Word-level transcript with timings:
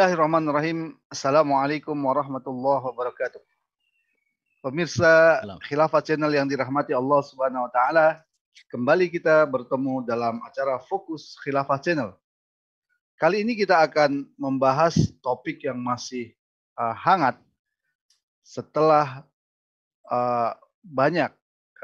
Bismillahirrahmanirrahim. 0.00 0.96
Assalamualaikum 1.12 1.92
warahmatullahi 1.92 2.88
wabarakatuh. 2.88 3.36
Pemirsa 4.64 5.44
Khilafah 5.68 6.00
Channel 6.00 6.32
yang 6.32 6.48
dirahmati 6.48 6.96
Allah 6.96 7.20
Subhanahu 7.20 7.68
wa 7.68 7.72
taala, 7.76 8.24
kembali 8.72 9.12
kita 9.12 9.44
bertemu 9.44 10.00
dalam 10.08 10.40
acara 10.40 10.80
Fokus 10.88 11.36
Khilafah 11.44 11.76
Channel. 11.84 12.16
Kali 13.20 13.44
ini 13.44 13.52
kita 13.52 13.76
akan 13.76 14.24
membahas 14.40 14.96
topik 15.20 15.68
yang 15.68 15.76
masih 15.76 16.32
uh, 16.80 16.96
hangat 16.96 17.36
setelah 18.40 19.28
uh, 20.08 20.56
banyak 20.80 21.28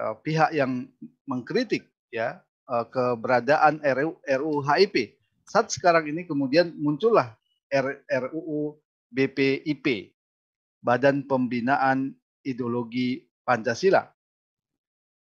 uh, 0.00 0.16
pihak 0.24 0.56
yang 0.56 0.88
mengkritik 1.28 1.84
ya 2.08 2.40
uh, 2.64 2.88
keberadaan 2.88 3.76
RU, 3.84 4.16
RUU 4.24 4.64
HIP. 4.64 5.20
Saat 5.44 5.68
sekarang 5.68 6.08
ini 6.08 6.24
kemudian 6.24 6.72
muncullah 6.80 7.36
RUU 7.72 8.78
BPIP, 9.10 10.14
Badan 10.82 11.26
Pembinaan 11.26 12.14
Ideologi 12.46 13.26
Pancasila. 13.42 14.06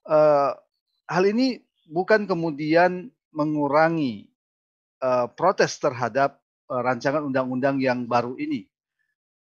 Uh, 0.03 0.51
hal 1.07 1.23
ini 1.23 1.63
bukan 1.87 2.27
kemudian 2.27 3.07
mengurangi 3.31 4.27
uh, 4.99 5.31
protes 5.31 5.79
terhadap 5.79 6.39
uh, 6.67 6.83
rancangan 6.83 7.23
undang-undang 7.23 7.79
yang 7.79 8.03
baru 8.03 8.35
ini. 8.35 8.67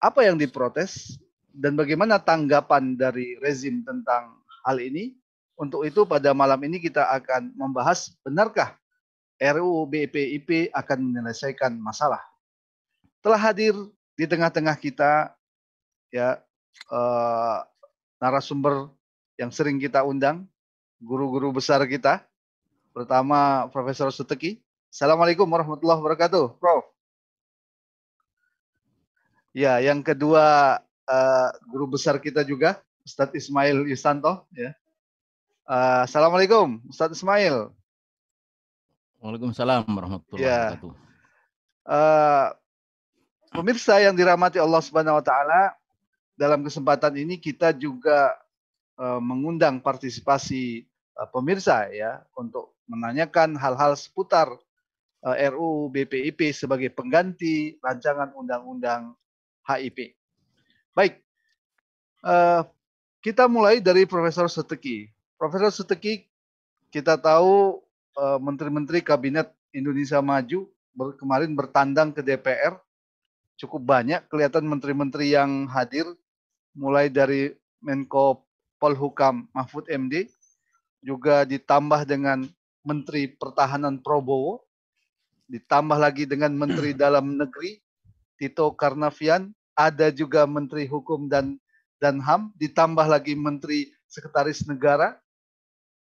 Apa 0.02 0.26
yang 0.26 0.38
diprotes 0.38 1.18
dan 1.54 1.78
bagaimana 1.78 2.18
tanggapan 2.22 2.98
dari 2.98 3.38
rezim 3.42 3.86
tentang 3.86 4.42
hal 4.66 4.78
ini? 4.82 5.18
Untuk 5.62 5.86
itu 5.86 6.10
pada 6.10 6.34
malam 6.34 6.58
ini 6.66 6.82
kita 6.82 7.06
akan 7.22 7.54
membahas 7.54 8.18
benarkah 8.26 8.74
RUU 9.38 9.86
BPIP 9.86 10.74
akan 10.74 10.98
menyelesaikan 11.06 11.78
masalah 11.78 12.31
telah 13.22 13.38
hadir 13.38 13.74
di 14.18 14.26
tengah-tengah 14.26 14.76
kita 14.76 15.34
ya 16.10 16.42
uh, 16.90 17.64
narasumber 18.18 18.90
yang 19.38 19.50
sering 19.54 19.82
kita 19.82 20.06
undang, 20.06 20.46
guru-guru 21.02 21.54
besar 21.54 21.82
kita. 21.90 22.26
Pertama 22.92 23.66
Profesor 23.72 24.12
Suteki. 24.12 24.60
Assalamualaikum 24.92 25.48
warahmatullahi 25.48 26.04
wabarakatuh, 26.04 26.60
Prof. 26.60 26.84
Ya, 29.56 29.80
yang 29.80 30.04
kedua 30.04 30.78
uh, 31.08 31.50
guru 31.72 31.96
besar 31.96 32.20
kita 32.20 32.44
juga, 32.44 32.84
Ustadz 33.08 33.32
Ismail 33.32 33.88
Yusanto. 33.88 34.44
Ya. 34.52 34.76
Uh, 35.64 36.04
Assalamualaikum, 36.04 36.84
Ustadz 36.92 37.16
Ismail. 37.16 37.72
Waalaikumsalam 39.24 39.88
warahmatullahi 39.88 40.44
ya. 40.44 40.76
wabarakatuh. 40.76 40.92
Uh, 41.82 42.48
Pemirsa 43.52 44.00
yang 44.00 44.16
dirahmati 44.16 44.64
Allah 44.64 44.80
Subhanahu 44.80 45.20
wa 45.20 45.26
taala, 45.26 45.76
dalam 46.40 46.64
kesempatan 46.64 47.12
ini 47.20 47.36
kita 47.36 47.76
juga 47.76 48.32
uh, 48.96 49.20
mengundang 49.20 49.84
partisipasi 49.84 50.88
uh, 51.20 51.28
pemirsa 51.28 51.92
ya 51.92 52.24
untuk 52.40 52.72
menanyakan 52.88 53.56
hal-hal 53.56 53.96
seputar 53.96 54.52
e, 55.24 55.48
RUU 55.48 55.88
BPIP 55.96 56.52
sebagai 56.52 56.92
pengganti 56.92 57.80
rancangan 57.80 58.36
undang-undang 58.36 59.16
HIP. 59.64 60.12
Baik. 60.92 61.24
Kita 63.24 63.48
mulai 63.48 63.80
dari 63.80 64.04
Profesor 64.04 64.52
Seteki. 64.52 65.08
Profesor 65.40 65.72
Seteki 65.72 66.28
kita 66.92 67.16
tahu 67.16 67.80
menteri-menteri 68.44 69.00
kabinet 69.00 69.56
Indonesia 69.72 70.20
Maju 70.20 70.68
kemarin 71.16 71.56
bertandang 71.56 72.12
ke 72.12 72.20
DPR 72.20 72.76
cukup 73.62 73.86
banyak 73.86 74.26
kelihatan 74.26 74.66
menteri-menteri 74.66 75.38
yang 75.38 75.70
hadir 75.70 76.10
mulai 76.74 77.14
dari 77.14 77.54
Menko 77.78 78.42
Polhukam 78.82 79.46
Mahfud 79.54 79.86
MD 79.86 80.26
juga 81.06 81.46
ditambah 81.46 82.10
dengan 82.10 82.50
Menteri 82.82 83.30
Pertahanan 83.30 84.02
Prabowo 84.02 84.66
ditambah 85.46 86.02
lagi 86.02 86.26
dengan 86.26 86.58
Menteri 86.58 86.98
Dalam 87.06 87.38
Negeri 87.38 87.78
Tito 88.42 88.74
Karnavian 88.74 89.54
ada 89.78 90.10
juga 90.10 90.50
Menteri 90.50 90.90
Hukum 90.90 91.30
dan 91.30 91.62
dan 92.02 92.18
HAM 92.18 92.50
ditambah 92.58 93.06
lagi 93.06 93.38
Menteri 93.38 93.94
Sekretaris 94.10 94.66
Negara. 94.66 95.14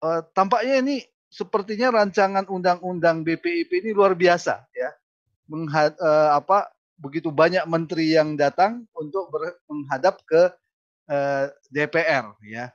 Uh, 0.02 0.26
tampaknya 0.34 0.82
ini 0.82 1.06
sepertinya 1.30 2.02
rancangan 2.02 2.50
undang-undang 2.50 3.22
BPIP 3.22 3.70
ini 3.78 3.90
luar 3.94 4.18
biasa 4.18 4.66
ya. 4.74 4.90
Menghad, 5.46 5.94
uh, 6.02 6.34
apa 6.34 6.73
begitu 6.98 7.30
banyak 7.30 7.64
menteri 7.66 8.14
yang 8.14 8.38
datang 8.38 8.86
untuk 8.94 9.30
menghadap 9.66 10.22
ke 10.26 10.52
eh, 11.10 11.46
DPR 11.70 12.34
ya. 12.44 12.70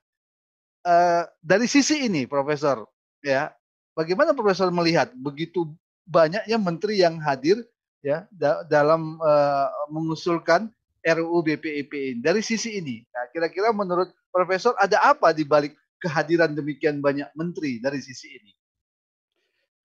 Uh, 0.79 1.27
dari 1.43 1.67
sisi 1.67 2.07
ini 2.07 2.23
Profesor 2.23 2.87
ya, 3.19 3.51
bagaimana 3.91 4.31
Profesor 4.31 4.71
melihat 4.71 5.11
begitu 5.11 5.67
banyaknya 6.07 6.55
menteri 6.55 7.03
yang 7.03 7.19
hadir 7.19 7.59
ya 7.99 8.23
da 8.31 8.63
dalam 8.63 9.19
uh, 9.19 9.67
mengusulkan 9.91 10.71
RUU 11.03 11.43
BPIP 11.43 11.91
ini. 11.91 12.19
Dari 12.23 12.39
sisi 12.39 12.79
ini, 12.79 13.03
nah, 13.11 13.27
kira-kira 13.31 13.75
menurut 13.75 14.11
Profesor 14.31 14.71
ada 14.79 15.03
apa 15.03 15.35
di 15.35 15.43
balik 15.43 15.75
kehadiran 15.99 16.55
demikian 16.55 17.03
banyak 17.03 17.27
menteri 17.35 17.83
dari 17.83 17.99
sisi 17.99 18.39
ini? 18.39 18.51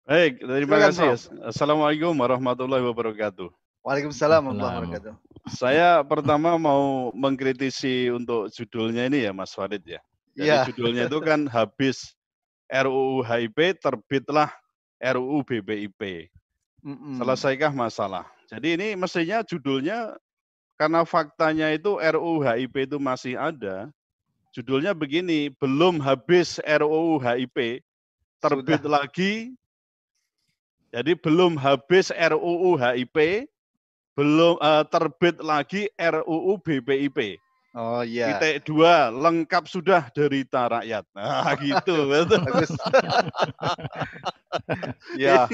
Baik, 0.09 0.41
terima 0.41 0.89
kasih. 0.89 1.22
Assalamualaikum 1.45 2.18
warahmatullahi 2.18 2.81
wabarakatuh. 2.81 3.69
Waalaikumsalam 3.79 4.44
warahmatullahi 4.44 4.75
wabarakatuh. 4.84 5.13
Saya 5.56 6.03
pertama 6.03 6.59
mau 6.59 7.16
mengkritisi 7.16 8.12
untuk 8.12 8.51
judulnya 8.51 9.07
ini 9.07 9.23
ya 9.23 9.31
Mas 9.31 9.56
Farid 9.56 9.81
ya. 9.88 10.03
Jadi 10.35 10.51
ya. 10.51 10.67
judulnya 10.67 11.03
itu 11.07 11.19
kan 11.23 11.47
habis 11.47 12.12
RUU 12.68 13.23
HIP 13.23 13.79
terbitlah 13.79 14.51
RUU 15.00 15.41
BPIP. 15.47 16.28
Mm 16.84 16.95
-mm. 16.95 17.13
Selesaikah 17.23 17.72
masalah? 17.72 18.28
Jadi 18.51 18.75
ini 18.75 18.88
mestinya 19.00 19.41
judulnya 19.47 20.19
karena 20.75 21.07
faktanya 21.07 21.72
itu 21.72 21.97
RUU 22.00 22.44
HIP 22.44 22.91
itu 22.91 22.97
masih 23.00 23.39
ada. 23.39 23.88
Judulnya 24.51 24.91
begini, 24.91 25.53
belum 25.56 26.03
habis 26.03 26.59
RUU 26.63 27.16
HIP 27.22 27.79
terbit 28.44 28.81
Sudah. 28.84 28.91
lagi. 29.03 29.56
Jadi 30.89 31.13
belum 31.16 31.56
habis 31.56 32.09
RUU 32.09 32.75
HIP 32.75 33.47
belum 34.19 34.59
uh, 34.59 34.84
terbit 34.84 35.40
lagi 35.40 35.88
RUU 35.96 36.59
BPIP. 36.59 37.40
Oh 37.72 38.03
iya. 38.03 38.35
Titik 38.35 38.68
dua 38.68 39.07
lengkap 39.07 39.63
sudah 39.63 40.12
derita 40.12 40.68
rakyat. 40.68 41.07
Nah, 41.16 41.56
gitu. 41.56 41.95
ya. 45.24 45.48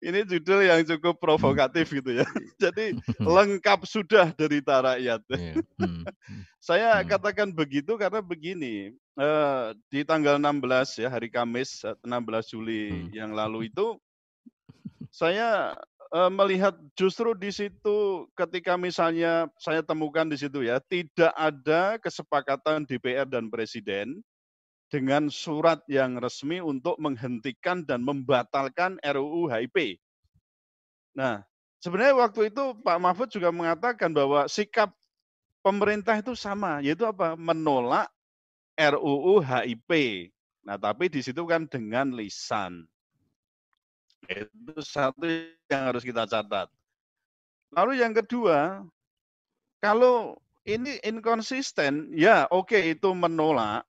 Ini 0.00 0.24
judul 0.24 0.64
yang 0.64 0.80
cukup 0.88 1.20
provokatif 1.20 1.92
gitu 1.92 2.24
ya. 2.24 2.26
Jadi 2.56 2.96
lengkap 3.20 3.84
sudah 3.84 4.32
derita 4.32 4.80
rakyat. 4.80 5.20
Iya. 5.28 5.60
Hmm. 5.76 6.08
Saya 6.56 7.04
hmm. 7.04 7.04
katakan 7.04 7.52
begitu 7.52 8.00
karena 8.00 8.24
begini. 8.24 8.96
Uh, 9.18 9.76
di 9.92 10.06
tanggal 10.06 10.38
16 10.38 11.02
ya 11.02 11.10
hari 11.10 11.28
Kamis 11.28 11.82
16 12.06 12.54
Juli 12.54 12.86
hmm. 12.94 13.10
yang 13.10 13.34
lalu 13.34 13.66
itu 13.66 13.98
saya 15.10 15.74
uh, 16.12 16.32
melihat 16.32 16.74
justru 16.96 17.32
di 17.36 17.52
situ 17.52 18.28
ketika 18.36 18.76
misalnya 18.76 19.48
saya 19.60 19.84
temukan 19.84 20.28
di 20.28 20.36
situ 20.36 20.64
ya, 20.64 20.80
tidak 20.84 21.32
ada 21.36 21.96
kesepakatan 22.00 22.84
DPR 22.88 23.28
dan 23.28 23.48
Presiden 23.48 24.20
dengan 24.88 25.28
surat 25.28 25.84
yang 25.86 26.16
resmi 26.16 26.64
untuk 26.64 26.96
menghentikan 26.96 27.84
dan 27.84 28.00
membatalkan 28.00 28.96
RUU 29.04 29.52
HIP. 29.52 30.00
Nah, 31.12 31.44
sebenarnya 31.80 32.16
waktu 32.16 32.48
itu 32.48 32.72
Pak 32.80 32.98
Mahfud 32.98 33.28
juga 33.28 33.52
mengatakan 33.52 34.08
bahwa 34.12 34.48
sikap 34.48 34.92
pemerintah 35.60 36.16
itu 36.16 36.32
sama, 36.32 36.80
yaitu 36.80 37.04
apa? 37.04 37.36
Menolak 37.36 38.08
RUU 38.80 39.44
HIP. 39.44 39.90
Nah, 40.64 40.80
tapi 40.80 41.12
di 41.12 41.20
situ 41.20 41.44
kan 41.44 41.68
dengan 41.68 42.16
lisan. 42.16 42.88
Itu 44.28 44.76
satu 44.84 45.24
yang 45.72 45.82
harus 45.88 46.04
kita 46.04 46.28
catat. 46.28 46.68
Lalu 47.72 48.00
yang 48.00 48.12
kedua, 48.12 48.84
kalau 49.80 50.36
ini 50.68 51.00
inkonsisten, 51.00 52.12
ya 52.12 52.44
oke 52.52 52.76
okay, 52.76 52.92
itu 52.92 53.16
menolak, 53.16 53.88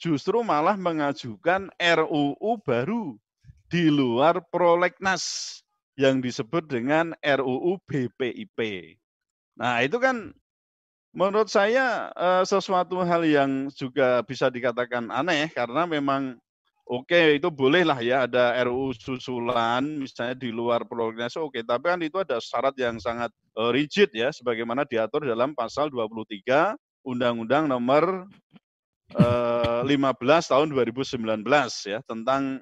justru 0.00 0.40
malah 0.40 0.76
mengajukan 0.76 1.68
RUU 1.76 2.60
baru 2.64 3.16
di 3.68 3.88
luar 3.88 4.40
prolegnas 4.52 5.60
yang 5.96 6.24
disebut 6.24 6.68
dengan 6.68 7.12
RUU 7.20 7.80
BPIP. 7.84 8.58
Nah 9.60 9.80
itu 9.84 9.96
kan 10.00 10.32
menurut 11.14 11.48
saya 11.48 12.10
eh, 12.12 12.42
sesuatu 12.44 13.00
hal 13.04 13.22
yang 13.24 13.70
juga 13.72 14.20
bisa 14.26 14.50
dikatakan 14.50 15.08
aneh 15.08 15.48
karena 15.54 15.86
memang 15.86 16.36
Oke, 16.84 17.40
itu 17.40 17.48
bolehlah 17.48 17.96
ya 18.04 18.28
ada 18.28 18.52
RUU 18.68 18.92
susulan 18.92 19.80
misalnya 19.80 20.36
di 20.36 20.52
luar 20.52 20.84
prolegnas 20.84 21.32
oke, 21.32 21.64
tapi 21.64 21.88
kan 21.88 22.00
itu 22.04 22.20
ada 22.20 22.36
syarat 22.36 22.76
yang 22.76 23.00
sangat 23.00 23.32
uh, 23.56 23.72
rigid 23.72 24.12
ya 24.12 24.28
sebagaimana 24.28 24.84
diatur 24.84 25.24
dalam 25.24 25.56
pasal 25.56 25.88
23 25.88 26.76
Undang-Undang 27.08 27.72
nomor 27.72 28.28
uh, 29.16 29.80
15 29.80 30.52
tahun 30.52 30.68
2019 30.76 31.40
ya 31.88 32.04
tentang 32.04 32.60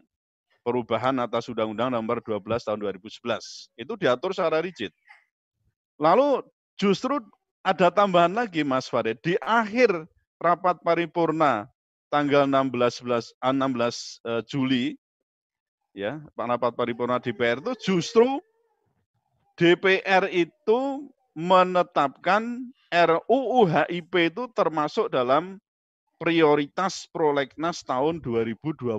perubahan 0.63 1.19
atas 1.19 1.51
Undang-Undang 1.51 1.91
nomor 1.91 2.23
12 2.23 2.47
tahun 2.63 2.79
2011. 2.79 3.27
Itu 3.75 3.99
diatur 3.99 4.31
secara 4.31 4.63
rigid. 4.63 4.95
Lalu 5.99 6.47
justru 6.79 7.19
ada 7.67 7.91
tambahan 7.91 8.31
lagi 8.31 8.63
Mas 8.63 8.87
Farid 8.87 9.19
di 9.19 9.35
akhir 9.43 10.07
rapat 10.39 10.79
paripurna 10.83 11.67
tanggal 12.13 12.45
16 12.45 13.09
16 13.09 13.41
16 13.41 14.45
Juli 14.45 15.01
ya, 15.97 16.21
rapat 16.37 16.77
paripurna 16.77 17.17
DPR 17.17 17.65
itu 17.65 17.73
justru 17.81 18.37
DPR 19.57 20.29
itu 20.29 21.09
menetapkan 21.33 22.69
RUU 22.93 23.65
HIP 23.65 24.13
itu 24.29 24.45
termasuk 24.53 25.09
dalam 25.09 25.57
prioritas 26.21 27.09
prolegnas 27.09 27.81
tahun 27.81 28.21
2020 28.21 28.93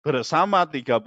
bersama 0.00 0.64
36 0.64 1.02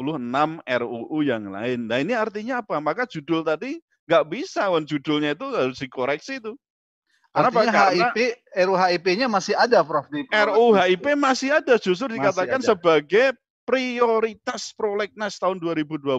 RUU 0.61 1.17
yang 1.25 1.49
lain. 1.49 1.89
Nah 1.89 1.97
ini 1.97 2.13
artinya 2.13 2.61
apa? 2.61 2.77
Maka 2.77 3.09
judul 3.09 3.41
tadi 3.41 3.81
nggak 4.05 4.25
bisa, 4.29 4.69
judulnya 4.85 5.33
itu 5.33 5.47
harus 5.49 5.81
dikoreksi 5.81 6.37
itu. 6.37 6.53
Artinya 7.47 7.71
Karena 7.71 8.11
HIP, 8.11 8.17
RUHIP-nya 8.51 9.27
masih 9.31 9.55
ada, 9.55 9.79
Prof. 9.85 10.05
Di 10.11 10.27
RUHIP 10.27 11.05
masih 11.15 11.49
ada, 11.55 11.79
justru 11.79 12.19
dikatakan 12.19 12.59
ada. 12.59 12.67
sebagai 12.75 13.37
prioritas 13.63 14.73
prolegnas 14.73 15.37
tahun 15.37 15.61
2020. 15.61 16.09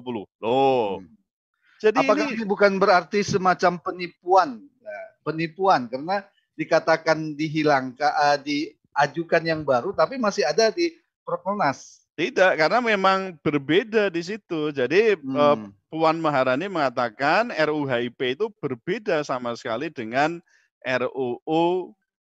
Loh. 0.40 1.02
Hmm. 1.02 1.10
Jadi 1.80 1.98
Apakah 2.04 2.28
ini, 2.28 2.36
ini 2.38 2.44
bukan 2.44 2.76
berarti 2.76 3.24
semacam 3.24 3.80
penipuan? 3.80 4.60
Nah, 4.60 5.04
penipuan 5.24 5.88
karena 5.88 6.22
dikatakan 6.54 7.34
dihilangkan, 7.34 8.12
uh, 8.12 8.38
diajukan 8.38 9.42
yang 9.42 9.60
baru, 9.64 9.96
tapi 9.96 10.20
masih 10.20 10.44
ada 10.44 10.68
di 10.70 10.92
Prolegnas. 11.24 12.04
Tidak, 12.20 12.52
karena 12.60 12.84
memang 12.84 13.32
berbeda 13.40 14.12
di 14.12 14.20
situ. 14.20 14.68
Jadi 14.76 15.16
hmm. 15.16 15.34
uh, 15.34 15.58
Puan 15.88 16.20
Maharani 16.20 16.68
mengatakan 16.68 17.48
RUHIP 17.50 18.38
itu 18.38 18.46
berbeda 18.60 19.24
sama 19.24 19.56
sekali 19.56 19.88
dengan 19.88 20.38
RUU 20.84 21.92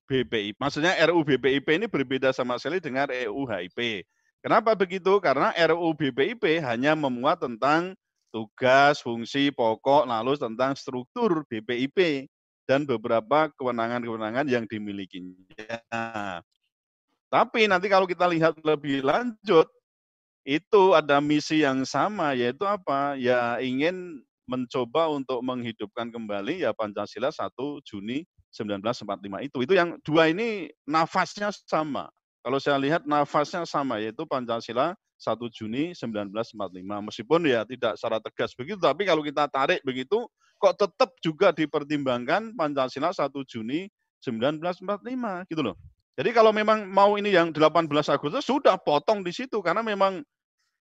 BPIP. 0.07 0.59
Maksudnya 0.59 0.93
RUU 1.07 1.23
BPIP 1.23 1.67
ini 1.79 1.87
berbeda 1.87 2.35
sama 2.35 2.59
sekali 2.59 2.83
dengan 2.83 3.07
RUU 3.09 3.47
HIP. 3.47 4.03
Kenapa 4.43 4.75
begitu? 4.75 5.23
Karena 5.23 5.55
RUU 5.55 5.95
BPIP 5.95 6.59
hanya 6.61 6.93
memuat 6.99 7.39
tentang 7.39 7.95
tugas, 8.33 8.99
fungsi, 8.99 9.53
pokok, 9.53 10.03
lalu 10.09 10.35
tentang 10.35 10.75
struktur 10.75 11.45
BPIP 11.47 12.27
dan 12.67 12.83
beberapa 12.83 13.51
kewenangan-kewenangan 13.55 14.47
yang 14.49 14.65
dimilikinya. 14.67 15.79
Tapi 17.31 17.65
nanti 17.65 17.87
kalau 17.87 18.05
kita 18.09 18.27
lihat 18.29 18.59
lebih 18.61 19.05
lanjut, 19.05 19.69
itu 20.43 20.83
ada 20.91 21.23
misi 21.23 21.63
yang 21.63 21.87
sama, 21.87 22.35
yaitu 22.35 22.67
apa? 22.67 23.15
Ya 23.15 23.57
ingin 23.63 24.19
mencoba 24.43 25.07
untuk 25.07 25.39
menghidupkan 25.39 26.11
kembali 26.11 26.67
ya 26.67 26.75
Pancasila 26.75 27.31
1 27.31 27.55
Juni 27.87 28.27
1945 28.53 29.50
itu. 29.50 29.57
Itu 29.65 29.73
yang 29.73 29.97
dua 30.05 30.29
ini 30.29 30.69
nafasnya 30.85 31.50
sama. 31.65 32.07
Kalau 32.45 32.61
saya 32.61 32.77
lihat 32.77 33.03
nafasnya 33.09 33.65
sama 33.65 33.97
yaitu 33.97 34.23
Pancasila 34.29 34.94
1 35.17 35.39
Juni 35.50 35.97
1945. 35.97 36.53
Meskipun 36.85 37.39
ya 37.50 37.65
tidak 37.65 37.97
secara 37.97 38.21
tegas 38.21 38.53
begitu, 38.53 38.77
tapi 38.77 39.09
kalau 39.09 39.25
kita 39.25 39.50
tarik 39.50 39.81
begitu 39.81 40.27
kok 40.61 40.75
tetap 40.79 41.11
juga 41.19 41.51
dipertimbangkan 41.51 42.55
Pancasila 42.55 43.11
1 43.11 43.31
Juni 43.50 43.89
1945 44.23 45.50
gitu 45.51 45.61
loh. 45.63 45.75
Jadi 46.13 46.29
kalau 46.29 46.53
memang 46.53 46.85
mau 46.88 47.17
ini 47.17 47.33
yang 47.33 47.50
18 47.50 47.89
Agustus 47.89 48.45
sudah 48.45 48.77
potong 48.77 49.25
di 49.25 49.33
situ 49.33 49.59
karena 49.65 49.81
memang 49.81 50.21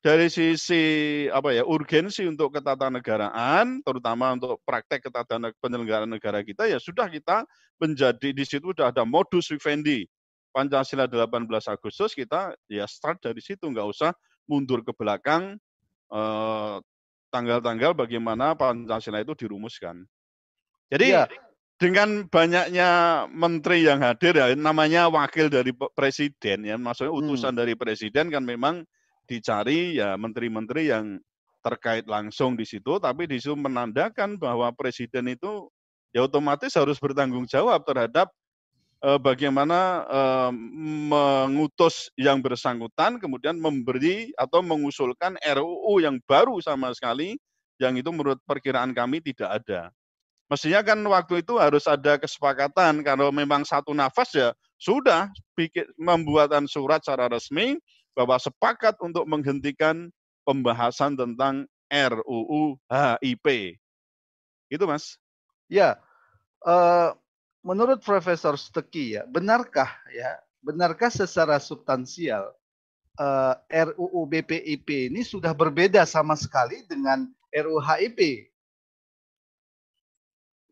dari 0.03 0.27
sisi 0.27 0.83
apa 1.31 1.55
ya 1.55 1.63
urgensi 1.63 2.27
untuk 2.27 2.59
ketatanegaraan 2.59 3.87
terutama 3.87 4.35
untuk 4.35 4.59
praktek 4.67 5.07
ketatanegaraan 5.07 5.55
penyelenggaraan 5.63 6.11
negara 6.11 6.43
kita 6.43 6.67
ya 6.67 6.83
sudah 6.83 7.07
kita 7.07 7.47
menjadi 7.79 8.35
di 8.35 8.43
situ 8.43 8.75
sudah 8.75 8.91
ada 8.91 9.07
modus 9.07 9.47
vivendi 9.55 10.11
Pancasila 10.51 11.07
18 11.07 11.47
Agustus 11.71 12.19
kita 12.19 12.53
ya 12.67 12.85
start 12.91 13.23
dari 13.23 13.39
situ 13.39 13.63
nggak 13.63 13.87
usah 13.87 14.11
mundur 14.51 14.83
ke 14.83 14.91
belakang 14.91 15.55
eh, 16.11 16.77
tanggal-tanggal 17.33 17.97
bagaimana 17.97 18.53
Pancasila 18.53 19.25
itu 19.25 19.33
dirumuskan. 19.33 20.05
Jadi 20.93 21.09
ya. 21.09 21.25
dengan 21.81 22.29
banyaknya 22.29 22.91
menteri 23.33 23.89
yang 23.89 24.05
hadir 24.05 24.37
ya 24.37 24.53
namanya 24.53 25.09
wakil 25.09 25.49
dari 25.49 25.73
presiden 25.97 26.69
ya 26.69 26.77
maksudnya 26.77 27.17
utusan 27.17 27.57
hmm. 27.57 27.61
dari 27.65 27.75
presiden 27.79 28.29
kan 28.29 28.45
memang 28.45 28.85
dicari 29.33 29.97
ya 29.97 30.21
menteri-menteri 30.21 30.93
yang 30.93 31.17
terkait 31.65 32.05
langsung 32.05 32.59
di 32.59 32.69
situ, 32.69 33.01
tapi 33.01 33.25
di 33.25 33.41
situ 33.41 33.57
menandakan 33.57 34.37
bahwa 34.37 34.69
presiden 34.77 35.33
itu 35.33 35.73
ya 36.13 36.27
otomatis 36.27 36.77
harus 36.77 37.01
bertanggung 37.01 37.49
jawab 37.49 37.81
terhadap 37.89 38.29
eh, 39.01 39.17
bagaimana 39.23 40.05
eh, 40.05 40.53
mengutus 41.09 42.13
yang 42.21 42.45
bersangkutan, 42.45 43.17
kemudian 43.17 43.57
memberi 43.57 44.35
atau 44.37 44.61
mengusulkan 44.61 45.41
RUU 45.41 46.05
yang 46.05 46.21
baru 46.29 46.61
sama 46.61 46.93
sekali, 46.93 47.41
yang 47.81 47.97
itu 47.97 48.13
menurut 48.13 48.43
perkiraan 48.45 48.93
kami 48.93 49.25
tidak 49.25 49.65
ada. 49.65 49.89
Mestinya 50.53 50.85
kan 50.85 51.01
waktu 51.01 51.41
itu 51.41 51.57
harus 51.57 51.89
ada 51.89 52.21
kesepakatan 52.21 53.01
kalau 53.01 53.33
memang 53.33 53.65
satu 53.65 53.97
nafas 53.97 54.37
ya 54.37 54.51
sudah 54.77 55.33
bikin 55.57 55.89
membuatan 55.97 56.69
surat 56.69 57.01
secara 57.01 57.33
resmi 57.33 57.81
bahwa 58.13 58.37
sepakat 58.37 58.97
untuk 59.01 59.25
menghentikan 59.25 60.13
pembahasan 60.45 61.17
tentang 61.17 61.65
RUU 61.93 62.81
HIP. 62.89 63.77
Itu 64.73 64.85
Mas. 64.89 65.21
Ya, 65.69 66.01
uh, 66.65 67.13
menurut 67.65 68.01
Profesor 68.01 68.57
Steki 68.57 69.21
ya, 69.21 69.23
benarkah 69.29 69.89
ya, 70.13 70.41
benarkah 70.65 71.09
secara 71.09 71.61
substansial 71.61 72.53
uh, 73.21 73.55
eh, 73.69 73.93
RUU 73.93 74.25
BPIP 74.29 75.13
ini 75.13 75.21
sudah 75.25 75.53
berbeda 75.53 76.05
sama 76.09 76.37
sekali 76.37 76.85
dengan 76.89 77.29
RUU 77.53 77.81
HIP? 77.81 78.49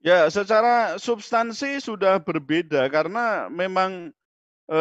Ya, 0.01 0.25
secara 0.33 0.97
substansi 0.97 1.77
sudah 1.85 2.17
berbeda 2.25 2.89
karena 2.89 3.53
memang 3.53 4.17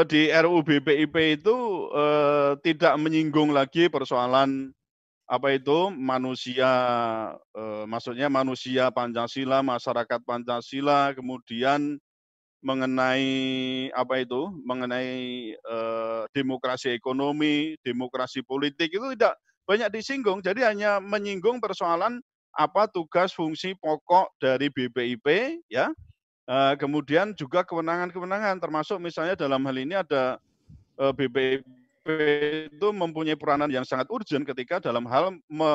di 0.05 0.29
RUU 0.29 0.61
BPIP 0.61 1.41
itu 1.41 1.57
eh, 1.97 2.53
tidak 2.61 2.93
menyinggung 3.01 3.49
lagi 3.49 3.89
persoalan 3.89 4.69
apa 5.25 5.57
itu 5.57 5.89
manusia 5.89 6.69
eh, 7.57 7.83
maksudnya 7.89 8.29
manusia 8.29 8.93
Pancasila, 8.93 9.65
masyarakat 9.65 10.21
Pancasila, 10.21 11.17
kemudian 11.17 11.97
mengenai 12.61 13.89
apa 13.97 14.21
itu 14.21 14.53
mengenai 14.61 15.57
eh, 15.57 16.23
demokrasi 16.37 16.93
ekonomi, 16.93 17.73
demokrasi 17.81 18.45
politik 18.45 18.93
itu 18.93 19.17
tidak 19.17 19.41
banyak 19.65 19.89
disinggung. 19.89 20.45
Jadi 20.45 20.69
hanya 20.69 21.01
menyinggung 21.01 21.57
persoalan 21.57 22.21
apa 22.53 22.85
tugas 22.89 23.33
fungsi 23.33 23.73
pokok 23.77 24.37
dari 24.37 24.69
BPIP 24.69 25.25
ya 25.69 25.89
Uh, 25.89 26.18
kemudian 26.81 27.37
juga 27.37 27.61
kewenangan-kewenangan 27.61 28.57
termasuk 28.57 28.97
misalnya 28.97 29.37
dalam 29.37 29.61
hal 29.61 29.77
ini 29.77 29.93
ada 30.01 30.41
eh, 30.97 31.13
BPIP 31.13 31.79
itu 32.73 32.87
mempunyai 32.89 33.37
peranan 33.37 33.69
yang 33.69 33.85
sangat 33.85 34.09
urgent 34.09 34.41
ketika 34.47 34.81
dalam 34.81 35.05
hal 35.05 35.37
me 35.45 35.73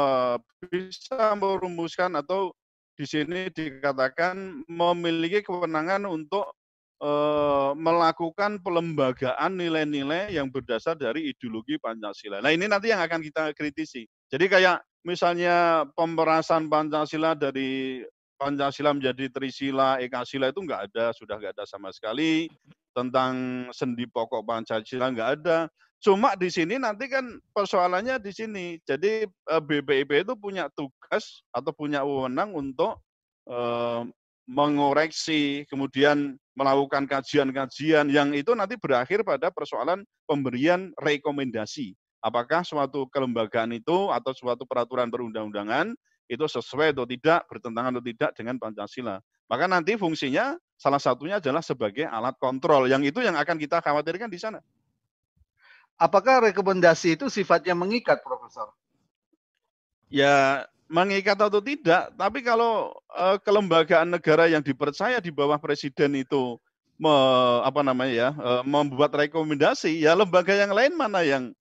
bisa 0.67 1.37
merumuskan 1.39 2.19
atau 2.19 2.51
di 2.95 3.07
sini 3.07 3.51
dikatakan 3.51 4.67
memiliki 4.71 5.43
kewenangan 5.43 6.07
untuk 6.07 6.55
uh, 7.03 7.75
melakukan 7.75 8.63
pelembagaan 8.63 9.59
nilai-nilai 9.59 10.31
yang 10.31 10.47
berdasar 10.47 10.95
dari 10.95 11.31
ideologi 11.31 11.75
Pancasila. 11.79 12.39
Nah 12.39 12.55
ini 12.55 12.71
nanti 12.71 12.95
yang 12.95 13.03
akan 13.03 13.21
kita 13.23 13.51
kritisi. 13.59 14.07
Jadi 14.31 14.47
kayak 14.47 14.79
misalnya 15.03 15.87
pemerasan 15.99 16.71
Pancasila 16.71 17.35
dari 17.35 18.03
Pancasila 18.45 18.93
menjadi 18.93 19.33
Trisila, 19.33 19.97
Ekasila 20.05 20.53
itu 20.53 20.61
enggak 20.61 20.93
ada, 20.93 21.17
sudah 21.17 21.41
enggak 21.41 21.57
ada 21.57 21.65
sama 21.65 21.89
sekali. 21.89 22.53
Tentang 22.93 23.67
sendi 23.73 24.05
pokok 24.05 24.45
Pancasila 24.45 25.09
enggak 25.09 25.41
ada. 25.41 25.73
Cuma 26.05 26.37
di 26.37 26.53
sini 26.53 26.77
nanti 26.77 27.09
kan 27.09 27.41
persoalannya 27.57 28.21
di 28.21 28.29
sini. 28.29 28.77
Jadi 28.85 29.25
eh, 29.25 29.63
BPIP 29.65 30.29
itu 30.29 30.37
punya 30.37 30.69
tugas 30.77 31.41
atau 31.49 31.73
punya 31.73 32.05
wewenang 32.05 32.53
untuk 32.53 33.01
eh, 33.49 34.05
mengoreksi, 34.45 35.65
kemudian 35.73 36.37
melakukan 36.53 37.09
kajian-kajian 37.09 38.13
yang 38.13 38.37
itu 38.37 38.53
nanti 38.53 38.77
berakhir 38.77 39.25
pada 39.25 39.49
persoalan 39.49 40.05
pemberian 40.29 40.93
rekomendasi. 41.01 41.97
Apakah 42.21 42.61
suatu 42.61 43.09
kelembagaan 43.09 43.73
itu 43.73 44.13
atau 44.13 44.33
suatu 44.37 44.69
peraturan 44.69 45.09
perundang-undangan 45.09 45.97
itu 46.29 46.45
sesuai 46.45 46.97
atau 46.97 47.05
tidak, 47.05 47.45
bertentangan 47.49 47.93
atau 47.97 48.05
tidak 48.05 48.31
dengan 48.37 48.57
Pancasila. 48.57 49.21
Maka 49.45 49.65
nanti 49.69 49.97
fungsinya 50.01 50.57
salah 50.81 51.01
satunya 51.01 51.37
adalah 51.39 51.61
sebagai 51.61 52.09
alat 52.09 52.35
kontrol. 52.41 52.89
Yang 52.89 53.13
itu 53.13 53.21
yang 53.21 53.37
akan 53.37 53.57
kita 53.61 53.85
khawatirkan 53.85 54.33
di 54.33 54.41
sana. 54.41 54.61
Apakah 55.95 56.51
rekomendasi 56.51 57.15
itu 57.15 57.31
sifatnya 57.31 57.77
mengikat, 57.77 58.25
Profesor? 58.25 58.73
Ya, 60.11 60.67
mengikat 60.91 61.39
atau 61.39 61.63
tidak, 61.63 62.11
tapi 62.19 62.43
kalau 62.43 62.93
uh, 63.15 63.39
kelembagaan 63.41 64.11
negara 64.11 64.51
yang 64.51 64.61
dipercaya 64.61 65.23
di 65.23 65.31
bawah 65.31 65.57
presiden 65.57 66.19
itu 66.19 66.59
me, 66.99 67.15
apa 67.63 67.81
namanya 67.81 68.13
ya, 68.13 68.29
uh, 68.37 68.63
membuat 68.67 69.15
rekomendasi, 69.15 70.03
ya 70.03 70.19
lembaga 70.19 70.53
yang 70.53 70.75
lain 70.75 70.93
mana 70.99 71.23
yang 71.23 71.55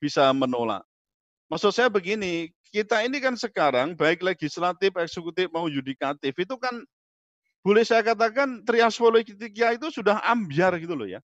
bisa 0.00 0.30
menolak. 0.32 0.86
Maksud 1.50 1.74
saya 1.74 1.90
begini, 1.90 2.54
kita 2.70 3.02
ini 3.02 3.18
kan 3.18 3.34
sekarang 3.34 3.98
baik 3.98 4.22
legislatif, 4.22 4.94
eksekutif 4.94 5.50
mau 5.50 5.66
yudikatif 5.66 6.32
itu 6.34 6.54
kan 6.56 6.82
boleh 7.60 7.84
saya 7.84 8.00
katakan 8.00 8.64
trias 8.64 8.96
politika 8.96 9.76
itu 9.76 9.92
sudah 9.92 10.22
ambiar 10.24 10.78
gitu 10.80 10.96
loh 10.96 11.04
ya. 11.04 11.20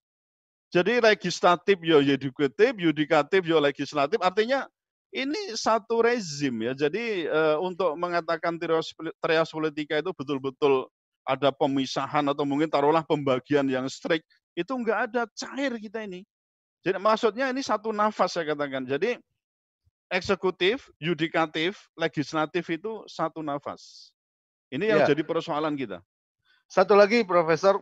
Jadi 0.69 0.99
legislatif 0.99 1.79
yo 1.79 2.03
yudikatif, 2.03 2.75
yudikatif 2.75 3.41
yo 3.47 3.57
legislatif 3.57 4.19
artinya 4.19 4.67
ini 5.15 5.55
satu 5.55 6.03
rezim 6.03 6.53
ya. 6.61 6.75
Jadi 6.75 7.25
uh, 7.31 7.57
untuk 7.63 7.95
mengatakan 7.95 8.59
trias, 8.59 8.91
trias 9.23 9.49
politika 9.49 9.95
itu 9.97 10.11
betul-betul 10.11 10.85
ada 11.23 11.51
pemisahan 11.55 12.23
atau 12.27 12.43
mungkin 12.43 12.67
taruhlah 12.67 13.03
pembagian 13.03 13.67
yang 13.67 13.87
strict 13.87 14.27
itu 14.55 14.71
enggak 14.75 15.11
ada 15.11 15.23
cair 15.31 15.75
kita 15.79 16.03
ini. 16.03 16.27
Jadi 16.83 16.99
maksudnya 16.99 17.51
ini 17.51 17.63
satu 17.63 17.91
nafas 17.95 18.35
saya 18.35 18.53
katakan. 18.53 18.83
Jadi 18.87 19.15
eksekutif, 20.07 20.87
yudikatif, 20.99 21.89
legislatif 21.95 22.63
itu 22.71 23.03
satu 23.07 23.43
nafas. 23.43 24.11
Ini 24.71 24.91
yang 24.91 25.01
ya. 25.03 25.07
jadi 25.15 25.23
persoalan 25.23 25.75
kita. 25.75 26.03
Satu 26.67 26.95
lagi, 26.95 27.23
Profesor, 27.23 27.79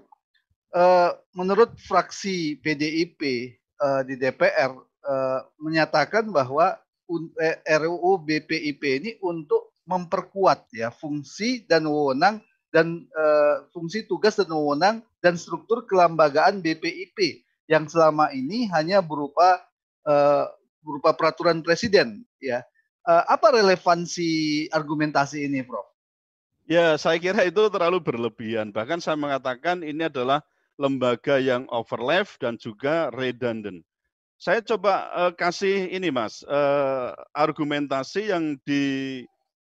uh, 0.74 1.12
menurut 1.34 1.74
fraksi 1.82 2.62
PDIP 2.62 3.22
eh, 3.58 4.01
di 4.05 4.13
DPR 4.13 4.77
uh, 4.77 5.41
menyatakan 5.58 6.29
bahwa 6.29 6.77
Eh, 7.05 7.58
RUU 7.77 8.17
BPIP 8.25 8.82
ini 8.82 9.12
untuk 9.22 9.77
memperkuat 9.86 10.74
ya 10.74 10.89
fungsi 10.89 11.62
dan 11.70 11.86
wewenang 11.86 12.41
dan 12.74 13.05
uh, 13.13 13.70
fungsi 13.70 14.10
tugas 14.10 14.41
dan 14.41 14.50
wewenang 14.50 15.05
dan 15.22 15.38
struktur 15.38 15.86
kelembagaan 15.86 16.65
BPIP 16.65 17.46
yang 17.70 17.86
selama 17.86 18.34
ini 18.34 18.65
hanya 18.74 19.05
berupa 19.05 19.62
uh, 20.10 20.50
berupa 20.86 21.18
peraturan 21.18 21.65
presiden 21.65 22.22
ya. 22.38 22.62
Uh, 23.06 23.22
apa 23.30 23.54
relevansi 23.54 24.65
argumentasi 24.74 25.46
ini, 25.46 25.62
Prof? 25.62 25.86
Ya, 26.65 26.98
saya 26.98 27.22
kira 27.22 27.46
itu 27.46 27.62
terlalu 27.70 28.01
berlebihan. 28.01 28.74
Bahkan 28.74 28.98
saya 28.98 29.13
mengatakan 29.13 29.86
ini 29.86 30.10
adalah 30.10 30.42
lembaga 30.82 31.38
yang 31.38 31.70
overlap 31.70 32.25
dan 32.42 32.58
juga 32.58 33.13
redundant. 33.13 33.86
Saya 34.42 34.65
coba 34.65 35.10
uh, 35.13 35.32
kasih 35.38 35.94
ini 35.94 36.10
Mas, 36.10 36.42
uh, 36.50 37.13
argumentasi 37.38 38.34
yang 38.34 38.58
di 38.65 39.24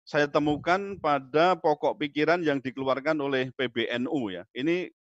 saya 0.05 0.29
temukan 0.29 1.01
pada 1.01 1.57
pokok 1.57 1.99
pikiran 1.99 2.45
yang 2.45 2.61
dikeluarkan 2.61 3.17
oleh 3.19 3.49
PBNU 3.57 4.29
ya. 4.29 4.45
Ini 4.53 4.93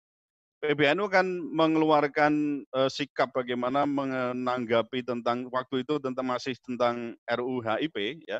PBNU 0.62 1.10
kan 1.10 1.26
mengeluarkan 1.26 2.62
uh, 2.70 2.86
sikap 2.86 3.34
bagaimana 3.34 3.82
menanggapi 3.82 5.02
tentang 5.02 5.50
waktu 5.50 5.82
itu 5.82 5.98
tentang 5.98 6.30
masih 6.30 6.54
tentang 6.62 7.18
RUU 7.26 7.66
HIP 7.66 8.22
ya. 8.30 8.38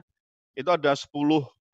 Itu 0.54 0.70
ada 0.70 0.94
10 0.94 1.10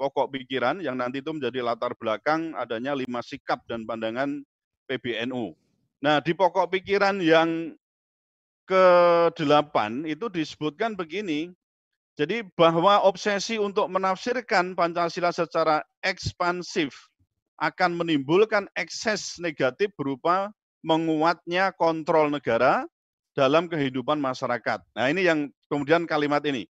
pokok 0.00 0.32
pikiran 0.32 0.80
yang 0.80 0.96
nanti 0.96 1.20
itu 1.20 1.36
menjadi 1.36 1.60
latar 1.60 1.92
belakang 2.00 2.56
adanya 2.56 2.96
lima 2.96 3.20
sikap 3.20 3.60
dan 3.68 3.84
pandangan 3.84 4.40
PBNU. 4.88 5.52
Nah, 6.00 6.24
di 6.24 6.32
pokok 6.32 6.72
pikiran 6.72 7.20
yang 7.20 7.76
ke-8 8.64 10.08
itu 10.08 10.32
disebutkan 10.32 10.96
begini. 10.96 11.52
Jadi 12.16 12.42
bahwa 12.56 13.04
obsesi 13.04 13.60
untuk 13.60 13.86
menafsirkan 13.92 14.74
Pancasila 14.74 15.30
secara 15.30 15.84
ekspansif 16.02 17.07
akan 17.58 17.98
menimbulkan 17.98 18.70
ekses 18.78 19.36
negatif 19.42 19.90
berupa 19.98 20.54
menguatnya 20.86 21.74
kontrol 21.74 22.30
negara 22.30 22.86
dalam 23.34 23.66
kehidupan 23.66 24.18
masyarakat. 24.18 24.82
Nah, 24.94 25.06
ini 25.10 25.26
yang 25.26 25.50
kemudian 25.70 26.06
kalimat 26.06 26.42
ini. 26.46 26.66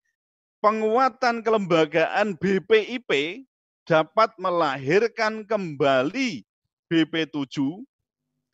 Penguatan 0.64 1.44
kelembagaan 1.44 2.40
BPIP 2.40 3.44
dapat 3.84 4.32
melahirkan 4.40 5.44
kembali 5.44 6.40
BP7 6.88 7.84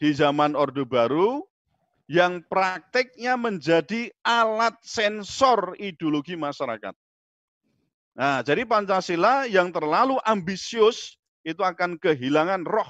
di 0.03 0.11
zaman 0.11 0.59
Orde 0.59 0.83
Baru 0.83 1.47
yang 2.11 2.43
prakteknya 2.51 3.39
menjadi 3.39 4.11
alat 4.27 4.75
sensor 4.83 5.79
ideologi 5.79 6.35
masyarakat. 6.35 6.95
Nah, 8.19 8.43
jadi 8.43 8.67
Pancasila 8.67 9.47
yang 9.47 9.71
terlalu 9.71 10.19
ambisius 10.27 11.20
itu 11.47 11.63
akan 11.65 11.97
kehilangan 11.97 12.65
roh 12.69 12.89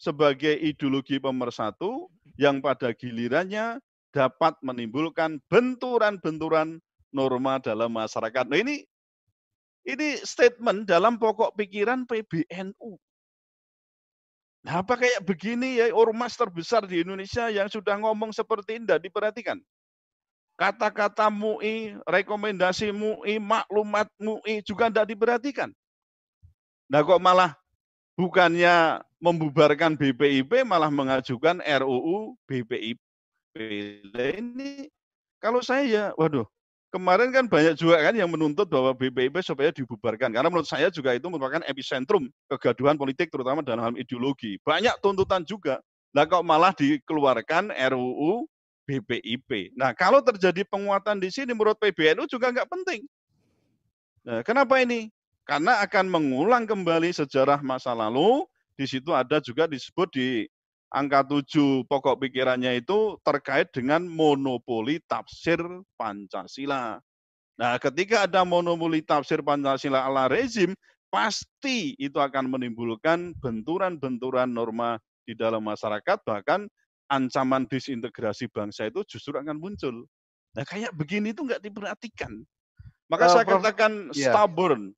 sebagai 0.00 0.56
ideologi 0.56 1.20
pemersatu 1.20 2.08
yang 2.40 2.64
pada 2.64 2.94
gilirannya 2.96 3.82
dapat 4.10 4.56
menimbulkan 4.64 5.38
benturan-benturan 5.46 6.80
norma 7.12 7.60
dalam 7.60 7.92
masyarakat. 7.92 8.48
Nah 8.48 8.58
ini 8.58 8.82
ini 9.84 10.16
statement 10.22 10.86
dalam 10.86 11.16
pokok 11.16 11.56
pikiran 11.56 12.04
PBNU. 12.04 12.96
Nah, 14.60 14.84
apa 14.84 15.00
kayak 15.00 15.24
begini 15.24 15.80
ya 15.80 15.88
ormas 15.96 16.36
terbesar 16.36 16.84
di 16.84 17.00
Indonesia 17.00 17.48
yang 17.48 17.72
sudah 17.72 17.96
ngomong 17.96 18.28
seperti 18.28 18.76
ini 18.76 18.84
tidak 18.84 19.08
diperhatikan. 19.08 19.58
Kata-kata 20.60 21.32
MUI, 21.32 21.96
rekomendasi 22.04 22.92
MUI, 22.92 23.40
maklumat 23.40 24.04
MUI 24.20 24.60
juga 24.60 24.92
tidak 24.92 25.08
diperhatikan. 25.08 25.72
Nah 26.92 27.00
kok 27.00 27.22
malah 27.24 27.56
bukannya 28.20 29.00
membubarkan 29.16 29.96
BPIP 29.96 30.68
malah 30.68 30.92
mengajukan 30.92 31.64
RUU 31.64 32.36
BPIP. 32.44 33.00
Ini 33.56 34.92
kalau 35.40 35.64
saya 35.64 35.84
ya, 35.88 36.04
waduh, 36.20 36.44
kemarin 36.92 37.32
kan 37.32 37.48
banyak 37.48 37.80
juga 37.80 37.96
kan 38.04 38.12
yang 38.12 38.28
menuntut 38.28 38.68
bahwa 38.68 38.92
BPIP 38.92 39.40
supaya 39.40 39.72
dibubarkan. 39.72 40.36
Karena 40.36 40.52
menurut 40.52 40.68
saya 40.68 40.92
juga 40.92 41.16
itu 41.16 41.24
merupakan 41.32 41.64
epicentrum 41.64 42.28
kegaduhan 42.52 43.00
politik 43.00 43.32
terutama 43.32 43.64
dalam 43.64 43.88
hal 43.88 43.94
ideologi. 43.96 44.60
Banyak 44.60 45.00
tuntutan 45.00 45.40
juga. 45.48 45.80
Nah 46.12 46.28
kok 46.28 46.44
malah 46.44 46.76
dikeluarkan 46.76 47.72
RUU 47.72 48.44
BPIP. 48.84 49.72
Nah 49.80 49.96
kalau 49.96 50.20
terjadi 50.20 50.60
penguatan 50.68 51.16
di 51.16 51.32
sini 51.32 51.56
menurut 51.56 51.80
PBNU 51.80 52.28
juga 52.28 52.52
nggak 52.52 52.68
penting. 52.68 53.08
Nah, 54.20 54.44
kenapa 54.44 54.76
ini? 54.84 55.08
Karena 55.50 55.82
akan 55.82 56.06
mengulang 56.06 56.62
kembali 56.62 57.10
sejarah 57.10 57.58
masa 57.58 57.90
lalu. 57.90 58.46
Di 58.78 58.86
situ 58.86 59.10
ada 59.10 59.42
juga 59.42 59.66
disebut 59.66 60.06
di 60.14 60.46
angka 60.94 61.26
tujuh 61.26 61.90
pokok 61.90 62.22
pikirannya 62.22 62.78
itu 62.78 63.18
terkait 63.26 63.66
dengan 63.74 64.06
monopoli 64.06 65.02
tafsir 65.10 65.58
Pancasila. 65.98 67.02
Nah, 67.58 67.82
ketika 67.82 68.30
ada 68.30 68.46
monopoli 68.46 69.02
tafsir 69.02 69.42
Pancasila 69.42 70.06
ala 70.06 70.30
rezim, 70.30 70.70
pasti 71.10 71.98
itu 71.98 72.22
akan 72.22 72.46
menimbulkan 72.46 73.34
benturan-benturan 73.42 74.54
norma 74.54 75.02
di 75.26 75.34
dalam 75.34 75.66
masyarakat, 75.66 76.22
bahkan 76.22 76.70
ancaman 77.10 77.66
disintegrasi 77.66 78.46
bangsa 78.54 78.86
itu 78.86 79.02
justru 79.02 79.34
akan 79.34 79.58
muncul. 79.58 80.06
Nah, 80.54 80.62
kayak 80.62 80.94
begini 80.94 81.34
itu 81.34 81.42
nggak 81.42 81.58
diperhatikan. 81.58 82.38
Maka 83.10 83.24
uh, 83.26 83.30
saya 83.34 83.44
Prof, 83.44 83.58
katakan 83.58 84.14
yeah. 84.14 84.30
stubborn. 84.30 84.94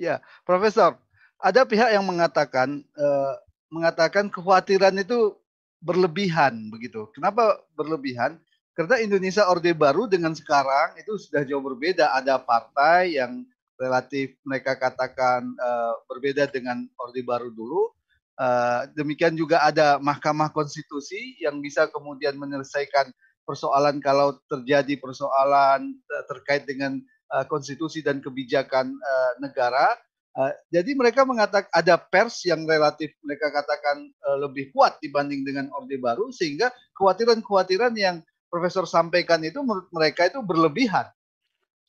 Ya, 0.00 0.24
Profesor, 0.48 0.96
ada 1.36 1.60
pihak 1.68 1.92
yang 1.92 2.08
mengatakan 2.08 2.80
uh, 2.96 3.36
mengatakan 3.68 4.32
kekhawatiran 4.32 4.96
itu 4.96 5.36
berlebihan 5.84 6.72
begitu. 6.72 7.04
Kenapa 7.12 7.60
berlebihan? 7.76 8.40
Karena 8.72 8.96
Indonesia 8.96 9.44
Orde 9.44 9.76
Baru 9.76 10.08
dengan 10.08 10.32
sekarang 10.32 10.96
itu 10.96 11.20
sudah 11.20 11.44
jauh 11.44 11.60
berbeda. 11.60 12.16
Ada 12.16 12.40
partai 12.40 13.20
yang 13.20 13.44
relatif 13.76 14.40
mereka 14.40 14.80
katakan 14.80 15.44
uh, 15.60 16.00
berbeda 16.08 16.48
dengan 16.48 16.88
Orde 16.96 17.20
Baru 17.20 17.52
dulu. 17.52 17.92
Uh, 18.40 18.88
demikian 18.96 19.36
juga 19.36 19.60
ada 19.60 20.00
Mahkamah 20.00 20.48
Konstitusi 20.48 21.36
yang 21.44 21.60
bisa 21.60 21.92
kemudian 21.92 22.40
menyelesaikan 22.40 23.12
persoalan 23.44 24.00
kalau 24.00 24.32
terjadi 24.48 24.96
persoalan 24.96 25.92
uh, 25.92 26.24
terkait 26.24 26.64
dengan 26.64 27.04
uh, 27.32 27.46
konstitusi 27.46 28.02
dan 28.02 28.18
kebijakan 28.18 28.92
uh, 28.92 29.32
negara 29.40 29.96
Uh, 30.30 30.54
jadi 30.70 30.94
mereka 30.94 31.26
mengatakan 31.26 31.66
ada 31.74 31.98
pers 31.98 32.46
yang 32.46 32.62
relatif 32.62 33.10
mereka 33.26 33.50
katakan 33.50 34.14
uh, 34.22 34.38
lebih 34.38 34.70
kuat 34.70 34.94
dibanding 35.02 35.42
dengan 35.42 35.66
Orde 35.74 35.98
Baru 35.98 36.30
sehingga 36.30 36.70
kekhawatiran-kekhawatiran 36.94 37.90
yang 37.98 38.22
Profesor 38.46 38.86
sampaikan 38.86 39.42
itu 39.42 39.58
menurut 39.58 39.90
mereka 39.90 40.30
itu 40.30 40.38
berlebihan. 40.38 41.10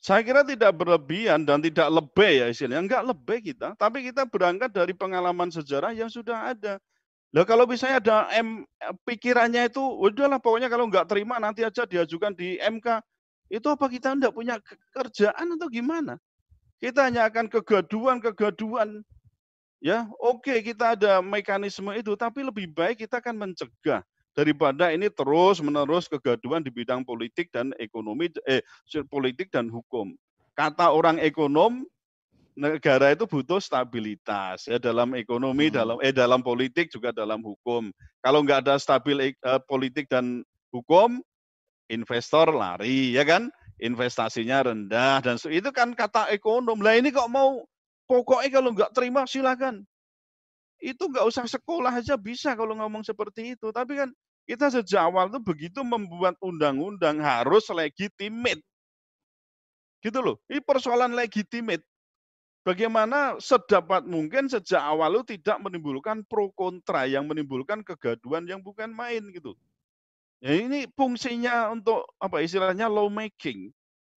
Saya 0.02 0.26
kira 0.26 0.42
tidak 0.42 0.74
berlebihan 0.74 1.46
dan 1.46 1.62
tidak 1.62 1.86
lebih 1.86 2.42
ya 2.42 2.46
istilahnya. 2.50 2.82
Enggak 2.82 3.02
lebih 3.06 3.38
kita, 3.54 3.78
tapi 3.78 4.10
kita 4.10 4.26
berangkat 4.26 4.74
dari 4.74 4.90
pengalaman 4.90 5.46
sejarah 5.50 5.94
yang 5.94 6.10
sudah 6.10 6.50
ada. 6.50 6.82
Lah 7.30 7.46
kalau 7.46 7.70
misalnya 7.70 8.02
ada 8.02 8.16
M 8.34 8.66
pikirannya 9.06 9.70
itu, 9.70 9.78
udahlah 9.78 10.42
pokoknya 10.42 10.66
kalau 10.66 10.90
enggak 10.90 11.06
terima 11.06 11.38
nanti 11.38 11.62
aja 11.62 11.86
diajukan 11.86 12.34
di 12.34 12.58
MK. 12.58 12.98
Itu 13.52 13.68
apa 13.68 13.84
kita 13.92 14.16
enggak 14.16 14.32
punya 14.32 14.56
kerjaan 14.96 15.60
atau 15.60 15.68
gimana? 15.68 16.16
Kita 16.80 17.04
hanya 17.04 17.28
akan 17.28 17.52
kegaduan-kegaduan. 17.52 19.04
Ya, 19.84 20.08
oke 20.16 20.64
kita 20.64 20.96
ada 20.96 21.20
mekanisme 21.20 21.92
itu, 21.92 22.16
tapi 22.16 22.40
lebih 22.40 22.72
baik 22.72 23.04
kita 23.04 23.20
akan 23.20 23.36
mencegah 23.44 24.00
daripada 24.32 24.88
ini 24.88 25.12
terus 25.12 25.60
menerus 25.60 26.08
kegaduhan 26.08 26.64
di 26.64 26.72
bidang 26.72 27.04
politik 27.04 27.52
dan 27.52 27.76
ekonomi 27.76 28.32
eh 28.48 28.64
politik 29.12 29.52
dan 29.52 29.68
hukum. 29.68 30.16
Kata 30.56 30.88
orang 30.88 31.20
ekonom 31.20 31.84
negara 32.52 33.12
itu 33.12 33.24
butuh 33.24 33.60
stabilitas 33.60 34.68
ya 34.68 34.76
dalam 34.76 35.16
ekonomi 35.16 35.68
hmm. 35.68 35.76
dalam 35.76 35.96
eh 36.00 36.12
dalam 36.12 36.40
politik 36.40 36.88
juga 36.88 37.12
dalam 37.12 37.40
hukum. 37.44 37.92
Kalau 38.24 38.40
nggak 38.44 38.64
ada 38.68 38.74
stabil 38.80 39.36
eh, 39.36 39.60
politik 39.68 40.08
dan 40.08 40.40
hukum 40.72 41.20
investor 41.92 42.48
lari 42.56 43.12
ya 43.12 43.28
kan? 43.28 43.52
investasinya 43.82 44.70
rendah 44.70 45.18
dan 45.18 45.36
itu 45.50 45.70
kan 45.74 45.90
kata 45.92 46.30
ekonom. 46.30 46.78
Lah 46.78 46.94
ini 46.94 47.10
kok 47.10 47.26
mau 47.26 47.66
pokoknya 48.06 48.48
kalau 48.54 48.70
nggak 48.70 48.94
terima 48.94 49.26
silakan. 49.26 49.82
Itu 50.78 51.10
nggak 51.10 51.26
usah 51.26 51.46
sekolah 51.50 51.98
aja 51.98 52.14
bisa 52.14 52.54
kalau 52.54 52.78
ngomong 52.78 53.02
seperti 53.02 53.58
itu. 53.58 53.74
Tapi 53.74 53.98
kan 53.98 54.08
kita 54.46 54.70
sejak 54.70 55.10
awal 55.10 55.30
tuh 55.30 55.42
begitu 55.42 55.82
membuat 55.82 56.38
undang-undang 56.38 57.18
harus 57.18 57.66
legitimate. 57.74 58.62
Gitu 60.02 60.18
loh. 60.18 60.38
Ini 60.46 60.62
persoalan 60.62 61.14
legitimate. 61.14 61.82
Bagaimana 62.62 63.42
sedapat 63.42 64.06
mungkin 64.06 64.46
sejak 64.46 64.78
awal 64.78 65.18
lu 65.18 65.22
tidak 65.26 65.58
menimbulkan 65.58 66.22
pro 66.22 66.54
kontra 66.54 67.10
yang 67.10 67.26
menimbulkan 67.26 67.82
kegaduhan 67.82 68.46
yang 68.46 68.62
bukan 68.62 68.94
main 68.94 69.22
gitu. 69.34 69.58
Ya 70.42 70.58
ini 70.58 70.90
fungsinya 70.98 71.70
untuk 71.70 72.02
apa 72.18 72.42
istilahnya 72.42 72.90
lawmaking. 72.90 73.70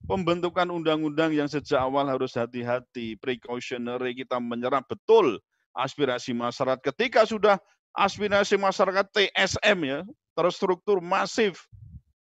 Pembentukan 0.09 0.69
undang-undang 0.73 1.33
yang 1.33 1.45
sejak 1.45 1.77
awal 1.77 2.09
harus 2.09 2.33
hati-hati, 2.33 3.17
precautionary, 3.21 4.17
kita 4.17 4.41
menyerap 4.41 4.89
betul 4.89 5.37
aspirasi 5.77 6.33
masyarakat. 6.33 6.81
Ketika 6.81 7.29
sudah 7.29 7.61
aspirasi 7.93 8.57
masyarakat 8.57 9.05
TSM 9.13 9.77
ya, 9.85 9.99
terstruktur 10.33 10.97
masif, 10.97 11.69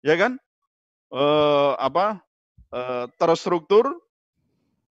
ya 0.02 0.14
kan? 0.14 0.38
Eh, 1.11 1.72
apa? 1.79 2.22
Eh, 2.70 3.07
terstruktur, 3.18 3.99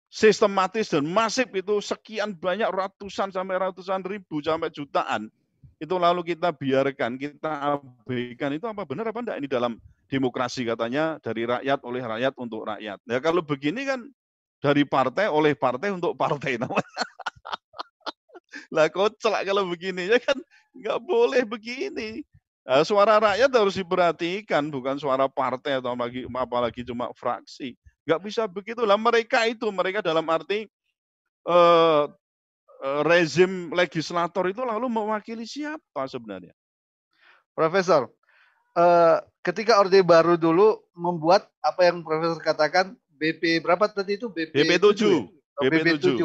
sistematis 0.09 0.93
dan 0.93 1.05
masif 1.09 1.49
itu 1.53 1.81
sekian 1.81 2.37
banyak 2.37 2.69
ratusan 2.69 3.33
sampai 3.33 3.61
ratusan 3.61 4.01
ribu 4.05 4.45
sampai 4.45 4.73
jutaan 4.73 5.29
itu 5.85 5.97
lalu 6.01 6.35
kita 6.35 6.51
biarkan, 6.51 7.21
kita 7.21 7.79
abaikan, 7.79 8.51
itu 8.57 8.67
apa 8.67 8.83
benar 8.89 9.13
apa 9.13 9.21
enggak 9.21 9.39
ini 9.39 9.49
dalam 9.49 9.73
demokrasi 10.09 10.65
katanya 10.65 11.21
dari 11.21 11.45
rakyat 11.45 11.81
oleh 11.85 12.03
rakyat 12.03 12.35
untuk 12.41 12.65
rakyat. 12.65 12.99
Ya 13.07 13.19
kalau 13.21 13.45
begini 13.45 13.85
kan 13.85 14.01
dari 14.59 14.83
partai 14.89 15.29
oleh 15.29 15.53
partai 15.53 15.93
untuk 15.93 16.17
partai 16.17 16.57
namanya. 16.63 17.05
lah 18.71 18.87
kocak 18.91 19.45
kalau 19.45 19.67
begini 19.69 20.09
ya 20.09 20.19
kan 20.19 20.39
nggak 20.75 20.99
boleh 21.05 21.43
begini. 21.45 22.25
Nah, 22.65 22.81
suara 22.81 23.21
rakyat 23.21 23.53
harus 23.53 23.77
diperhatikan, 23.77 24.73
bukan 24.73 24.97
suara 24.97 25.29
partai 25.29 25.85
atau 25.85 25.93
apalagi, 25.93 26.25
apalagi 26.25 26.81
cuma 26.81 27.13
fraksi. 27.13 27.77
Nggak 28.09 28.21
bisa 28.25 28.49
begitu. 28.49 28.89
Lah 28.89 28.97
mereka 28.97 29.45
itu, 29.45 29.69
mereka 29.69 30.01
dalam 30.01 30.25
arti 30.33 30.65
Eh, 31.45 32.05
rezim 32.85 33.73
legislator 33.73 34.45
itu 34.53 34.61
lalu 34.61 34.93
mewakili 34.93 35.49
siapa 35.49 36.05
sebenarnya? 36.05 36.53
Profesor, 37.57 38.13
uh, 38.77 39.19
ketika 39.41 39.81
Orde 39.81 40.05
Baru 40.05 40.37
dulu 40.37 40.85
membuat 40.93 41.49
apa 41.65 41.89
yang 41.89 42.05
Profesor 42.05 42.37
katakan 42.45 42.93
BP 43.17 43.65
berapa 43.65 43.89
tadi 43.89 44.21
itu 44.21 44.29
BP, 44.29 44.53
BP 44.53 44.73
7. 44.77 45.01
BP, 45.65 45.73
BP 45.81 45.89
7. 46.13 46.21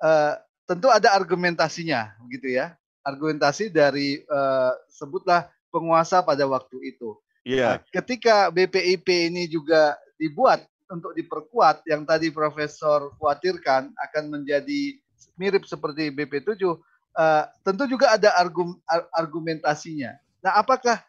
Uh, 0.00 0.34
tentu 0.64 0.88
ada 0.88 1.12
argumentasinya 1.12 2.16
gitu 2.32 2.48
ya. 2.48 2.72
Argumentasi 3.04 3.68
dari 3.68 4.24
uh, 4.24 4.72
sebutlah 4.88 5.52
penguasa 5.68 6.24
pada 6.24 6.48
waktu 6.48 6.96
itu. 6.96 7.18
Iya. 7.44 7.56
Yeah. 7.56 7.70
Nah, 7.76 7.78
ketika 8.00 8.48
BPIP 8.48 9.28
ini 9.28 9.50
juga 9.50 10.00
dibuat 10.16 10.64
untuk 10.88 11.12
diperkuat 11.12 11.84
yang 11.86 12.08
tadi 12.08 12.32
Profesor 12.32 13.12
khawatirkan 13.20 13.92
akan 13.94 14.24
menjadi 14.32 14.98
mirip 15.40 15.64
seperti 15.64 16.12
BP7, 16.12 16.52
uh, 16.60 16.76
eh, 17.16 17.44
tentu 17.64 17.88
juga 17.88 18.12
ada 18.12 18.36
argum, 18.36 18.76
argumentasinya. 19.16 20.12
Nah, 20.44 20.60
apakah 20.60 21.00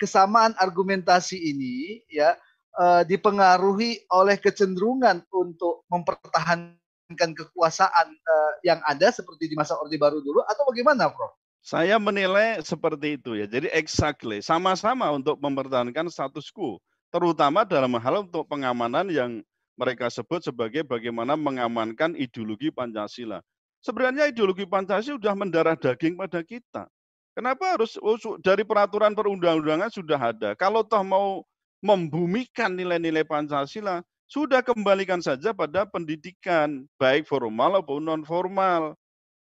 kesamaan 0.00 0.56
argumentasi 0.58 1.38
ini 1.38 2.02
ya 2.10 2.34
uh, 2.80 3.04
dipengaruhi 3.04 4.08
oleh 4.10 4.40
kecenderungan 4.40 5.22
untuk 5.30 5.86
mempertahankan 5.92 7.30
kekuasaan 7.36 8.08
uh, 8.10 8.52
yang 8.64 8.80
ada 8.88 9.12
seperti 9.12 9.52
di 9.52 9.54
masa 9.54 9.76
Orde 9.78 10.00
Baru 10.00 10.24
dulu 10.24 10.40
atau 10.48 10.64
bagaimana, 10.72 11.12
Prof? 11.12 11.36
Saya 11.60 12.00
menilai 12.00 12.64
seperti 12.64 13.20
itu 13.20 13.36
ya. 13.36 13.44
Jadi 13.44 13.68
exactly 13.76 14.40
sama-sama 14.40 15.12
untuk 15.12 15.36
mempertahankan 15.36 16.08
status 16.08 16.48
quo, 16.48 16.80
terutama 17.12 17.68
dalam 17.68 17.92
hal 18.00 18.24
untuk 18.24 18.48
pengamanan 18.48 19.12
yang 19.12 19.44
mereka 19.80 20.12
sebut 20.12 20.44
sebagai 20.44 20.84
bagaimana 20.84 21.40
mengamankan 21.40 22.12
ideologi 22.12 22.68
Pancasila. 22.68 23.40
Sebenarnya 23.80 24.28
ideologi 24.28 24.68
Pancasila 24.68 25.16
sudah 25.16 25.32
mendarah 25.32 25.72
daging 25.72 26.20
pada 26.20 26.44
kita. 26.44 26.84
Kenapa 27.32 27.80
harus 27.80 27.96
dari 28.44 28.60
peraturan 28.60 29.16
perundang-undangan 29.16 29.88
sudah 29.88 30.20
ada. 30.20 30.52
Kalau 30.52 30.84
toh 30.84 31.00
mau 31.00 31.40
membumikan 31.80 32.76
nilai-nilai 32.76 33.24
Pancasila, 33.24 34.04
sudah 34.28 34.60
kembalikan 34.60 35.24
saja 35.24 35.56
pada 35.56 35.88
pendidikan, 35.88 36.84
baik 37.00 37.24
formal 37.24 37.80
maupun 37.80 38.04
non 38.04 38.22
formal. 38.22 38.92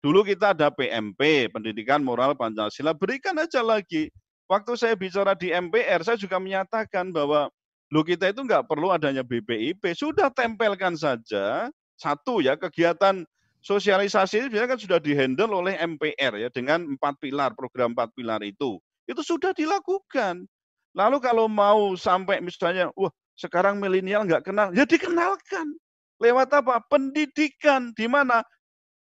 Dulu 0.02 0.26
kita 0.26 0.58
ada 0.58 0.74
PMP, 0.74 1.52
Pendidikan 1.54 2.02
Moral 2.02 2.34
Pancasila, 2.34 2.90
berikan 2.96 3.38
aja 3.38 3.62
lagi. 3.62 4.10
Waktu 4.50 4.74
saya 4.74 4.98
bicara 4.98 5.38
di 5.38 5.54
MPR, 5.54 6.02
saya 6.02 6.18
juga 6.18 6.42
menyatakan 6.42 7.14
bahwa 7.14 7.54
Loh 7.92 8.08
kita 8.08 8.32
itu 8.32 8.42
nggak 8.48 8.72
perlu 8.72 8.96
adanya 8.96 9.20
BPIP, 9.22 9.84
sudah 9.92 10.32
tempelkan 10.32 10.96
saja 10.96 11.68
satu 12.00 12.40
ya 12.40 12.56
kegiatan 12.56 13.28
sosialisasi 13.62 14.50
ini 14.50 14.58
kan 14.58 14.80
sudah 14.80 14.98
dihandle 14.98 15.52
oleh 15.54 15.78
MPR 15.78 16.34
ya 16.40 16.50
dengan 16.50 16.88
empat 16.98 17.20
pilar 17.22 17.54
program 17.54 17.94
empat 17.94 18.10
pilar 18.18 18.42
itu 18.42 18.82
itu 19.12 19.22
sudah 19.22 19.52
dilakukan. 19.52 20.48
Lalu 20.96 21.18
kalau 21.24 21.48
mau 21.48 21.96
sampai 21.96 22.44
misalnya, 22.44 22.92
wah 22.96 23.12
sekarang 23.36 23.80
milenial 23.80 24.28
nggak 24.28 24.48
kenal, 24.48 24.72
ya 24.76 24.84
dikenalkan 24.88 25.76
lewat 26.20 26.52
apa? 26.52 26.84
Pendidikan 26.88 27.96
di 27.96 28.08
mana 28.08 28.44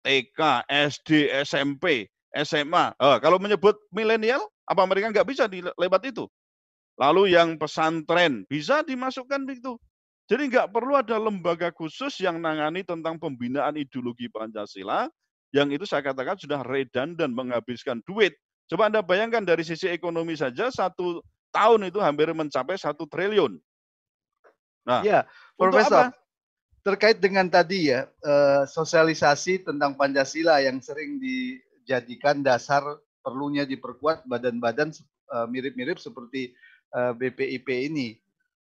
TK, 0.03 0.67
SD, 0.67 1.31
SMP, 1.47 2.07
SMA. 2.43 2.95
Oh, 2.99 3.15
kalau 3.19 3.39
menyebut 3.39 3.75
milenial, 3.91 4.43
apa 4.67 4.83
mereka 4.87 5.11
nggak 5.11 5.27
bisa 5.27 5.47
di, 5.47 5.63
lewat 5.63 6.01
itu? 6.07 6.27
Lalu 6.97 7.33
yang 7.33 7.57
pesantren 7.57 8.45
bisa 8.45 8.85
dimasukkan 8.85 9.49
begitu. 9.49 9.81
Jadi 10.29 10.47
nggak 10.49 10.71
perlu 10.71 10.95
ada 10.95 11.19
lembaga 11.19 11.73
khusus 11.73 12.21
yang 12.23 12.39
nangani 12.39 12.85
tentang 12.85 13.19
pembinaan 13.19 13.75
ideologi 13.75 14.31
Pancasila, 14.31 15.11
yang 15.51 15.69
itu 15.69 15.83
saya 15.83 16.01
katakan 16.01 16.39
sudah 16.39 16.63
redan 16.63 17.13
dan 17.13 17.35
menghabiskan 17.35 17.99
duit. 18.07 18.33
Coba 18.71 18.87
Anda 18.87 19.03
bayangkan 19.03 19.43
dari 19.43 19.61
sisi 19.67 19.91
ekonomi 19.91 20.33
saja, 20.39 20.71
satu 20.71 21.19
tahun 21.51 21.91
itu 21.91 21.99
hampir 21.99 22.31
mencapai 22.31 22.79
satu 22.79 23.05
triliun. 23.05 23.59
Nah, 24.87 25.03
ya, 25.03 25.27
Profesor, 25.59 26.09
apa? 26.09 26.17
terkait 26.83 27.19
dengan 27.19 27.47
tadi 27.47 27.91
ya, 27.91 28.07
eh, 28.07 28.63
sosialisasi 28.67 29.67
tentang 29.67 29.93
Pancasila 29.95 30.59
yang 30.63 30.79
sering 30.79 31.19
dijadikan 31.19 32.41
dasar 32.41 32.83
perlunya 33.23 33.63
diperkuat 33.63 34.23
badan-badan 34.27 34.91
eh, 34.95 35.47
mirip-mirip 35.51 35.99
seperti 35.99 36.55
uh, 36.93 37.11
eh, 37.11 37.13
BPIP 37.17 37.67
ini. 37.91 38.17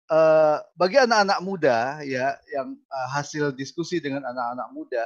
Uh, 0.06 0.62
bagi 0.78 1.02
anak-anak 1.02 1.42
muda 1.42 1.98
ya 2.06 2.38
yang 2.54 2.78
uh, 2.78 3.08
hasil 3.10 3.50
diskusi 3.58 3.98
dengan 3.98 4.22
anak-anak 4.22 4.68
muda, 4.70 5.02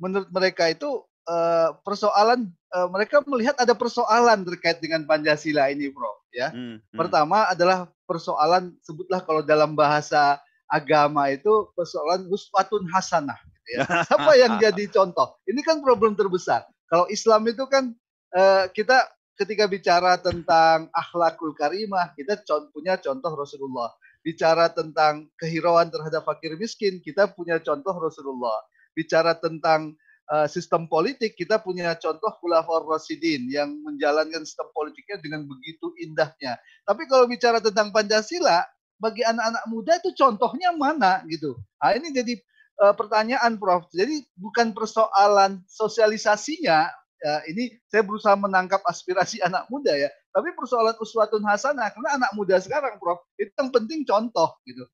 menurut 0.00 0.28
mereka 0.32 0.72
itu 0.72 1.04
uh, 1.28 1.76
persoalan 1.84 2.48
uh, 2.72 2.88
mereka 2.88 3.20
melihat 3.28 3.60
ada 3.60 3.76
persoalan 3.76 4.48
terkait 4.48 4.80
dengan 4.80 5.04
Pancasila 5.04 5.68
ini, 5.68 5.92
Bro. 5.92 6.08
Ya, 6.32 6.48
hmm, 6.48 6.80
hmm. 6.80 6.96
pertama 6.96 7.44
adalah 7.52 7.92
persoalan 8.08 8.72
sebutlah 8.80 9.20
kalau 9.20 9.44
dalam 9.44 9.76
bahasa 9.76 10.40
agama 10.64 11.28
itu 11.28 11.68
persoalan 11.76 12.28
uswatun 12.32 12.88
hasanah. 12.88 13.36
Gitu 13.44 13.58
Ya. 13.68 13.84
Siapa 13.84 14.32
yang 14.40 14.56
jadi 14.64 14.84
contoh? 14.88 15.36
Ini 15.44 15.60
kan 15.60 15.84
problem 15.84 16.16
terbesar. 16.16 16.64
Kalau 16.88 17.04
Islam 17.12 17.44
itu 17.52 17.68
kan 17.68 17.92
uh, 18.32 18.64
kita 18.72 19.04
ketika 19.38 19.70
bicara 19.70 20.18
tentang 20.18 20.90
akhlakul 20.90 21.54
karimah, 21.54 22.10
kita 22.18 22.42
punya 22.74 22.98
contoh 22.98 23.32
Rasulullah. 23.38 23.94
Bicara 24.26 24.66
tentang 24.74 25.30
kehirauan 25.38 25.88
terhadap 25.88 26.26
fakir 26.26 26.58
miskin, 26.58 26.98
kita 26.98 27.30
punya 27.30 27.62
contoh 27.62 27.94
Rasulullah. 27.94 28.58
Bicara 28.98 29.38
tentang 29.38 29.94
uh, 30.26 30.50
sistem 30.50 30.90
politik, 30.90 31.38
kita 31.38 31.62
punya 31.62 31.94
contoh 31.94 32.34
Khulafaur 32.42 32.90
Rasidin 32.90 33.46
yang 33.46 33.70
menjalankan 33.86 34.42
sistem 34.42 34.68
politiknya 34.74 35.22
dengan 35.22 35.46
begitu 35.46 35.94
indahnya. 36.02 36.58
Tapi 36.82 37.06
kalau 37.06 37.30
bicara 37.30 37.62
tentang 37.62 37.94
Pancasila, 37.94 38.66
bagi 38.98 39.22
anak-anak 39.22 39.64
muda 39.70 39.92
itu 40.02 40.10
contohnya 40.18 40.74
mana 40.74 41.22
gitu. 41.30 41.54
Nah, 41.78 41.94
ini 41.94 42.10
jadi 42.10 42.34
uh, 42.82 42.94
pertanyaan 42.98 43.54
Prof. 43.54 43.86
Jadi 43.94 44.26
bukan 44.34 44.74
persoalan 44.74 45.62
sosialisasinya, 45.70 46.90
ya, 47.22 47.34
ini 47.50 47.74
saya 47.90 48.02
berusaha 48.06 48.34
menangkap 48.38 48.82
aspirasi 48.86 49.42
anak 49.48 49.66
muda 49.70 49.94
ya, 49.94 50.10
tapi 50.30 50.54
persoalan 50.54 50.96
uswatun 50.98 51.44
hasanah 51.44 51.90
karena 51.92 52.10
anak 52.22 52.30
muda 52.38 52.58
sekarang 52.62 52.96
Prof 53.02 53.22
itu 53.38 53.50
yang 53.54 53.70
penting 53.70 54.02
contoh 54.06 54.54
gitu. 54.64 54.86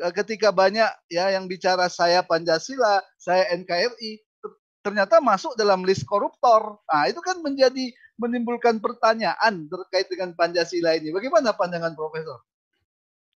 Eh, 0.00 0.12
ketika 0.16 0.48
banyak 0.48 0.88
ya 1.12 1.34
yang 1.34 1.44
bicara 1.44 1.90
saya 1.92 2.24
Pancasila, 2.24 3.04
saya 3.20 3.52
NKRI, 3.52 4.22
ternyata 4.80 5.20
masuk 5.20 5.52
dalam 5.60 5.84
list 5.84 6.08
koruptor. 6.08 6.80
Nah, 6.88 7.04
itu 7.04 7.20
kan 7.20 7.40
menjadi 7.44 7.92
menimbulkan 8.16 8.80
pertanyaan 8.80 9.68
terkait 9.68 10.08
dengan 10.08 10.32
Pancasila 10.32 10.96
ini. 10.96 11.12
Bagaimana 11.12 11.52
pandangan 11.52 11.92
Profesor? 11.92 12.40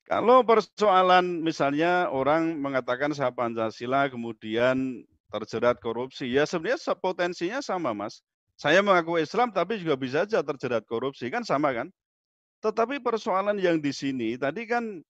Kalau 0.07 0.43
persoalan 0.43 1.41
misalnya 1.43 2.11
orang 2.11 2.59
mengatakan 2.59 3.15
saya 3.15 3.31
Pancasila 3.31 4.11
kemudian 4.11 5.07
terjerat 5.31 5.79
korupsi, 5.81 6.29
ya 6.29 6.45
sebenarnya 6.45 6.95
potensinya 6.99 7.59
sama 7.63 7.95
mas. 7.97 8.21
Saya 8.57 8.85
mengaku 8.85 9.19
Islam 9.19 9.51
tapi 9.51 9.81
juga 9.81 9.99
bisa 9.99 10.23
saja 10.23 10.45
terjerat 10.45 10.87
korupsi, 10.87 11.27
kan 11.33 11.43
sama 11.43 11.75
kan? 11.75 11.89
Tetapi 12.63 13.03
persoalan 13.03 13.59
yang 13.59 13.83
di 13.83 13.91
sini 13.91 14.39
tadi 14.39 14.71
kan 14.71 15.03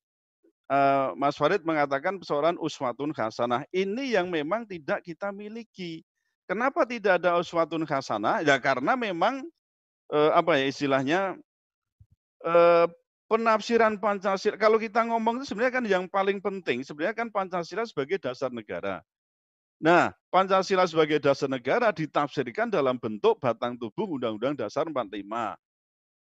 uh, 0.72 1.12
Mas 1.12 1.36
Farid 1.36 1.60
mengatakan 1.68 2.16
persoalan 2.16 2.56
uswatun 2.56 3.12
hasanah. 3.12 3.68
Ini 3.68 4.16
yang 4.16 4.32
memang 4.32 4.64
tidak 4.64 5.04
kita 5.04 5.28
miliki. 5.34 6.00
Kenapa 6.48 6.88
tidak 6.88 7.20
ada 7.20 7.36
uswatun 7.36 7.84
hasanah? 7.84 8.40
Ya 8.40 8.56
karena 8.56 8.96
memang 8.96 9.44
uh, 10.08 10.32
apa 10.32 10.56
ya 10.56 10.64
istilahnya 10.72 11.20
uh, 12.44 12.86
penafsiran 13.28 13.96
Pancasila, 13.96 14.60
kalau 14.60 14.76
kita 14.76 15.00
ngomong 15.08 15.40
itu 15.40 15.52
sebenarnya 15.52 15.74
kan 15.80 15.84
yang 15.88 16.04
paling 16.04 16.36
penting, 16.40 16.84
sebenarnya 16.84 17.16
kan 17.16 17.28
Pancasila 17.32 17.88
sebagai 17.88 18.20
dasar 18.20 18.52
negara. 18.52 19.00
Nah, 19.82 20.14
Pancasila 20.30 20.86
sebagai 20.86 21.18
dasar 21.18 21.50
negara 21.50 21.90
ditafsirkan 21.90 22.70
dalam 22.70 23.02
bentuk 23.02 23.42
batang 23.42 23.74
tubuh 23.74 24.06
Undang-Undang 24.14 24.54
Dasar 24.62 24.86
45. 24.86 25.58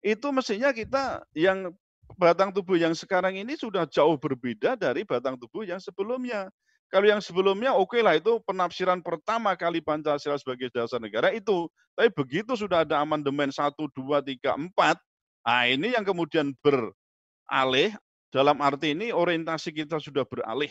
Itu 0.05 0.29
mestinya 0.31 0.69
kita 0.71 1.25
yang 1.33 1.73
batang 2.21 2.53
tubuh 2.53 2.77
yang 2.77 2.93
sekarang 2.93 3.41
ini 3.41 3.57
sudah 3.57 3.89
jauh 3.89 4.21
berbeda 4.21 4.77
dari 4.77 5.03
batang 5.09 5.41
tubuh 5.41 5.65
yang 5.65 5.81
sebelumnya. 5.81 6.53
Kalau 6.93 7.09
yang 7.09 7.25
sebelumnya 7.25 7.73
oke 7.73 7.97
okay 7.97 8.01
lah 8.05 8.21
itu 8.21 8.37
penafsiran 8.45 9.01
pertama 9.01 9.57
kali 9.57 9.81
Pancasila 9.81 10.37
sebagai 10.37 10.69
dasar 10.69 11.01
negara 11.01 11.33
itu. 11.33 11.73
Tapi 11.97 12.13
begitu 12.13 12.53
sudah 12.53 12.85
ada 12.85 13.01
amandemen 13.01 13.49
1, 13.49 13.73
2, 13.75 14.21
3, 14.25 14.61
4, 14.61 15.01
Nah, 15.49 15.65
ini 15.65 15.97
yang 15.97 16.05
kemudian 16.05 16.53
beralih 16.61 17.97
dalam 18.29 18.61
arti 18.61 18.93
ini 18.93 19.17
orientasi 19.17 19.73
kita 19.73 19.97
sudah 19.97 20.29
beralih. 20.29 20.69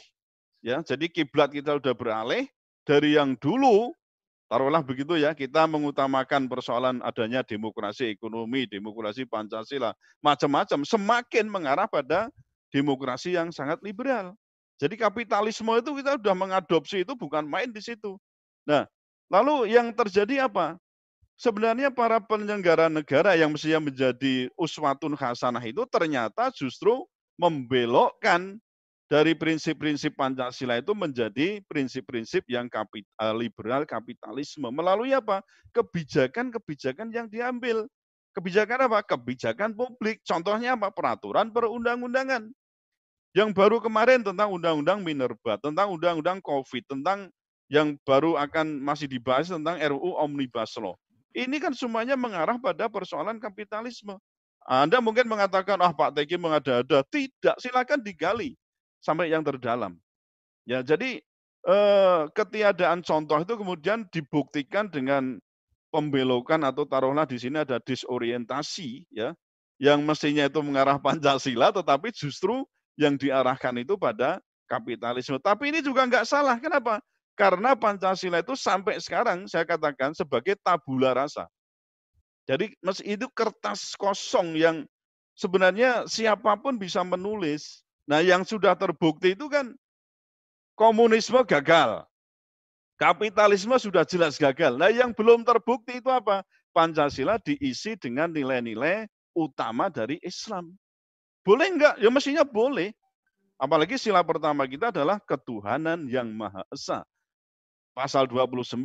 Ya, 0.61 0.85
jadi 0.85 1.09
kiblat 1.09 1.49
kita 1.49 1.81
sudah 1.81 1.97
beralih 1.97 2.45
dari 2.87 3.19
yang 3.19 3.35
dulu 3.35 3.91
taruhlah 4.47 4.79
begitu 4.79 5.19
ya, 5.19 5.35
kita 5.35 5.67
mengutamakan 5.67 6.47
persoalan 6.47 7.03
adanya 7.03 7.43
demokrasi 7.43 8.15
ekonomi, 8.15 8.63
demokrasi 8.63 9.27
Pancasila, 9.27 9.91
macam-macam 10.23 10.87
semakin 10.87 11.45
mengarah 11.51 11.85
pada 11.91 12.31
demokrasi 12.71 13.35
yang 13.35 13.51
sangat 13.51 13.83
liberal. 13.83 14.31
Jadi 14.79 14.95
kapitalisme 14.95 15.75
itu 15.75 15.91
kita 15.99 16.15
sudah 16.15 16.35
mengadopsi 16.37 17.03
itu 17.03 17.11
bukan 17.19 17.43
main 17.43 17.67
di 17.67 17.83
situ. 17.83 18.15
Nah, 18.63 18.87
lalu 19.27 19.75
yang 19.75 19.91
terjadi 19.91 20.47
apa? 20.47 20.79
sebenarnya 21.37 21.93
para 21.93 22.17
penyelenggara 22.17 22.89
negara 22.89 23.37
yang 23.37 23.53
mestinya 23.53 23.87
menjadi 23.87 24.49
uswatun 24.57 25.13
hasanah 25.13 25.61
itu 25.63 25.85
ternyata 25.87 26.49
justru 26.51 27.05
membelokkan 27.37 28.57
dari 29.07 29.31
prinsip-prinsip 29.39 30.19
Pancasila 30.19 30.83
itu 30.83 30.91
menjadi 30.91 31.63
prinsip-prinsip 31.63 32.43
yang 32.51 32.67
kapit, 32.67 33.07
eh, 33.23 33.35
liberal 33.35 33.87
kapitalisme 33.87 34.67
melalui 34.67 35.15
apa? 35.15 35.39
kebijakan-kebijakan 35.71 37.07
yang 37.15 37.31
diambil. 37.31 37.87
Kebijakan 38.35 38.91
apa? 38.91 38.99
Kebijakan 39.07 39.71
publik. 39.73 40.19
Contohnya 40.27 40.75
apa? 40.75 40.91
Peraturan 40.91 41.55
perundang-undangan. 41.55 42.51
Yang 43.31 43.49
baru 43.55 43.79
kemarin 43.79 44.27
tentang 44.27 44.51
undang-undang 44.51 44.99
minerba, 44.99 45.55
tentang 45.61 45.87
undang-undang 45.95 46.43
Covid, 46.43 46.83
tentang 46.89 47.31
yang 47.71 47.95
baru 48.03 48.35
akan 48.35 48.83
masih 48.83 49.07
dibahas 49.07 49.47
tentang 49.47 49.79
RUU 49.79 50.19
Omnibus 50.19 50.75
Law. 50.79 50.99
Ini 51.31 51.61
kan 51.63 51.71
semuanya 51.71 52.19
mengarah 52.19 52.59
pada 52.59 52.91
persoalan 52.91 53.39
kapitalisme. 53.39 54.17
Anda 54.67 54.99
mungkin 54.99 55.29
mengatakan, 55.31 55.79
ah 55.79 55.93
Pak 55.95 56.17
Teki 56.17 56.35
mengada-ada. 56.35 57.05
Tidak, 57.07 57.55
silakan 57.61 58.03
digali 58.03 58.57
sampai 59.07 59.31
yang 59.31 59.47
terdalam. 59.47 59.95
Ya, 60.67 60.83
jadi 60.83 61.23
eh, 61.63 62.21
ketiadaan 62.35 63.07
contoh 63.07 63.39
itu 63.39 63.55
kemudian 63.55 64.03
dibuktikan 64.11 64.91
dengan 64.91 65.39
pembelokan 65.87 66.67
atau 66.67 66.83
taruhlah 66.83 67.23
di 67.23 67.39
sini 67.39 67.63
ada 67.63 67.79
disorientasi 67.79 69.07
ya 69.07 69.31
yang 69.79 70.03
mestinya 70.03 70.43
itu 70.51 70.59
mengarah 70.59 70.99
Pancasila 71.05 71.71
tetapi 71.71 72.11
justru 72.11 72.67
yang 72.99 73.15
diarahkan 73.15 73.77
itu 73.79 73.95
pada 73.95 74.43
kapitalisme. 74.67 75.39
Tapi 75.39 75.71
ini 75.71 75.79
juga 75.79 76.03
nggak 76.03 76.27
salah. 76.27 76.59
Kenapa? 76.59 76.99
Karena 77.37 77.77
Pancasila 77.77 78.41
itu 78.41 78.57
sampai 78.57 78.97
sekarang 78.97 79.45
saya 79.45 79.63
katakan 79.63 80.11
sebagai 80.17 80.57
tabula 80.59 81.13
rasa. 81.13 81.45
Jadi 82.49 82.73
itu 83.05 83.27
kertas 83.35 83.93
kosong 83.99 84.57
yang 84.57 84.83
sebenarnya 85.37 86.09
siapa 86.09 86.57
pun 86.57 86.75
bisa 86.81 87.05
menulis. 87.05 87.85
Nah 88.07 88.23
yang 88.23 88.47
sudah 88.47 88.73
terbukti 88.73 89.35
itu 89.35 89.51
kan 89.51 89.75
komunisme 90.73 91.43
gagal. 91.43 92.07
Kapitalisme 92.97 93.77
sudah 93.77 94.07
jelas 94.07 94.39
gagal. 94.39 94.79
Nah 94.79 94.89
yang 94.89 95.13
belum 95.13 95.45
terbukti 95.45 95.99
itu 96.01 96.09
apa? 96.09 96.41
Pancasila 96.73 97.37
diisi 97.37 97.93
dengan 97.99 98.31
nilai-nilai 98.33 99.05
utama 99.37 99.91
dari 99.91 100.17
Islam. 100.25 100.73
Boleh 101.45 101.67
enggak? 101.69 101.95
Ya 102.01 102.09
mestinya 102.09 102.47
boleh. 102.47 102.95
Apalagi 103.59 103.99
sila 103.99 104.25
pertama 104.25 104.65
kita 104.65 104.89
adalah 104.89 105.21
ketuhanan 105.21 106.09
yang 106.09 106.29
Maha 106.33 106.65
Esa 106.73 107.05
pasal 107.97 108.29
29 108.29 108.77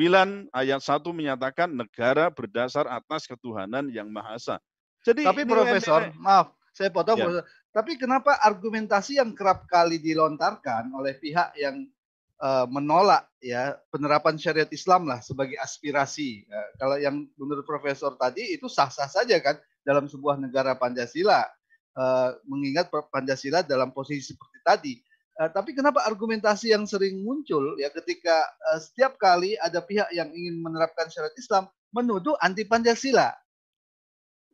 ayat 0.57 0.81
1 0.81 1.05
menyatakan 1.13 1.69
negara 1.69 2.33
berdasar 2.33 2.89
atas 2.89 3.29
ketuhanan 3.29 3.93
yang 3.93 4.09
Maha 4.09 4.41
Esa. 4.41 4.57
Jadi 5.05 5.29
Tapi 5.29 5.45
Profesor, 5.45 6.09
ini, 6.09 6.17
maaf, 6.17 6.57
saya 6.73 6.89
potong 6.89 7.21
ya. 7.21 7.29
Profesor. 7.29 7.45
Tapi 7.73 7.97
kenapa 7.97 8.37
argumentasi 8.45 9.17
yang 9.17 9.33
kerap 9.33 9.65
kali 9.65 9.97
dilontarkan 9.97 10.93
oleh 10.93 11.17
pihak 11.17 11.57
yang 11.57 11.89
uh, 12.37 12.69
menolak 12.69 13.25
ya 13.41 13.81
penerapan 13.89 14.37
syariat 14.37 14.69
Islam 14.69 15.09
lah 15.09 15.25
sebagai 15.25 15.57
aspirasi. 15.57 16.45
Uh, 16.53 16.69
kalau 16.77 16.97
yang 17.01 17.25
menurut 17.41 17.65
Profesor 17.65 18.13
tadi 18.21 18.53
itu 18.53 18.69
sah-sah 18.69 19.09
saja 19.09 19.41
kan 19.41 19.57
dalam 19.83 20.05
sebuah 20.05 20.37
negara 20.37 20.77
Pancasila. 20.77 21.49
Uh, 21.93 22.33
mengingat 22.49 22.89
Pancasila 22.89 23.61
dalam 23.61 23.93
posisi 23.93 24.33
seperti 24.33 24.59
tadi 24.65 24.95
Uh, 25.33 25.49
tapi 25.49 25.73
kenapa 25.73 26.05
argumentasi 26.05 26.77
yang 26.77 26.85
sering 26.85 27.25
muncul 27.25 27.81
ya 27.81 27.89
ketika 27.89 28.37
uh, 28.69 28.77
setiap 28.77 29.17
kali 29.17 29.57
ada 29.57 29.81
pihak 29.81 30.13
yang 30.13 30.29
ingin 30.29 30.61
menerapkan 30.61 31.09
syariat 31.09 31.33
Islam 31.41 31.73
menuduh 31.89 32.37
anti 32.37 32.69
Pancasila? 32.69 33.33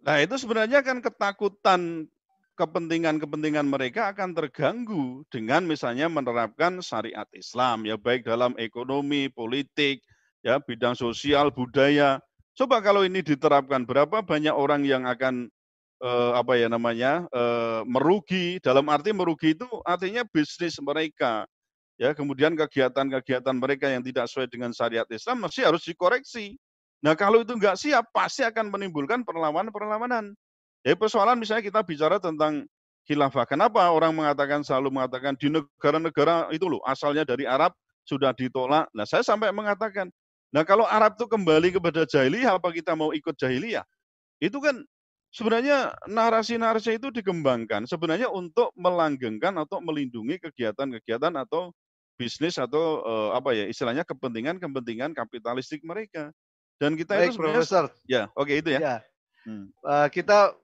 Nah 0.07 0.23
itu 0.23 0.39
sebenarnya 0.39 0.79
kan 0.87 1.03
ketakutan 1.03 2.07
kepentingan-kepentingan 2.59 3.71
mereka 3.71 4.11
akan 4.11 4.35
terganggu 4.35 5.23
dengan 5.31 5.63
misalnya 5.63 6.11
menerapkan 6.11 6.83
syariat 6.83 7.31
Islam 7.31 7.87
ya 7.87 7.95
baik 7.95 8.27
dalam 8.27 8.59
ekonomi, 8.59 9.31
politik, 9.31 10.03
ya 10.43 10.59
bidang 10.59 10.99
sosial, 10.99 11.55
budaya. 11.55 12.19
Coba 12.59 12.83
kalau 12.83 13.07
ini 13.07 13.23
diterapkan 13.23 13.87
berapa 13.87 14.27
banyak 14.27 14.51
orang 14.51 14.83
yang 14.83 15.07
akan 15.07 15.47
eh, 16.03 16.33
apa 16.35 16.59
ya 16.59 16.67
namanya 16.67 17.31
eh, 17.31 17.81
merugi 17.87 18.59
dalam 18.59 18.91
arti 18.91 19.15
merugi 19.15 19.55
itu 19.55 19.71
artinya 19.87 20.27
bisnis 20.27 20.83
mereka 20.83 21.47
ya 21.99 22.15
kemudian 22.15 22.55
kegiatan-kegiatan 22.55 23.57
mereka 23.59 23.91
yang 23.91 24.03
tidak 24.07 24.31
sesuai 24.31 24.51
dengan 24.51 24.71
syariat 24.71 25.07
Islam 25.11 25.47
masih 25.47 25.67
harus 25.67 25.83
dikoreksi. 25.87 26.59
Nah 27.03 27.15
kalau 27.15 27.43
itu 27.43 27.55
nggak 27.55 27.79
siap 27.79 28.11
pasti 28.11 28.43
akan 28.47 28.71
menimbulkan 28.71 29.23
perlawanan-perlawanan. 29.23 30.35
Ya 30.89 30.97
persoalan 30.97 31.37
misalnya 31.37 31.69
kita 31.69 31.85
bicara 31.85 32.17
tentang 32.17 32.65
khilafah. 33.05 33.45
Kenapa 33.45 33.85
orang 33.93 34.17
mengatakan 34.17 34.65
selalu 34.65 34.89
mengatakan 34.89 35.37
di 35.37 35.53
negara-negara 35.53 36.49
itu 36.49 36.65
loh 36.65 36.81
asalnya 36.89 37.29
dari 37.29 37.45
Arab 37.45 37.77
sudah 38.09 38.33
ditolak. 38.33 38.89
Nah, 38.97 39.05
saya 39.05 39.21
sampai 39.21 39.53
mengatakan, 39.53 40.09
nah 40.49 40.65
kalau 40.65 40.89
Arab 40.89 41.21
itu 41.21 41.29
kembali 41.29 41.77
kepada 41.77 42.09
jahiliyah, 42.09 42.57
apa 42.57 42.73
kita 42.73 42.97
mau 42.97 43.13
ikut 43.13 43.37
jahiliyah? 43.37 43.85
Itu 44.41 44.65
kan 44.65 44.81
sebenarnya 45.29 45.93
narasi-narasi 46.09 46.97
itu 46.97 47.13
dikembangkan 47.13 47.85
sebenarnya 47.85 48.33
untuk 48.33 48.73
melanggengkan 48.73 49.53
atau 49.61 49.85
melindungi 49.85 50.41
kegiatan-kegiatan 50.41 51.37
atau 51.37 51.69
bisnis 52.17 52.57
atau 52.57 53.05
uh, 53.05 53.31
apa 53.37 53.53
ya 53.53 53.69
istilahnya 53.69 54.09
kepentingan-kepentingan 54.09 55.13
kapitalistik 55.13 55.85
mereka. 55.85 56.33
Dan 56.81 56.97
kita 56.97 57.13
Baik, 57.19 57.29
itu 57.29 57.33
sebenarnya 57.37 57.61
Profesor. 57.61 57.85
ya, 58.09 58.23
oke 58.33 58.49
okay, 58.49 58.57
itu 58.65 58.71
ya. 58.73 58.81
ya. 58.81 58.97
Hmm. 59.45 59.69
Uh, 59.85 60.09
kita 60.09 60.55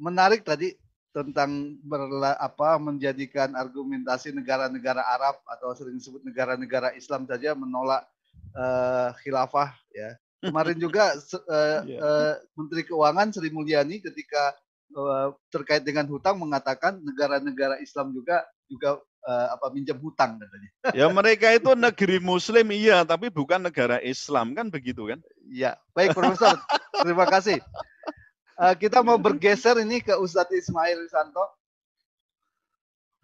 menarik 0.00 0.42
tadi 0.42 0.72
tentang 1.10 1.76
berla, 1.84 2.38
apa 2.38 2.78
menjadikan 2.78 3.52
argumentasi 3.52 4.32
negara-negara 4.32 5.02
Arab 5.04 5.42
atau 5.44 5.74
sering 5.74 5.98
disebut 5.98 6.22
negara-negara 6.22 6.94
Islam 6.94 7.26
saja 7.26 7.52
menolak 7.52 8.06
uh, 8.56 9.12
khilafah 9.20 9.74
ya. 9.92 10.16
Kemarin 10.40 10.78
juga 10.84 11.12
uh, 11.18 11.78
yeah. 11.84 12.00
uh, 12.00 12.34
Menteri 12.56 12.86
Keuangan 12.86 13.34
Sri 13.34 13.50
Mulyani 13.50 13.98
ketika 14.00 14.54
uh, 14.94 15.34
terkait 15.50 15.82
dengan 15.82 16.06
hutang 16.06 16.38
mengatakan 16.38 17.02
negara-negara 17.02 17.82
Islam 17.82 18.14
juga 18.14 18.46
juga 18.70 19.02
uh, 19.26 19.48
apa 19.58 19.66
minjam 19.74 19.98
hutang 19.98 20.38
katanya. 20.38 20.70
Ya 20.98 21.06
mereka 21.10 21.50
itu 21.50 21.74
negeri 21.74 22.22
Muslim 22.22 22.66
iya, 22.70 23.02
tapi 23.02 23.28
bukan 23.28 23.60
negara 23.60 23.98
Islam 23.98 24.54
kan 24.54 24.70
begitu 24.70 25.10
kan? 25.10 25.18
Ya, 25.50 25.74
baik 25.92 26.14
Profesor. 26.14 26.54
Terima 27.02 27.26
kasih. 27.26 27.58
Uh, 28.60 28.76
kita 28.76 29.00
mau 29.00 29.16
bergeser 29.16 29.72
ini 29.80 30.04
ke 30.04 30.12
Ustadz 30.20 30.52
Ismail 30.52 31.08
Santo. 31.08 31.40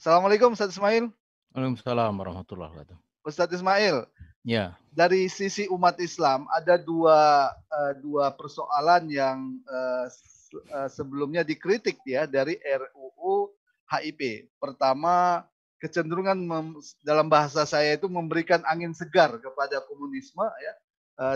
Assalamualaikum 0.01 0.57
Ustadz 0.57 0.81
Ismail. 0.81 1.13
Waalaikumsalam 1.53 2.17
warahmatullahi 2.17 2.73
wabarakatuh. 2.73 2.97
Ustadz 3.21 3.61
Ismail. 3.61 4.09
Ya. 4.49 4.81
Dari 4.97 5.29
sisi 5.29 5.69
umat 5.69 6.01
Islam 6.01 6.49
ada 6.49 6.81
dua 6.81 7.53
uh, 7.53 7.93
dua 8.01 8.33
persoalan 8.33 9.13
yang 9.13 9.61
uh, 9.69 10.09
sebelumnya 10.89 11.45
dikritik 11.45 12.01
ya 12.09 12.25
dari 12.25 12.57
RUU 12.65 13.53
HIP. 13.93 14.49
Pertama 14.57 15.45
kecenderungan 15.77 16.41
mem, 16.41 16.81
dalam 17.05 17.29
bahasa 17.29 17.69
saya 17.69 17.93
itu 17.93 18.09
memberikan 18.09 18.65
angin 18.65 18.97
segar 18.97 19.37
kepada 19.37 19.85
komunisme 19.85 20.49
ya 20.49 20.73
Eh, 20.73 20.86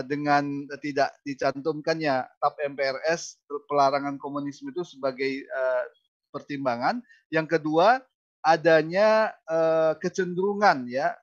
dengan 0.05 0.69
tidak 0.77 1.17
dicantumkannya 1.25 2.21
TAP 2.37 2.55
MPRS 2.69 3.41
pelarangan 3.65 4.21
komunisme 4.21 4.69
itu 4.69 4.85
sebagai 4.85 5.41
uh, 5.49 5.83
pertimbangan. 6.29 7.01
Yang 7.33 7.57
kedua 7.57 7.97
adanya 8.41 9.33
uh, 9.45 9.93
kecenderungan 10.01 10.89
ya 10.89 11.13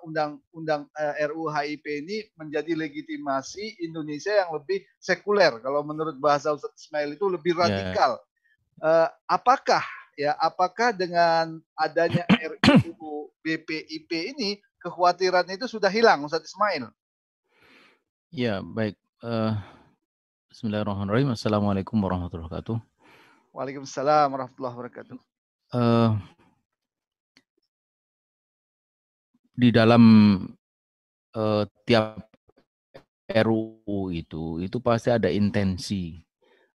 undang-undang 0.00 0.88
uh, 0.96 1.14
RUU 1.28 1.52
HIP 1.52 1.84
ini 1.84 2.24
menjadi 2.40 2.72
legitimasi 2.72 3.84
Indonesia 3.84 4.32
yang 4.32 4.56
lebih 4.56 4.80
sekuler. 4.96 5.60
Kalau 5.60 5.84
menurut 5.84 6.16
bahasa 6.16 6.56
Ustaz 6.56 6.88
Ismail 6.88 7.20
itu 7.20 7.28
lebih 7.28 7.52
ya. 7.52 7.60
radikal. 7.68 8.10
Yeah. 8.16 8.26
Uh, 8.78 9.08
apakah 9.28 9.84
ya 10.16 10.32
apakah 10.40 10.94
dengan 10.94 11.60
adanya 11.76 12.24
RUU 12.64 13.28
BPIP 13.44 14.10
ini 14.36 14.56
kekhawatiran 14.80 15.46
itu 15.52 15.68
sudah 15.68 15.90
hilang 15.92 16.24
Ustaz 16.24 16.48
Ismail? 16.48 16.88
Ya 18.28 18.60
baik. 18.60 18.92
Uh, 19.24 19.56
Bismillahirrahmanirrahim. 20.52 21.32
Assalamualaikum 21.32 21.96
warahmatullahi 21.96 22.44
wabarakatuh. 22.44 22.76
Waalaikumsalam 23.56 24.28
warahmatullahi 24.28 24.74
wabarakatuh. 24.76 25.16
Uh, 25.72 26.12
di 29.56 29.72
dalam 29.72 30.04
uh, 31.32 31.64
tiap 31.88 32.28
RUU 33.32 34.12
itu, 34.12 34.60
itu 34.60 34.76
pasti 34.76 35.08
ada 35.08 35.32
intensi 35.32 36.20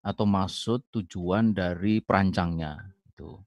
atau 0.02 0.26
maksud 0.26 0.90
tujuan 0.90 1.54
dari 1.54 2.02
perancangnya. 2.02 2.82
Itu. 3.14 3.46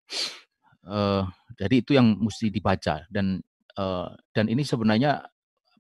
Uh, 0.87 1.27
jadi 1.59 1.83
itu 1.83 1.91
yang 1.91 2.15
mesti 2.15 2.55
dibaca 2.55 3.03
dan 3.11 3.43
uh, 3.75 4.15
dan 4.31 4.47
ini 4.47 4.63
sebenarnya 4.63 5.27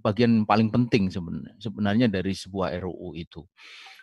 bagian 0.07 0.47
paling 0.47 0.71
penting 0.71 1.11
sebenarnya 1.59 2.07
dari 2.07 2.31
sebuah 2.31 2.79
RUU 2.79 3.11
itu. 3.19 3.43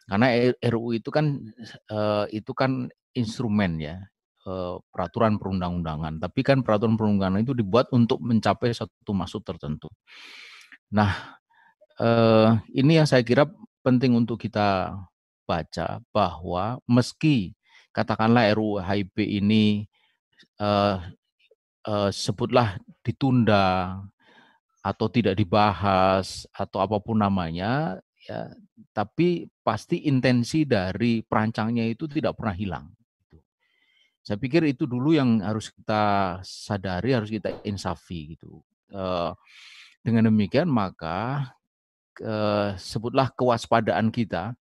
Karena 0.05 0.29
RUU 0.61 1.01
itu 1.01 1.09
kan 1.09 1.41
uh, 1.89 2.29
itu 2.29 2.53
kan 2.53 2.93
instrumen 3.17 3.81
ya 3.81 3.97
uh, 4.45 4.77
peraturan 4.93 5.41
perundang-undangan. 5.41 6.21
Tapi 6.21 6.45
kan 6.45 6.61
peraturan 6.61 7.01
perundang-undangan 7.01 7.41
itu 7.41 7.57
dibuat 7.57 7.89
untuk 7.97 8.21
mencapai 8.21 8.77
satu 8.77 9.17
maksud 9.17 9.41
tertentu. 9.49 9.89
Nah, 10.93 11.41
uh, 11.97 12.61
ini 12.77 13.01
yang 13.01 13.09
saya 13.09 13.25
kira 13.25 13.49
penting 13.81 14.13
untuk 14.13 14.37
kita 14.37 14.93
baca 15.49 16.05
bahwa 16.13 16.81
meski 16.85 17.57
katakanlah 17.97 18.53
RUU 18.53 18.85
HIP 18.85 19.25
ini 19.25 19.89
uh, 20.61 21.01
uh, 21.89 22.11
sebutlah 22.13 22.77
ditunda 23.01 23.97
atau 24.85 25.09
tidak 25.09 25.41
dibahas 25.41 26.45
atau 26.53 26.85
apa 26.85 27.01
pun 27.01 27.17
namanya 27.17 27.97
ya 28.21 28.53
tapi 28.93 29.49
pasti 29.65 30.05
intensi 30.05 30.69
dari 30.69 31.25
perancangnya 31.25 31.89
itu 31.89 32.05
tidak 32.05 32.37
pernah 32.37 32.53
hilang 32.53 32.87
gitu. 33.25 33.41
saya 34.21 34.37
pikir 34.37 34.69
itu 34.69 34.85
dulu 34.85 35.17
yang 35.17 35.41
harus 35.41 35.73
kita 35.73 36.37
sadari 36.45 37.17
harus 37.17 37.33
kita 37.33 37.65
insafi 37.65 38.37
gitu 38.37 38.61
dengan 40.05 40.29
demikian 40.29 40.69
maka 40.69 41.49
sebutlah 42.77 43.33
kewaspadaan 43.33 44.13
kita 44.13 44.53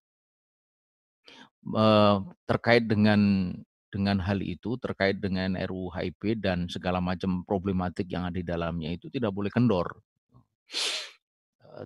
terkait 2.47 2.87
dengan 2.87 3.51
dengan 3.91 4.17
hal 4.23 4.41
itu 4.41 4.79
terkait 4.79 5.19
dengan 5.21 5.53
RUU 5.53 5.93
HIP 5.93 6.41
dan 6.41 6.65
segala 6.65 6.97
macam 6.97 7.45
problematik 7.45 8.09
yang 8.09 8.25
ada 8.25 8.39
di 8.39 8.47
dalamnya 8.47 8.89
itu 8.89 9.05
tidak 9.11 9.29
boleh 9.29 9.53
kendor 9.53 10.01
Eh, 10.01 10.12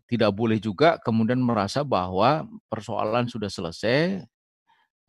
tidak 0.08 0.32
boleh 0.36 0.60
juga 0.60 1.00
kemudian 1.00 1.40
merasa 1.40 1.82
bahwa 1.82 2.44
persoalan 2.68 3.32
sudah 3.32 3.48
selesai 3.48 4.24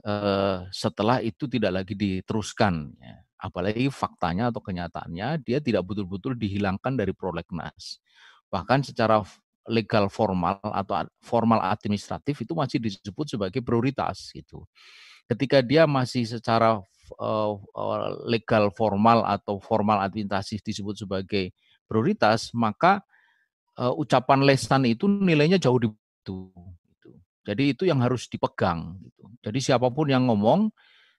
eh, 0.06 0.58
setelah 0.70 1.18
itu 1.18 1.50
tidak 1.50 1.82
lagi 1.82 1.94
diteruskan. 1.98 2.94
Ya. 3.02 3.18
Apalagi 3.38 3.86
faktanya 3.90 4.50
atau 4.50 4.58
kenyataannya 4.58 5.42
dia 5.46 5.58
tidak 5.62 5.86
betul-betul 5.86 6.34
dihilangkan 6.34 6.98
dari 6.98 7.14
prolegnas. 7.14 8.02
Bahkan 8.50 8.86
secara 8.86 9.22
legal 9.68 10.08
formal 10.08 10.58
atau 10.64 11.06
formal 11.20 11.60
administratif 11.70 12.40
itu 12.42 12.56
masih 12.56 12.80
disebut 12.82 13.36
sebagai 13.36 13.60
prioritas 13.60 14.32
gitu. 14.32 14.64
Ketika 15.28 15.60
dia 15.60 15.84
masih 15.84 16.24
secara 16.24 16.80
uh, 17.20 17.52
legal 18.24 18.72
formal 18.72 19.22
atau 19.28 19.60
formal 19.60 20.00
administratif 20.00 20.64
disebut 20.64 21.04
sebagai 21.04 21.52
prioritas, 21.84 22.48
maka 22.56 23.04
uh, 23.78 23.94
ucapan 23.94 24.42
lesan 24.42 24.84
itu 24.90 25.06
nilainya 25.06 25.56
jauh 25.62 25.78
di 25.78 25.88
itu. 25.88 26.52
Gitu. 26.52 27.10
Jadi 27.46 27.62
itu 27.72 27.82
yang 27.86 28.02
harus 28.04 28.26
dipegang. 28.28 28.98
Gitu. 29.00 29.22
Jadi 29.40 29.58
siapa 29.62 29.88
pun 29.88 30.10
yang 30.10 30.26
ngomong 30.28 30.68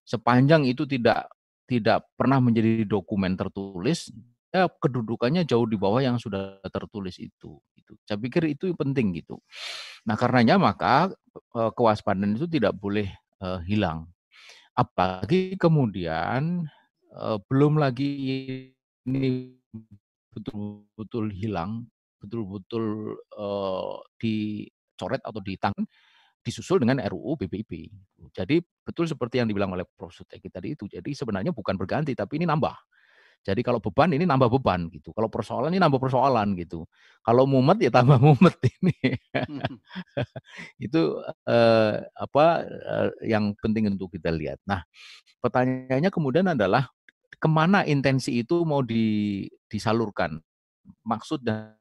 sepanjang 0.04 0.68
itu 0.68 0.86
tidak 0.86 1.32
tidak 1.70 2.06
pernah 2.18 2.42
menjadi 2.42 2.82
dokumen 2.86 3.38
tertulis, 3.38 4.10
ya 4.50 4.66
kedudukannya 4.66 5.46
jauh 5.46 5.70
di 5.70 5.78
bawah 5.78 6.02
yang 6.02 6.18
sudah 6.22 6.62
tertulis 6.70 7.18
itu. 7.18 7.58
Gitu. 7.78 7.92
Saya 8.06 8.18
pikir 8.22 8.46
itu 8.54 8.74
penting 8.78 9.18
gitu. 9.18 9.42
Nah 10.06 10.18
karenanya 10.18 10.62
maka 10.62 11.14
uh, 11.58 11.72
kewaspadaan 11.74 12.38
itu 12.38 12.50
tidak 12.50 12.78
boleh 12.78 13.10
uh, 13.42 13.62
hilang. 13.66 14.10
Apalagi 14.78 15.60
kemudian 15.60 16.70
belum 17.50 17.82
lagi 17.82 18.08
ini 19.04 19.52
betul-betul 20.32 21.34
hilang 21.34 21.90
betul-betul 22.20 23.16
uh, 23.40 23.98
dicoret 24.20 25.24
atau 25.24 25.40
ditanggung 25.40 25.88
disusul 26.40 26.80
dengan 26.80 27.04
RUU 27.04 27.36
BPIP. 27.36 27.92
Jadi 28.32 28.64
betul 28.84 29.06
seperti 29.08 29.44
yang 29.44 29.48
dibilang 29.52 29.76
oleh 29.76 29.84
Prof. 29.84 30.12
Suteki 30.16 30.48
tadi 30.48 30.74
itu. 30.76 30.88
Jadi 30.88 31.12
sebenarnya 31.12 31.52
bukan 31.52 31.76
berganti, 31.76 32.16
tapi 32.16 32.40
ini 32.40 32.48
nambah. 32.48 32.76
Jadi 33.40 33.64
kalau 33.64 33.80
beban 33.80 34.12
ini 34.12 34.28
nambah 34.28 34.52
beban 34.52 34.92
gitu. 34.92 35.16
Kalau 35.16 35.32
persoalan 35.32 35.72
ini 35.72 35.80
nambah 35.80 36.00
persoalan 36.00 36.60
gitu. 36.60 36.84
Kalau 37.24 37.48
mumet 37.48 37.80
ya 37.80 37.92
tambah 37.92 38.20
mumet 38.26 38.56
ini. 38.68 38.96
itu 40.86 41.02
eh, 41.48 41.96
apa 42.04 42.46
eh, 42.68 43.10
yang 43.32 43.56
penting 43.64 43.88
untuk 43.88 44.12
kita 44.12 44.28
lihat. 44.32 44.60
Nah, 44.68 44.84
pertanyaannya 45.40 46.12
kemudian 46.12 46.52
adalah 46.52 46.92
ke 47.40 47.48
mana 47.48 47.88
intensi 47.88 48.44
itu 48.44 48.68
mau 48.68 48.84
di, 48.84 49.48
disalurkan? 49.72 50.44
Maksud 51.08 51.40
dan 51.40 51.79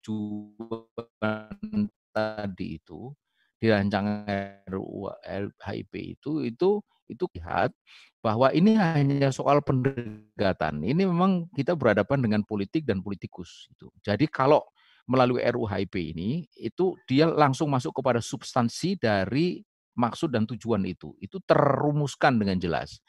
tujuan 0.00 1.84
tadi 2.10 2.80
itu 2.80 3.12
di 3.60 3.68
rancangan 3.68 4.64
RUU 4.72 5.12
HIP 5.60 5.92
itu 6.16 6.48
itu 6.48 6.80
itu 7.10 7.24
lihat 7.36 7.74
bahwa 8.22 8.54
ini 8.54 8.78
hanya 8.78 9.34
soal 9.34 9.58
pendekatan. 9.60 10.80
Ini 10.80 11.04
memang 11.04 11.50
kita 11.52 11.74
berhadapan 11.74 12.22
dengan 12.22 12.40
politik 12.46 12.86
dan 12.86 13.02
politikus 13.02 13.66
itu. 13.74 13.90
Jadi 14.00 14.30
kalau 14.30 14.62
melalui 15.10 15.42
RUHIP 15.42 16.14
ini 16.14 16.46
itu 16.54 16.94
dia 17.10 17.26
langsung 17.26 17.66
masuk 17.66 17.98
kepada 17.98 18.22
substansi 18.22 18.94
dari 18.94 19.58
maksud 19.98 20.30
dan 20.30 20.46
tujuan 20.46 20.86
itu. 20.86 21.12
Itu 21.18 21.42
terumuskan 21.42 22.38
dengan 22.38 22.62
jelas. 22.62 23.02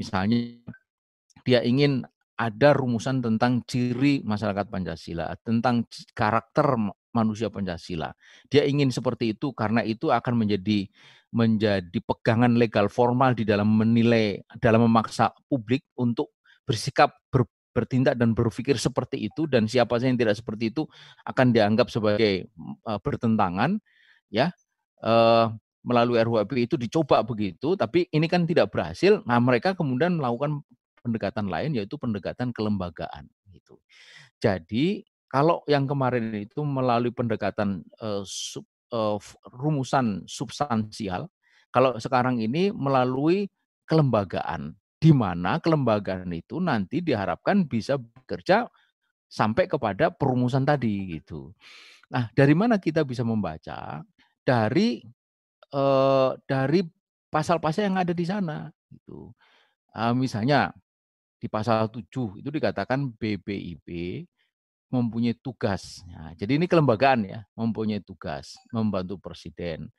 Misalnya 0.00 0.64
dia 1.44 1.60
ingin 1.60 2.08
ada 2.42 2.74
rumusan 2.74 3.22
tentang 3.22 3.62
ciri 3.62 4.26
masyarakat 4.26 4.66
Pancasila, 4.66 5.30
tentang 5.46 5.86
karakter 6.10 6.74
manusia 7.14 7.46
Pancasila. 7.54 8.10
Dia 8.50 8.66
ingin 8.66 8.90
seperti 8.90 9.38
itu 9.38 9.54
karena 9.54 9.86
itu 9.86 10.10
akan 10.10 10.42
menjadi 10.42 10.90
menjadi 11.32 11.98
pegangan 12.02 12.58
legal 12.58 12.90
formal 12.92 13.32
di 13.32 13.46
dalam 13.46 13.70
menilai, 13.70 14.42
dalam 14.60 14.84
memaksa 14.84 15.32
publik 15.48 15.86
untuk 15.96 16.36
bersikap 16.66 17.14
ber, 17.32 17.48
bertindak 17.72 18.20
dan 18.20 18.36
berpikir 18.36 18.76
seperti 18.76 19.30
itu 19.32 19.48
dan 19.48 19.64
siapa 19.64 19.96
saja 19.96 20.12
yang 20.12 20.20
tidak 20.20 20.36
seperti 20.36 20.68
itu 20.68 20.84
akan 21.24 21.56
dianggap 21.56 21.88
sebagai 21.88 22.52
uh, 22.84 23.00
bertentangan 23.00 23.80
ya 24.28 24.52
uh, 25.00 25.48
melalui 25.82 26.20
RUHP 26.20 26.68
itu 26.68 26.76
dicoba 26.76 27.24
begitu 27.24 27.74
tapi 27.80 28.06
ini 28.12 28.28
kan 28.28 28.44
tidak 28.44 28.68
berhasil 28.70 29.24
nah 29.24 29.40
mereka 29.40 29.72
kemudian 29.72 30.20
melakukan 30.20 30.60
pendekatan 31.02 31.50
lain 31.50 31.74
yaitu 31.74 31.98
pendekatan 31.98 32.54
kelembagaan 32.54 33.26
gitu 33.50 33.76
jadi 34.42 35.06
kalau 35.32 35.64
yang 35.64 35.88
kemarin 35.88 36.28
itu 36.36 36.60
melalui 36.60 37.08
pendekatan 37.08 37.80
uh, 38.04 38.20
sub, 38.20 38.68
uh, 38.92 39.16
rumusan 39.48 40.28
substansial, 40.28 41.32
kalau 41.72 41.96
sekarang 41.96 42.36
ini 42.36 42.68
melalui 42.68 43.48
kelembagaan, 43.88 44.76
di 45.00 45.08
mana 45.16 45.56
kelembagaan 45.56 46.28
itu 46.36 46.60
nanti 46.60 47.00
diharapkan 47.00 47.64
bisa 47.64 47.96
bekerja 47.96 48.68
sampai 49.32 49.64
kepada 49.64 50.12
perumusan 50.12 50.68
tadi 50.68 51.16
gitu. 51.16 51.56
Nah, 52.12 52.28
dari 52.36 52.52
mana 52.52 52.76
kita 52.76 53.00
bisa 53.00 53.24
membaca? 53.24 54.04
Dari 54.44 55.00
dari 56.44 56.84
pasal-pasal 57.32 57.88
yang 57.88 57.96
ada 57.96 58.12
di 58.12 58.28
sana 58.28 58.68
gitu. 58.92 59.32
Misalnya 60.12 60.68
di 61.42 61.50
pasal 61.50 61.90
7 61.90 62.38
itu 62.38 62.48
dikatakan 62.54 63.10
BPIP 63.18 64.22
mempunyai 64.94 65.34
tugas. 65.34 66.06
Nah, 66.06 66.38
jadi 66.38 66.54
ini 66.54 66.70
kelembagaan 66.70 67.26
ya, 67.26 67.42
mempunyai 67.58 67.98
tugas 67.98 68.54
membantu 68.70 69.18
presiden, 69.18 69.90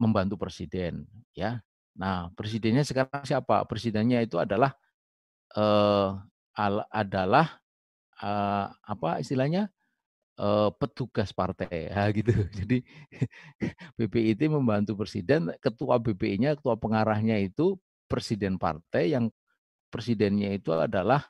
membantu 0.00 0.40
presiden, 0.40 1.04
ya. 1.36 1.60
Nah, 1.92 2.32
presidennya 2.32 2.86
sekarang 2.88 3.20
siapa? 3.28 3.68
Presidennya 3.68 4.24
itu 4.24 4.40
adalah 4.40 4.72
eh, 5.52 6.08
adalah 6.88 7.60
eh, 8.22 8.66
apa 8.72 9.20
istilahnya 9.20 9.68
eh, 10.40 10.70
petugas 10.80 11.36
partai, 11.36 11.92
ya, 11.92 12.08
gitu. 12.16 12.32
Jadi 12.32 12.80
BPI 14.00 14.40
itu 14.40 14.48
membantu 14.48 14.96
presiden, 14.96 15.52
ketua 15.60 16.00
BPI-nya, 16.00 16.56
ketua 16.56 16.80
pengarahnya 16.80 17.36
itu 17.36 17.76
presiden 18.08 18.56
partai 18.56 19.12
yang 19.12 19.28
presidennya 19.90 20.54
itu 20.54 20.70
adalah 20.72 21.26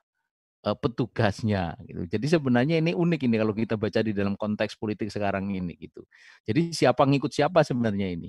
uh, 0.64 0.76
petugasnya 0.76 1.76
gitu. 1.88 2.04
Jadi 2.06 2.26
sebenarnya 2.28 2.76
ini 2.80 2.92
unik 2.92 3.20
ini 3.26 3.36
kalau 3.40 3.54
kita 3.56 3.74
baca 3.80 4.00
di 4.04 4.12
dalam 4.12 4.36
konteks 4.36 4.76
politik 4.76 5.08
sekarang 5.08 5.48
ini 5.52 5.76
gitu. 5.80 6.04
Jadi 6.44 6.72
siapa 6.76 7.04
ngikut 7.08 7.32
siapa 7.32 7.64
sebenarnya 7.64 8.12
ini? 8.12 8.28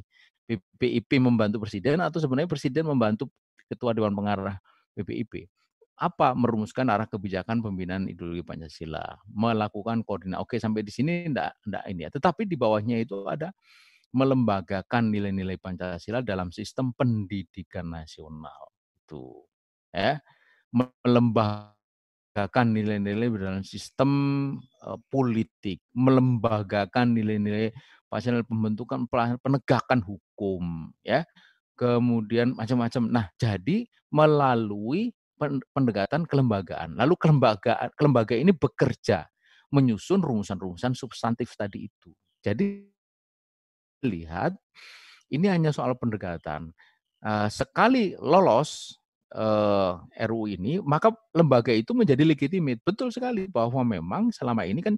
BPIP 0.52 1.22
membantu 1.24 1.64
presiden 1.64 2.04
atau 2.04 2.20
sebenarnya 2.20 2.50
presiden 2.50 2.84
membantu 2.84 3.32
ketua 3.72 3.96
dewan 3.96 4.12
pengarah 4.12 4.60
BPIP? 4.98 5.48
Apa 6.02 6.34
merumuskan 6.34 6.90
arah 6.90 7.06
kebijakan 7.06 7.62
pembinaan 7.62 8.10
ideologi 8.10 8.42
Pancasila, 8.42 9.22
melakukan 9.30 10.02
koordinasi. 10.02 10.42
Oke, 10.42 10.58
sampai 10.58 10.82
di 10.82 10.90
sini 10.90 11.30
enggak 11.30 11.54
enggak 11.62 11.84
ini 11.94 12.02
ya. 12.08 12.10
Tetapi 12.10 12.50
di 12.50 12.58
bawahnya 12.58 12.98
itu 12.98 13.30
ada 13.30 13.54
melembagakan 14.12 15.14
nilai-nilai 15.14 15.62
Pancasila 15.62 16.26
dalam 16.26 16.50
sistem 16.50 16.90
pendidikan 16.98 17.86
nasional. 17.94 18.74
Itu 19.06 19.51
ya. 19.92 20.24
Melembagakan 20.72 22.68
nilai-nilai 22.72 23.28
dalam 23.36 23.64
sistem 23.64 24.10
uh, 24.88 25.00
politik, 25.12 25.84
melembagakan 25.92 27.16
nilai-nilai 27.16 27.72
pasal 28.12 28.44
pembentukan 28.44 29.08
penegakan 29.40 30.04
hukum, 30.04 30.92
ya, 31.00 31.24
kemudian 31.80 32.52
macam-macam. 32.56 33.08
Nah, 33.08 33.26
jadi 33.40 33.88
melalui 34.12 35.16
pendekatan 35.72 36.28
kelembagaan, 36.28 37.00
lalu 37.00 37.16
kelembagaan 37.16 37.88
kelembaga 37.96 38.36
ini 38.36 38.52
bekerja 38.52 39.32
menyusun 39.72 40.20
rumusan-rumusan 40.20 40.92
substantif 40.92 41.56
tadi 41.56 41.88
itu. 41.88 42.12
Jadi 42.44 42.84
lihat 44.04 44.60
ini 45.32 45.48
hanya 45.48 45.72
soal 45.72 45.96
pendekatan. 45.96 46.76
Sekali 47.48 48.12
lolos 48.20 49.00
uh, 49.36 50.04
eh, 50.16 50.28
RU 50.28 50.48
ini, 50.48 50.80
maka 50.84 51.12
lembaga 51.32 51.72
itu 51.72 51.96
menjadi 51.96 52.24
legitimate. 52.24 52.84
Betul 52.84 53.12
sekali 53.12 53.48
bahwa 53.48 53.82
memang 53.84 54.32
selama 54.36 54.68
ini 54.68 54.84
kan 54.84 54.96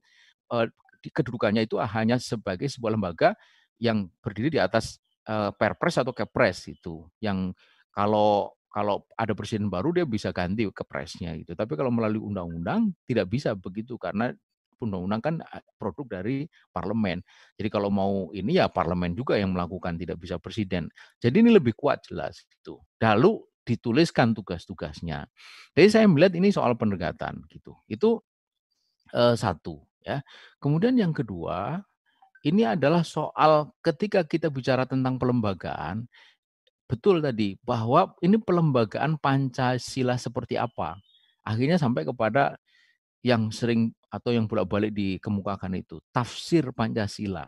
uh, 0.54 0.65
kedudukannya 1.04 1.67
itu 1.67 1.78
hanya 1.80 2.17
sebagai 2.17 2.69
sebuah 2.69 2.96
lembaga 2.96 3.36
yang 3.78 4.08
berdiri 4.24 4.54
di 4.54 4.60
atas 4.62 5.02
uh, 5.28 5.52
Perpres 5.54 6.00
atau 6.00 6.15
Kepres 6.15 6.72
itu, 6.72 7.06
yang 7.22 7.52
kalau 7.93 8.54
kalau 8.74 9.06
ada 9.13 9.38
presiden 9.38 9.69
baru 9.69 9.93
dia 9.93 10.06
bisa 10.10 10.34
ganti 10.34 10.65
kepresnya 10.65 11.38
gitu. 11.38 11.54
Tapi 11.54 11.78
kalau 11.78 11.93
melalui 11.93 12.17
undang-undang 12.26 12.89
tidak 13.06 13.30
bisa 13.30 13.54
begitu 13.54 14.02
karena 14.02 14.34
undang-undang 14.82 15.22
kan 15.22 15.36
produk 15.78 16.19
dari 16.19 16.50
parlemen. 16.74 17.22
Jadi 17.54 17.69
kalau 17.69 17.93
mau 17.93 18.34
ini 18.34 18.58
ya 18.58 18.67
parlemen 18.67 19.13
juga 19.13 19.38
yang 19.38 19.54
melakukan, 19.54 19.96
tidak 19.96 20.17
bisa 20.17 20.41
presiden. 20.41 20.89
Jadi 21.22 21.46
ini 21.46 21.54
lebih 21.54 21.78
kuat 21.78 22.04
jelas 22.10 22.43
itu. 22.50 22.82
Lalu 22.98 23.53
dituliskan 23.63 24.36
tugas-tugasnya. 24.36 25.28
Jadi 25.76 25.88
saya 25.89 26.06
melihat 26.08 26.36
ini 26.36 26.52
soal 26.52 26.76
pendekatan 26.76 27.43
gitu. 27.52 27.76
Itu 27.88 28.23
eh, 29.15 29.36
satu 29.36 29.84
ya. 30.04 30.21
Kemudian 30.60 30.95
yang 30.99 31.15
kedua, 31.15 31.80
ini 32.43 32.67
adalah 32.67 33.02
soal 33.08 33.71
ketika 33.80 34.28
kita 34.28 34.52
bicara 34.52 34.84
tentang 34.84 35.15
pelembagaan, 35.15 36.06
betul 36.86 37.23
tadi 37.23 37.56
bahwa 37.63 38.12
ini 38.19 38.36
pelembagaan 38.38 39.15
Pancasila 39.17 40.19
seperti 40.19 40.60
apa. 40.60 40.99
Akhirnya 41.43 41.80
sampai 41.80 42.08
kepada 42.08 42.56
yang 43.23 43.49
sering 43.56 43.95
atau 44.12 44.36
yang 44.36 44.45
bolak-balik 44.45 44.91
dikemukakan 44.91 45.80
itu 45.80 45.97
tafsir 46.12 46.69
Pancasila 46.76 47.47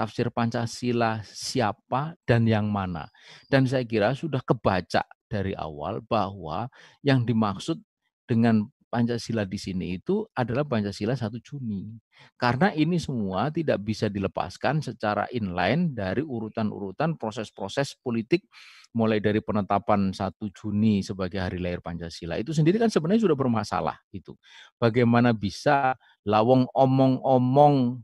tafsir 0.00 0.32
Pancasila 0.32 1.20
siapa 1.28 2.16
dan 2.24 2.48
yang 2.48 2.72
mana. 2.72 3.12
Dan 3.52 3.68
saya 3.68 3.84
kira 3.84 4.16
sudah 4.16 4.40
kebaca 4.40 5.04
dari 5.28 5.52
awal 5.52 6.00
bahwa 6.00 6.72
yang 7.04 7.28
dimaksud 7.28 7.76
dengan 8.24 8.64
Pancasila 8.90 9.46
di 9.46 9.54
sini 9.54 10.02
itu 10.02 10.26
adalah 10.34 10.66
Pancasila 10.66 11.14
1 11.14 11.30
Juni. 11.44 11.94
Karena 12.34 12.74
ini 12.74 12.98
semua 12.98 13.52
tidak 13.54 13.78
bisa 13.86 14.10
dilepaskan 14.10 14.82
secara 14.82 15.30
inline 15.30 15.94
dari 15.94 16.26
urutan-urutan 16.26 17.14
proses-proses 17.14 17.94
politik 18.02 18.50
mulai 18.90 19.22
dari 19.22 19.38
penetapan 19.38 20.10
1 20.10 20.34
Juni 20.50 21.06
sebagai 21.06 21.38
hari 21.38 21.62
lahir 21.62 21.78
Pancasila. 21.78 22.34
Itu 22.42 22.50
sendiri 22.50 22.82
kan 22.82 22.90
sebenarnya 22.90 23.30
sudah 23.30 23.38
bermasalah 23.38 23.94
itu. 24.10 24.34
Bagaimana 24.82 25.30
bisa 25.30 25.94
lawong 26.26 26.66
omong-omong 26.74 28.02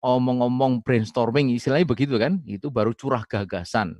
omong-omong 0.00 0.84
brainstorming 0.84 1.56
istilahnya 1.56 1.88
begitu 1.88 2.20
kan, 2.20 2.44
itu 2.44 2.68
baru 2.68 2.92
curah 2.92 3.24
gagasan. 3.24 3.96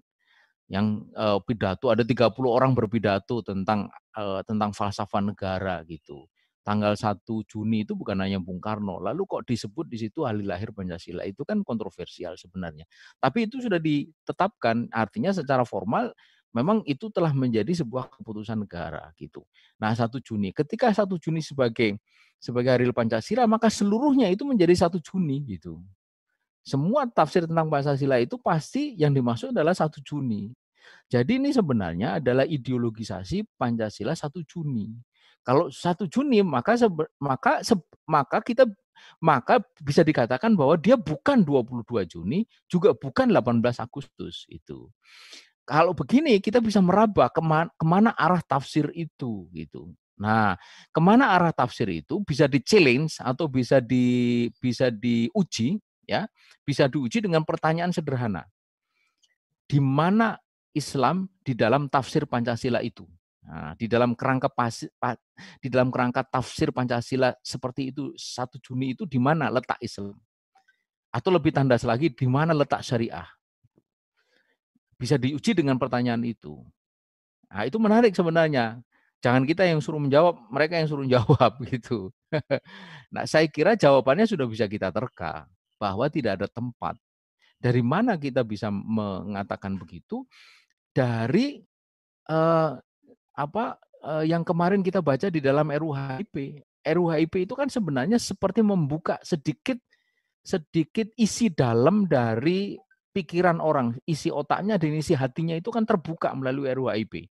Yang 0.71 1.11
uh, 1.19 1.43
pidato 1.43 1.91
ada 1.91 2.07
30 2.07 2.31
orang 2.47 2.73
berpidato 2.79 3.43
tentang 3.43 3.91
uh, 4.15 4.41
tentang 4.47 4.71
falsafah 4.71 5.19
negara 5.19 5.83
gitu. 5.89 6.31
Tanggal 6.61 6.95
1 6.95 7.25
Juni 7.49 7.89
itu 7.89 7.97
bukan 7.97 8.21
hanya 8.21 8.39
Bung 8.39 8.61
Karno, 8.61 9.01
lalu 9.01 9.25
kok 9.25 9.49
disebut 9.49 9.89
di 9.89 9.97
situ 9.97 10.29
hari 10.29 10.45
lahir 10.45 10.71
Pancasila 10.77 11.25
itu 11.25 11.43
kan 11.43 11.65
kontroversial 11.65 12.37
sebenarnya. 12.37 12.85
Tapi 13.17 13.49
itu 13.49 13.65
sudah 13.65 13.81
ditetapkan, 13.81 14.93
artinya 14.93 15.33
secara 15.33 15.65
formal 15.65 16.13
memang 16.51 16.83
itu 16.87 17.09
telah 17.13 17.31
menjadi 17.31 17.71
sebuah 17.83 18.11
keputusan 18.21 18.67
negara 18.67 19.11
gitu. 19.19 19.47
Nah, 19.79 19.95
1 19.95 20.19
Juni, 20.23 20.51
ketika 20.51 20.91
1 20.91 21.17
Juni 21.19 21.41
sebagai 21.43 21.99
sebagai 22.41 22.71
hari 22.73 22.89
Pancasila, 22.91 23.45
maka 23.45 23.69
seluruhnya 23.69 24.27
itu 24.33 24.43
menjadi 24.49 24.89
1 24.89 24.99
Juni 25.03 25.45
gitu. 25.45 25.79
Semua 26.65 27.09
tafsir 27.09 27.45
tentang 27.49 27.69
Pancasila 27.69 28.21
itu 28.21 28.37
pasti 28.41 28.97
yang 28.97 29.13
dimaksud 29.17 29.53
adalah 29.55 29.73
1 29.77 30.01
Juni. 30.05 30.53
Jadi 31.11 31.39
ini 31.39 31.51
sebenarnya 31.53 32.19
adalah 32.19 32.49
ideologisasi 32.49 33.45
Pancasila 33.61 34.17
1 34.17 34.43
Juni. 34.49 34.89
Kalau 35.45 35.69
1 35.73 36.07
Juni 36.09 36.45
maka 36.45 36.77
sebe, 36.77 37.09
maka 37.21 37.65
se, 37.65 37.77
maka 38.05 38.45
kita 38.45 38.69
maka 39.25 39.65
bisa 39.81 40.05
dikatakan 40.05 40.53
bahwa 40.53 40.77
dia 40.77 40.97
bukan 41.01 41.41
22 41.41 42.05
Juni, 42.05 42.45
juga 42.69 42.93
bukan 42.93 43.33
18 43.33 43.81
Agustus 43.81 44.45
itu. 44.53 44.93
Kalau 45.69 45.95
begini 45.95 46.41
kita 46.43 46.59
bisa 46.59 46.83
meraba 46.83 47.31
ke 47.31 47.39
mana, 47.39 47.71
ke 47.75 47.85
mana 47.87 48.11
arah 48.17 48.43
tafsir 48.43 48.91
itu 48.95 49.47
gitu. 49.55 49.95
Nah, 50.21 50.59
ke 50.93 51.01
mana 51.01 51.33
arah 51.33 51.55
tafsir 51.55 51.89
itu 51.89 52.21
bisa 52.21 52.45
di 52.45 52.61
challenge 52.61 53.17
atau 53.25 53.49
bisa 53.49 53.81
di 53.81 54.47
bisa 54.61 54.93
diuji 54.93 55.81
ya, 56.05 56.29
bisa 56.67 56.85
diuji 56.91 57.25
dengan 57.25 57.41
pertanyaan 57.47 57.89
sederhana. 57.89 58.45
Di 59.65 59.81
mana 59.81 60.37
Islam 60.77 61.31
di 61.41 61.57
dalam 61.57 61.89
tafsir 61.89 62.29
Pancasila 62.29 62.85
itu? 62.85 63.09
Nah, 63.41 63.73
di 63.81 63.89
dalam 63.89 64.13
kerangka 64.13 64.53
pas, 64.53 64.85
di 65.59 65.69
dalam 65.73 65.89
kerangka 65.89 66.21
tafsir 66.27 66.69
Pancasila 66.69 67.33
seperti 67.41 67.89
itu 67.89 68.13
satu 68.15 68.61
Juni 68.61 68.93
itu 68.93 69.09
di 69.09 69.17
mana 69.17 69.49
letak 69.49 69.81
Islam? 69.81 70.21
Atau 71.11 71.33
lebih 71.33 71.51
tandas 71.51 71.83
lagi 71.83 72.13
di 72.13 72.27
mana 72.29 72.53
letak 72.53 72.85
syariah? 72.85 73.27
Bisa 75.01 75.17
diuji 75.17 75.57
dengan 75.57 75.81
pertanyaan 75.81 76.21
itu. 76.29 76.61
Nah, 77.49 77.65
itu 77.65 77.81
menarik 77.81 78.13
sebenarnya. 78.13 78.85
Jangan 79.25 79.49
kita 79.49 79.65
yang 79.65 79.81
suruh 79.81 80.01
menjawab, 80.01 80.37
mereka 80.53 80.77
yang 80.77 80.89
suruh 80.93 81.09
jawab 81.17 81.57
gitu. 81.65 82.13
nah, 83.09 83.25
saya 83.25 83.49
kira 83.49 83.81
jawabannya 83.81 84.29
sudah 84.29 84.45
bisa 84.45 84.69
kita 84.69 84.93
terka 84.93 85.49
bahwa 85.81 86.05
tidak 86.13 86.37
ada 86.37 86.47
tempat. 86.53 87.01
Dari 87.57 87.81
mana 87.81 88.21
kita 88.21 88.45
bisa 88.45 88.69
mengatakan 88.69 89.81
begitu? 89.81 90.29
Dari 90.93 91.61
eh, 92.29 92.73
apa 93.37 93.65
eh, 94.05 94.25
yang 94.29 94.45
kemarin 94.45 94.85
kita 94.85 95.01
baca 95.01 95.33
di 95.33 95.41
dalam 95.41 95.69
RUHIP. 95.69 96.65
RUHIP 96.81 97.35
itu 97.49 97.53
kan 97.57 97.69
sebenarnya 97.69 98.17
seperti 98.17 98.65
membuka 98.65 99.21
sedikit 99.21 99.77
sedikit 100.41 101.13
isi 101.21 101.53
dalam 101.53 102.09
dari 102.09 102.73
pikiran 103.11 103.59
orang, 103.59 103.99
isi 104.07 104.31
otaknya 104.31 104.79
dan 104.79 104.95
isi 104.95 105.15
hatinya 105.15 105.55
itu 105.59 105.71
kan 105.75 105.83
terbuka 105.87 106.31
melalui 106.35 106.71
RUHIP. 106.71 107.27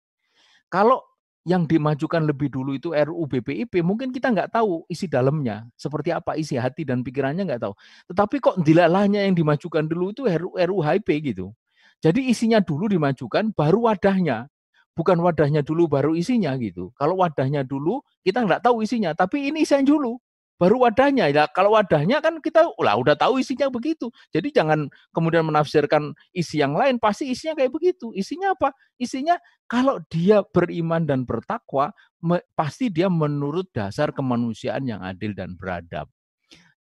Kalau 0.72 1.04
yang 1.46 1.70
dimajukan 1.70 2.26
lebih 2.26 2.50
dulu 2.50 2.74
itu 2.74 2.90
RUU 2.90 3.30
BPIP, 3.30 3.86
mungkin 3.86 4.10
kita 4.10 4.34
nggak 4.34 4.50
tahu 4.58 4.82
isi 4.90 5.06
dalamnya, 5.06 5.70
seperti 5.78 6.10
apa 6.10 6.34
isi 6.34 6.58
hati 6.58 6.82
dan 6.82 7.06
pikirannya 7.06 7.46
nggak 7.46 7.62
tahu. 7.62 7.74
Tetapi 8.10 8.36
kok 8.42 8.56
dilalahnya 8.66 9.30
yang 9.30 9.38
dimajukan 9.38 9.86
dulu 9.86 10.10
itu 10.10 10.26
HP 10.26 11.08
gitu. 11.22 11.54
Jadi 12.02 12.34
isinya 12.34 12.58
dulu 12.58 12.90
dimajukan, 12.90 13.54
baru 13.54 13.94
wadahnya. 13.94 14.50
Bukan 14.98 15.20
wadahnya 15.22 15.62
dulu, 15.62 15.86
baru 15.92 16.18
isinya 16.18 16.56
gitu. 16.58 16.90
Kalau 16.98 17.20
wadahnya 17.20 17.62
dulu, 17.62 18.02
kita 18.26 18.42
nggak 18.42 18.66
tahu 18.66 18.82
isinya, 18.82 19.14
tapi 19.14 19.52
ini 19.54 19.68
isinya 19.68 19.86
dulu 19.86 20.18
baru 20.56 20.88
wadahnya. 20.88 21.28
Ya, 21.32 21.46
kalau 21.52 21.76
wadahnya 21.76 22.20
kan 22.24 22.40
kita 22.40 22.68
lah 22.80 22.96
udah 22.96 23.16
tahu 23.16 23.40
isinya 23.40 23.68
begitu. 23.68 24.12
Jadi 24.32 24.52
jangan 24.56 24.88
kemudian 25.12 25.44
menafsirkan 25.48 26.16
isi 26.32 26.60
yang 26.64 26.76
lain, 26.76 27.00
pasti 27.00 27.30
isinya 27.30 27.56
kayak 27.60 27.72
begitu. 27.72 28.12
Isinya 28.16 28.56
apa? 28.56 28.72
Isinya 28.96 29.36
kalau 29.68 30.00
dia 30.08 30.44
beriman 30.46 31.04
dan 31.04 31.28
bertakwa, 31.28 31.92
me, 32.24 32.42
pasti 32.56 32.88
dia 32.90 33.12
menurut 33.12 33.68
dasar 33.76 34.16
kemanusiaan 34.16 34.88
yang 34.88 35.02
adil 35.04 35.36
dan 35.36 35.60
beradab. 35.60 36.08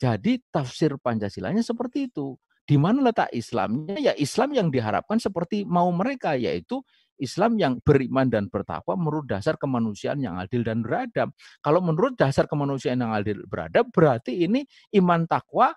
Jadi 0.01 0.41
tafsir 0.49 0.97
Pancasilanya 0.97 1.61
seperti 1.61 2.09
itu. 2.09 2.33
Di 2.65 2.77
mana 2.77 3.03
letak 3.05 3.29
Islamnya? 3.33 3.97
Ya 4.01 4.13
Islam 4.17 4.53
yang 4.55 4.67
diharapkan 4.73 5.17
seperti 5.21 5.61
mau 5.65 5.89
mereka, 5.93 6.33
yaitu 6.33 6.81
Islam 7.21 7.55
yang 7.61 7.77
beriman 7.85 8.27
dan 8.27 8.49
bertakwa 8.49 8.97
menurut 8.97 9.29
dasar 9.29 9.55
kemanusiaan 9.55 10.19
yang 10.19 10.41
adil 10.41 10.65
dan 10.65 10.81
beradab. 10.81 11.29
Kalau 11.61 11.79
menurut 11.79 12.17
dasar 12.17 12.49
kemanusiaan 12.49 12.97
yang 12.97 13.13
adil 13.13 13.45
beradab, 13.45 13.93
berarti 13.93 14.49
ini 14.49 14.65
iman 14.97 15.29
takwa, 15.29 15.71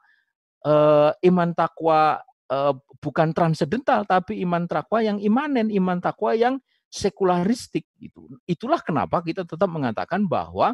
uh, 0.65 1.13
iman 1.13 1.51
takwa 1.53 2.25
uh, 2.49 2.75
bukan 2.99 3.37
transendental, 3.37 4.09
tapi 4.09 4.41
iman 4.41 4.65
takwa 4.65 5.05
yang 5.05 5.21
imanen, 5.21 5.69
iman 5.69 6.01
takwa 6.01 6.33
yang 6.33 6.57
sekularistik. 6.89 7.85
Itu. 8.01 8.41
Itulah 8.49 8.81
kenapa 8.81 9.21
kita 9.21 9.45
tetap 9.45 9.69
mengatakan 9.69 10.25
bahwa 10.25 10.73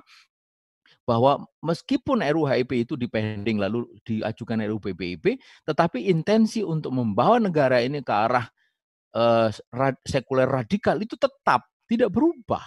bahwa 1.06 1.46
meskipun 1.62 2.22
RUHIP 2.22 2.86
itu 2.86 2.94
dipending 2.94 3.58
lalu 3.58 3.86
diajukan 4.06 4.62
RUU 4.70 4.78
PPIP, 4.78 5.38
tetapi 5.66 6.06
intensi 6.10 6.62
untuk 6.62 6.94
membawa 6.94 7.42
negara 7.42 7.82
ini 7.82 8.02
ke 8.02 8.10
arah 8.14 8.46
uh, 9.14 9.48
sekuler 10.06 10.46
radikal 10.46 10.96
itu 11.00 11.14
tetap 11.18 11.66
tidak 11.90 12.10
berubah. 12.14 12.62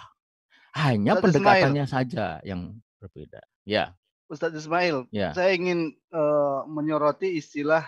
Hanya 0.74 1.16
Ustaz 1.16 1.24
pendekatannya 1.30 1.84
Ismail. 1.86 1.94
saja 1.94 2.26
yang 2.42 2.74
berbeda. 2.98 3.40
Ya. 3.62 3.94
Ustadz 4.26 4.64
Ismail, 4.64 5.06
ya. 5.12 5.36
saya 5.36 5.52
ingin 5.52 5.94
uh, 6.10 6.64
menyoroti 6.66 7.36
istilah 7.36 7.84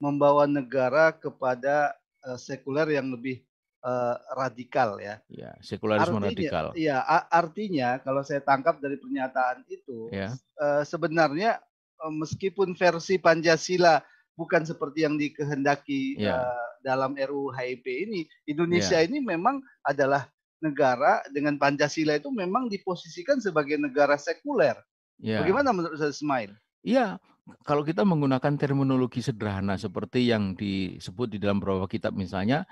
membawa 0.00 0.46
negara 0.46 1.12
kepada 1.12 1.92
uh, 2.24 2.38
sekuler 2.38 2.94
yang 2.96 3.10
lebih 3.10 3.42
uh, 3.82 4.16
radikal 4.38 4.96
ya. 5.02 5.18
Ya, 5.28 5.52
sekularisme 5.60 6.16
artinya, 6.22 6.30
radikal. 6.30 6.66
Iya, 6.78 6.96
artinya 7.28 7.88
kalau 8.00 8.22
saya 8.22 8.40
tangkap 8.40 8.78
dari 8.78 8.96
pernyataan 8.96 9.66
itu, 9.66 10.08
ya. 10.14 10.32
uh, 10.62 10.86
sebenarnya 10.86 11.58
uh, 12.00 12.12
meskipun 12.14 12.78
versi 12.78 13.18
Pancasila 13.18 14.00
bukan 14.38 14.64
seperti 14.64 15.04
yang 15.04 15.18
dikehendaki 15.20 16.16
uh, 16.24 16.69
dalam 16.80 17.16
RUU 17.16 17.52
HIP 17.52 17.86
ini. 17.86 18.26
Indonesia 18.48 18.98
yeah. 19.00 19.06
ini 19.08 19.20
memang 19.20 19.60
adalah 19.86 20.28
negara 20.60 21.24
dengan 21.32 21.56
Pancasila 21.56 22.20
itu 22.20 22.28
memang 22.28 22.68
diposisikan 22.68 23.40
sebagai 23.40 23.80
negara 23.80 24.20
sekuler. 24.20 24.76
Yeah. 25.20 25.40
Bagaimana 25.44 25.72
menurut 25.72 25.96
saya 26.00 26.12
Ismail? 26.12 26.52
Iya, 26.80 27.20
kalau 27.64 27.84
kita 27.84 28.04
menggunakan 28.04 28.56
terminologi 28.56 29.20
sederhana 29.20 29.76
seperti 29.76 30.28
yang 30.32 30.56
disebut 30.56 31.36
di 31.36 31.38
dalam 31.40 31.60
beberapa 31.60 31.84
kitab 31.88 32.16
misalnya 32.16 32.64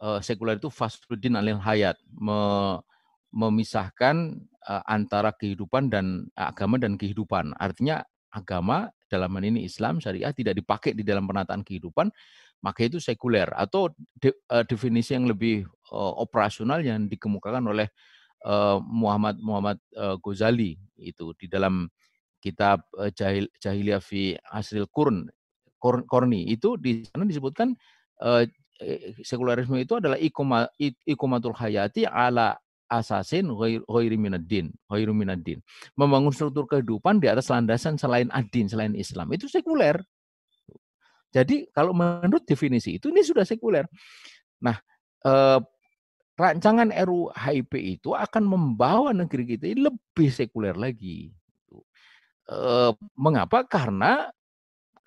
uh, 0.00 0.18
sekuler 0.24 0.56
itu 0.56 0.72
fasudin 0.72 1.36
alil 1.36 1.60
hayat, 1.60 1.96
me, 2.16 2.80
memisahkan 3.32 4.40
uh, 4.68 4.82
antara 4.84 5.32
kehidupan 5.32 5.88
dan 5.88 6.28
uh, 6.36 6.52
agama 6.52 6.76
dan 6.76 6.96
kehidupan. 6.96 7.56
Artinya 7.56 8.04
agama 8.32 8.88
dalam 9.12 9.28
hal 9.36 9.44
ini 9.44 9.68
Islam 9.68 10.00
syariah 10.00 10.32
tidak 10.32 10.56
dipakai 10.56 10.96
di 10.96 11.04
dalam 11.04 11.28
penataan 11.28 11.60
kehidupan, 11.60 12.08
maka 12.62 12.86
itu 12.86 13.02
sekuler 13.02 13.50
atau 13.52 13.90
de, 14.16 14.30
uh, 14.48 14.62
definisi 14.62 15.18
yang 15.18 15.26
lebih 15.26 15.66
uh, 15.90 16.14
operasional 16.22 16.80
yang 16.80 17.10
dikemukakan 17.10 17.66
oleh 17.66 17.90
uh, 18.46 18.78
Muhammad 18.80 19.42
Muhammad 19.42 19.78
uh, 19.98 20.14
Ghazali 20.22 20.78
itu 20.98 21.34
di 21.34 21.50
dalam 21.50 21.90
kitab 22.38 22.86
uh, 22.96 23.10
Jahil 23.10 23.50
Jahiliyah 23.58 24.00
fi 24.02 24.38
Asril 24.50 24.86
Qurn 24.88 25.26
Korni 25.82 26.46
itu 26.46 26.78
di 26.78 27.02
sana 27.02 27.26
disebutkan 27.26 27.74
uh, 28.22 28.46
sekularisme 29.22 29.78
itu 29.82 29.98
adalah 29.98 30.18
ikumatul 31.06 31.54
hayati 31.54 32.06
ala 32.06 32.54
asasin 32.92 33.48
ghairi 33.88 34.20
minaddin, 34.20 34.68
minaddin. 34.92 35.64
Membangun 35.96 36.34
struktur 36.34 36.68
kehidupan 36.68 37.24
di 37.24 37.32
atas 37.32 37.48
landasan 37.48 37.96
selain 37.96 38.28
adin, 38.36 38.68
selain 38.68 38.92
Islam. 38.92 39.32
Itu 39.32 39.48
sekuler. 39.48 39.96
Jadi 41.32 41.72
kalau 41.72 41.96
menurut 41.96 42.44
definisi 42.44 43.00
itu 43.00 43.08
ini 43.08 43.24
sudah 43.24 43.42
sekuler. 43.48 43.88
Nah, 44.60 44.76
eh, 45.24 45.58
rancangan 46.36 46.92
RUU 46.92 47.32
HIP 47.32 47.72
itu 47.80 48.12
akan 48.12 48.44
membawa 48.44 49.16
negeri 49.16 49.56
kita 49.56 49.72
ini 49.72 49.88
lebih 49.88 50.28
sekuler 50.28 50.76
lagi. 50.76 51.32
Eh, 52.52 52.90
mengapa? 53.16 53.64
Karena 53.64 54.28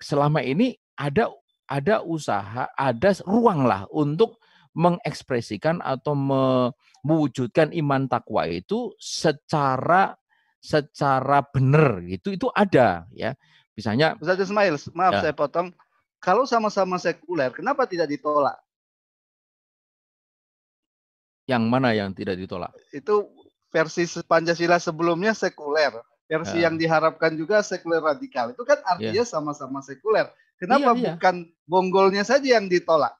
selama 0.02 0.42
ini 0.42 0.74
ada 0.98 1.30
ada 1.70 2.02
usaha, 2.02 2.70
ada 2.74 3.10
ruang 3.26 3.66
lah 3.66 3.86
untuk 3.94 4.42
mengekspresikan 4.76 5.80
atau 5.80 6.12
mewujudkan 6.12 7.72
iman 7.72 8.06
takwa 8.06 8.44
itu 8.44 8.92
secara 9.00 10.14
secara 10.60 11.40
benar 11.48 12.02
gitu 12.04 12.34
itu 12.34 12.46
ada 12.52 13.06
ya. 13.14 13.32
Misalnya 13.76 14.16
Ustaz 14.16 14.40
Ismail, 14.40 14.76
maaf 14.96 15.20
ya. 15.20 15.28
saya 15.28 15.34
potong. 15.36 15.68
Kalau 16.18 16.48
sama-sama 16.48 16.96
sekuler, 16.96 17.52
kenapa 17.52 17.84
tidak 17.86 18.10
ditolak? 18.10 18.56
Yang 21.46 21.64
mana 21.70 21.94
yang 21.94 22.10
tidak 22.10 22.34
ditolak? 22.40 22.74
Itu 22.90 23.30
versi 23.70 24.08
Pancasila 24.26 24.82
sebelumnya 24.82 25.36
sekuler. 25.36 25.94
Versi 26.26 26.58
ya. 26.58 26.66
yang 26.66 26.74
diharapkan 26.74 27.38
juga 27.38 27.62
sekuler 27.62 28.02
radikal. 28.02 28.50
Itu 28.50 28.66
kan 28.66 28.82
artinya 28.82 29.22
ya. 29.22 29.28
sama-sama 29.28 29.78
ya. 29.78 29.94
sekuler. 29.94 30.26
Kenapa 30.58 30.96
iya, 30.96 30.98
iya. 30.98 31.08
bukan 31.14 31.36
bonggolnya 31.68 32.26
saja 32.26 32.58
yang 32.58 32.66
ditolak? 32.66 33.14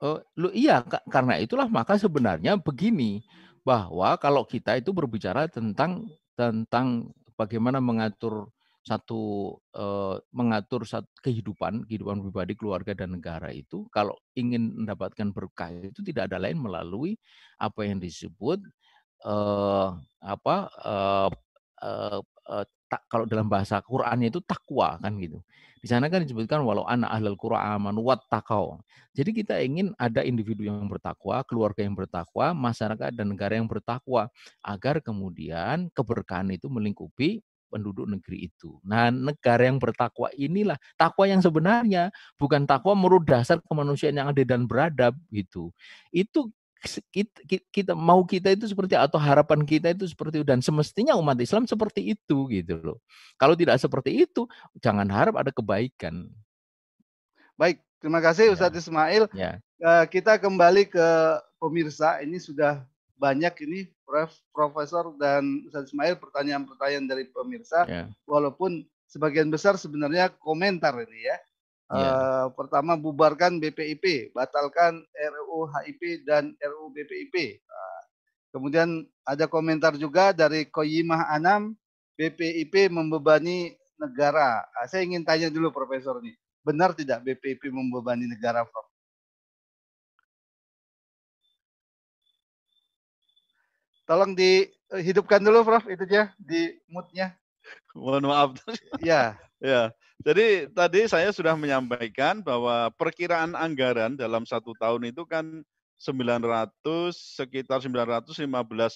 Oh, 0.00 0.20
lu 0.36 0.48
iya 0.52 0.80
karena 1.08 1.40
itulah 1.40 1.68
maka 1.68 2.00
sebenarnya 2.00 2.56
begini, 2.56 3.24
bahwa 3.66 4.14
kalau 4.22 4.46
kita 4.46 4.78
itu 4.78 4.94
berbicara 4.94 5.50
tentang 5.50 6.06
tentang 6.38 7.10
bagaimana 7.34 7.82
mengatur 7.82 8.46
satu 8.86 9.50
uh, 9.74 10.14
mengatur 10.30 10.86
satu 10.86 11.10
kehidupan, 11.18 11.90
kehidupan 11.90 12.22
pribadi, 12.22 12.54
keluarga 12.54 12.94
dan 12.94 13.18
negara 13.18 13.50
itu 13.50 13.90
kalau 13.90 14.14
ingin 14.38 14.70
mendapatkan 14.78 15.34
berkah 15.34 15.74
itu 15.74 16.06
tidak 16.06 16.30
ada 16.30 16.38
lain 16.38 16.62
melalui 16.62 17.18
apa 17.58 17.82
yang 17.82 17.98
disebut 17.98 18.62
uh, 19.26 19.90
apa 20.22 20.56
uh, 20.86 21.30
uh, 21.82 22.64
tak 22.86 23.02
kalau 23.10 23.26
dalam 23.26 23.50
bahasa 23.50 23.82
Qur'annya 23.82 24.30
itu 24.30 24.38
takwa 24.46 24.94
kan 25.02 25.18
gitu. 25.18 25.42
Di 25.82 25.90
sana 25.90 26.06
kan 26.06 26.22
disebutkan 26.22 26.62
walau 26.62 26.86
anak 26.86 27.10
ahlul 27.10 27.34
Qur'an 27.34 27.82
wat 27.98 28.22
takau. 28.30 28.78
Jadi 29.10 29.34
kita 29.34 29.58
ingin 29.58 29.90
ada 29.98 30.22
individu 30.22 30.62
yang 30.62 30.86
bertakwa, 30.86 31.42
keluarga 31.42 31.82
yang 31.82 31.98
bertakwa, 31.98 32.54
masyarakat 32.54 33.10
dan 33.10 33.26
negara 33.34 33.58
yang 33.58 33.66
bertakwa 33.66 34.30
agar 34.62 35.02
kemudian 35.02 35.90
keberkahan 35.90 36.54
itu 36.54 36.70
melingkupi 36.70 37.42
penduduk 37.68 38.06
negeri 38.06 38.48
itu. 38.50 38.78
Nah, 38.86 39.10
negara 39.10 39.66
yang 39.66 39.82
bertakwa 39.82 40.30
inilah 40.34 40.78
takwa 40.94 41.26
yang 41.26 41.42
sebenarnya 41.42 42.14
bukan 42.38 42.64
takwa 42.64 42.94
menurut 42.94 43.26
dasar 43.26 43.60
kemanusiaan 43.66 44.16
yang 44.16 44.28
ada 44.30 44.42
dan 44.46 44.64
beradab 44.64 45.14
gitu. 45.34 45.74
Itu 46.14 46.54
kita, 47.10 47.42
kita 47.74 47.92
mau 47.98 48.22
kita 48.22 48.54
itu 48.54 48.70
seperti 48.70 48.94
atau 48.94 49.18
harapan 49.18 49.66
kita 49.66 49.90
itu 49.90 50.06
seperti 50.06 50.46
dan 50.46 50.62
semestinya 50.62 51.18
umat 51.18 51.34
Islam 51.42 51.66
seperti 51.66 52.14
itu 52.14 52.46
gitu 52.52 52.78
loh. 52.78 52.98
Kalau 53.40 53.58
tidak 53.58 53.82
seperti 53.82 54.22
itu, 54.22 54.46
jangan 54.78 55.08
harap 55.10 55.34
ada 55.34 55.50
kebaikan. 55.50 56.30
Baik, 57.58 57.82
terima 57.98 58.20
kasih 58.22 58.52
ya. 58.52 58.54
Ustadz 58.54 58.86
Ismail. 58.86 59.26
Ya. 59.34 59.58
Kita 60.06 60.38
kembali 60.38 60.86
ke 60.86 61.08
pemirsa. 61.58 62.20
Ini 62.22 62.38
sudah 62.38 62.84
banyak 63.16 63.54
ini 63.64 63.88
Prof, 64.04 64.32
Profesor 64.52 65.16
dan 65.16 65.64
Ustadz 65.66 65.90
Ismail 65.90 66.20
pertanyaan-pertanyaan 66.20 67.06
dari 67.08 67.24
pemirsa. 67.28 67.88
Ya. 67.88 68.04
Walaupun 68.28 68.84
sebagian 69.08 69.48
besar 69.48 69.80
sebenarnya 69.80 70.30
komentar 70.36 70.94
ini 71.00 71.20
ya. 71.24 71.28
Yeah. 71.28 71.40
Iya. 71.86 72.10
Uh, 72.10 72.46
pertama 72.58 72.98
bubarkan 72.98 73.62
BPIP, 73.62 74.34
batalkan 74.34 75.06
RUU 75.14 75.70
HIP 75.70 76.26
dan 76.26 76.50
RUU 76.58 76.90
BPIP. 76.90 77.62
Uh, 77.62 78.00
kemudian 78.50 79.06
ada 79.22 79.46
komentar 79.46 79.94
juga 79.94 80.34
dari 80.34 80.66
Koyimah 80.66 81.30
Anam, 81.30 81.78
BPIP 82.18 82.90
membebani 82.90 83.70
negara. 84.02 84.66
Uh, 84.74 84.86
saya 84.90 85.06
ingin 85.06 85.22
tanya 85.22 85.46
dulu 85.46 85.70
Profesor 85.70 86.18
nih, 86.18 86.34
benar 86.66 86.90
tidak 86.90 87.22
BPIP 87.22 87.70
membebani 87.70 88.26
negara, 88.26 88.66
Prof? 88.66 88.95
Tolong 94.06 94.38
dihidupkan 94.38 95.42
dulu, 95.42 95.66
Prof. 95.66 95.84
Itu 95.90 96.06
aja 96.06 96.30
di 96.38 96.78
moodnya. 96.86 97.34
Mohon 97.92 98.30
maaf. 98.30 98.50
Ya. 99.02 99.34
ya. 99.60 99.90
Jadi 100.24 100.70
tadi 100.72 101.04
saya 101.10 101.28
sudah 101.34 101.58
menyampaikan 101.58 102.40
bahwa 102.40 102.88
perkiraan 102.96 103.52
anggaran 103.52 104.16
dalam 104.16 104.48
satu 104.48 104.72
tahun 104.80 105.12
itu 105.12 105.28
kan 105.28 105.60
900 106.00 106.72
sekitar 107.12 107.84
915 107.84 108.48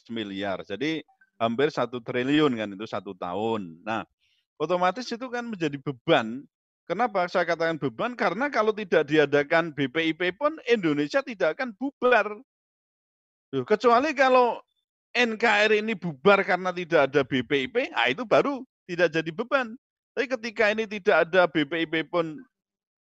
miliar. 0.09 0.65
Jadi 0.65 1.05
hampir 1.37 1.69
satu 1.73 2.01
triliun 2.01 2.57
kan 2.57 2.69
itu 2.73 2.87
satu 2.89 3.13
tahun. 3.17 3.81
Nah, 3.85 4.05
otomatis 4.61 5.09
itu 5.09 5.27
kan 5.29 5.49
menjadi 5.49 5.77
beban. 5.81 6.45
Kenapa 6.89 7.25
saya 7.31 7.47
katakan 7.47 7.79
beban? 7.79 8.13
Karena 8.19 8.51
kalau 8.51 8.75
tidak 8.75 9.07
diadakan 9.09 9.73
BPIP 9.73 10.37
pun 10.37 10.57
Indonesia 10.69 11.25
tidak 11.25 11.59
akan 11.59 11.73
bubar. 11.77 12.37
kecuali 13.51 14.15
kalau 14.15 14.63
NKRI 15.11 15.83
ini 15.83 15.99
bubar 15.99 16.47
karena 16.47 16.71
tidak 16.71 17.11
ada 17.11 17.27
BPIP, 17.27 17.91
nah 17.91 18.07
itu 18.07 18.23
baru 18.23 18.63
tidak 18.87 19.11
jadi 19.11 19.31
beban. 19.35 19.75
Tapi 20.15 20.27
ketika 20.27 20.71
ini 20.71 20.87
tidak 20.87 21.27
ada 21.27 21.51
BPIP 21.51 22.11
pun 22.11 22.39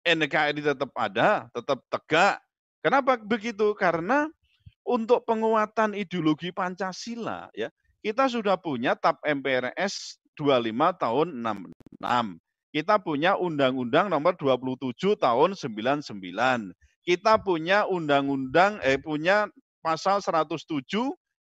NKRI 0.02 0.62
tetap 0.62 0.89
ada, 0.97 1.45
tetap 1.54 1.78
tegak. 1.93 2.41
Kenapa 2.82 3.22
begitu? 3.22 3.78
Karena 3.78 4.26
untuk 4.82 5.22
penguatan 5.30 5.93
ideologi 5.93 6.49
Pancasila 6.49 7.54
ya, 7.54 7.70
kita 8.02 8.26
sudah 8.26 8.58
punya 8.58 8.97
TAP 8.97 9.22
MPRS 9.22 10.18
25 10.34 10.74
tahun 10.97 11.28
66. 12.02 12.41
Kita 12.72 12.95
punya 12.97 13.38
Undang-Undang 13.38 14.10
nomor 14.10 14.34
27 14.34 15.14
tahun 15.22 15.54
99. 15.54 16.74
Kita 17.02 17.41
punya 17.41 17.89
undang-undang 17.89 18.78
eh 18.86 19.02
punya 19.02 19.49
pasal 19.82 20.22
107 20.22 20.86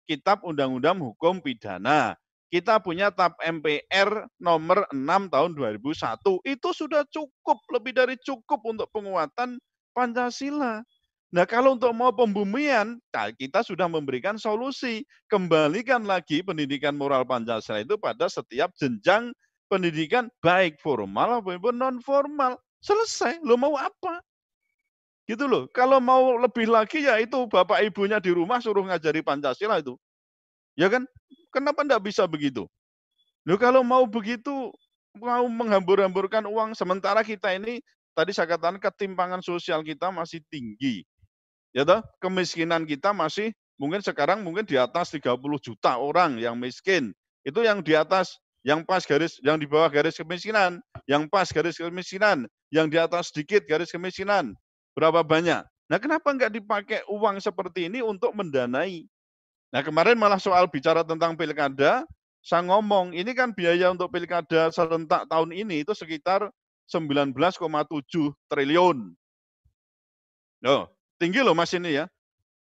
Kitab 0.09 0.41
Undang-Undang 0.41 1.05
Hukum 1.05 1.45
Pidana 1.45 2.17
kita 2.49 2.81
punya 2.81 3.13
TAP 3.13 3.37
MPR 3.45 4.25
nomor 4.41 4.89
6 4.89 5.29
tahun 5.29 5.51
2001. 5.53 6.41
Itu 6.49 6.69
sudah 6.73 7.05
cukup, 7.13 7.61
lebih 7.69 7.93
dari 7.93 8.17
cukup 8.25 8.65
untuk 8.65 8.89
penguatan 8.89 9.61
Pancasila. 9.93 10.81
Nah 11.29 11.45
kalau 11.45 11.77
untuk 11.77 11.93
mau 11.93 12.09
pembumian, 12.09 12.97
nah, 13.13 13.29
kita 13.37 13.61
sudah 13.61 13.85
memberikan 13.85 14.41
solusi. 14.41 15.05
Kembalikan 15.29 16.09
lagi 16.09 16.41
pendidikan 16.41 16.97
moral 16.97 17.29
Pancasila 17.29 17.85
itu 17.85 18.01
pada 18.01 18.33
setiap 18.33 18.73
jenjang 18.81 19.29
pendidikan 19.69 20.33
baik 20.41 20.81
formal 20.81 21.45
maupun 21.45 21.77
non 21.77 22.01
formal. 22.01 22.57
Selesai, 22.81 23.45
lo 23.45 23.61
mau 23.61 23.77
apa? 23.77 24.25
Gitu 25.29 25.45
loh. 25.45 25.69
Kalau 25.77 26.01
mau 26.01 26.41
lebih 26.41 26.73
lagi 26.73 27.05
ya 27.05 27.21
itu 27.21 27.45
bapak 27.45 27.85
ibunya 27.85 28.17
di 28.17 28.33
rumah 28.33 28.65
suruh 28.65 28.81
ngajari 28.89 29.21
Pancasila 29.21 29.77
itu. 29.77 29.93
Ya 30.73 30.89
kan? 30.89 31.05
Kenapa 31.53 31.85
tidak 31.85 32.01
bisa 32.09 32.25
begitu? 32.25 32.65
Loh 33.45 33.61
kalau 33.61 33.85
mau 33.85 34.09
begitu, 34.09 34.73
mau 35.21 35.45
menghambur-hamburkan 35.45 36.45
uang, 36.49 36.73
sementara 36.73 37.21
kita 37.21 37.53
ini, 37.53 37.85
tadi 38.17 38.33
saya 38.33 38.49
katakan 38.57 38.81
ketimpangan 38.81 39.45
sosial 39.45 39.85
kita 39.85 40.09
masih 40.09 40.41
tinggi. 40.49 41.05
Ya 41.77 41.85
toh, 41.85 42.01
kemiskinan 42.25 42.89
kita 42.89 43.13
masih 43.13 43.53
mungkin 43.77 44.01
sekarang 44.01 44.41
mungkin 44.41 44.65
di 44.65 44.81
atas 44.81 45.13
30 45.13 45.61
juta 45.61 46.01
orang 46.01 46.41
yang 46.41 46.57
miskin. 46.57 47.13
Itu 47.45 47.61
yang 47.65 47.85
di 47.85 47.93
atas, 47.93 48.41
yang 48.65 48.85
pas 48.85 49.05
garis, 49.05 49.37
yang 49.45 49.61
di 49.61 49.69
bawah 49.69 49.89
garis 49.93 50.17
kemiskinan, 50.17 50.81
yang 51.05 51.29
pas 51.29 51.49
garis 51.53 51.77
kemiskinan, 51.77 52.49
yang 52.73 52.89
di 52.89 52.97
atas 52.97 53.33
sedikit 53.33 53.65
garis 53.69 53.93
kemiskinan. 53.93 54.57
Berapa 54.99 55.23
banyak? 55.23 55.63
Nah 55.63 55.99
kenapa 56.03 56.35
nggak 56.35 56.59
dipakai 56.59 57.07
uang 57.07 57.39
seperti 57.39 57.87
ini 57.87 58.03
untuk 58.03 58.35
mendanai 58.35 59.07
Nah 59.69 59.85
kemarin 59.85 60.17
malah 60.17 60.41
soal 60.41 60.65
bicara 60.65 61.05
tentang 61.05 61.37
pilkada, 61.37 62.09
saya 62.41 62.63
ngomong 62.65 63.13
ini 63.13 63.37
kan 63.37 63.53
biaya 63.53 63.93
untuk 63.93 64.09
pilkada 64.09 64.73
serentak 64.73 65.29
tahun 65.29 65.53
ini 65.53 65.85
itu 65.85 65.93
sekitar 65.93 66.49
19,7 66.89 67.37
triliun. 68.49 69.13
Loh, 70.65 70.89
tinggi 71.21 71.45
loh 71.45 71.53
mas 71.53 71.77
ini 71.77 72.01
ya. 72.01 72.09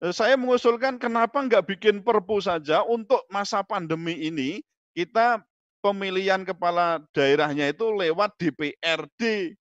Eh, 0.00 0.16
saya 0.16 0.40
mengusulkan 0.40 0.96
kenapa 0.96 1.44
nggak 1.44 1.76
bikin 1.76 2.00
perpu 2.00 2.40
saja 2.40 2.80
untuk 2.88 3.20
masa 3.28 3.60
pandemi 3.60 4.16
ini 4.16 4.64
kita 4.96 5.44
pemilihan 5.84 6.40
kepala 6.48 7.04
daerahnya 7.12 7.68
itu 7.68 7.84
lewat 7.92 8.32
DPRD. 8.40 9.52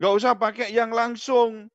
Nggak 0.00 0.14
usah 0.16 0.32
pakai 0.32 0.72
yang 0.72 0.90
langsung. 0.90 1.68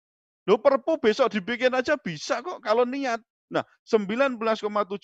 Loh 0.50 0.58
perpu 0.58 0.98
besok 0.98 1.30
dibikin 1.30 1.74
aja 1.74 1.94
bisa 1.98 2.42
kok 2.42 2.62
kalau 2.66 2.86
niat. 2.86 3.22
Nah, 3.54 3.62
19,7 3.86 4.42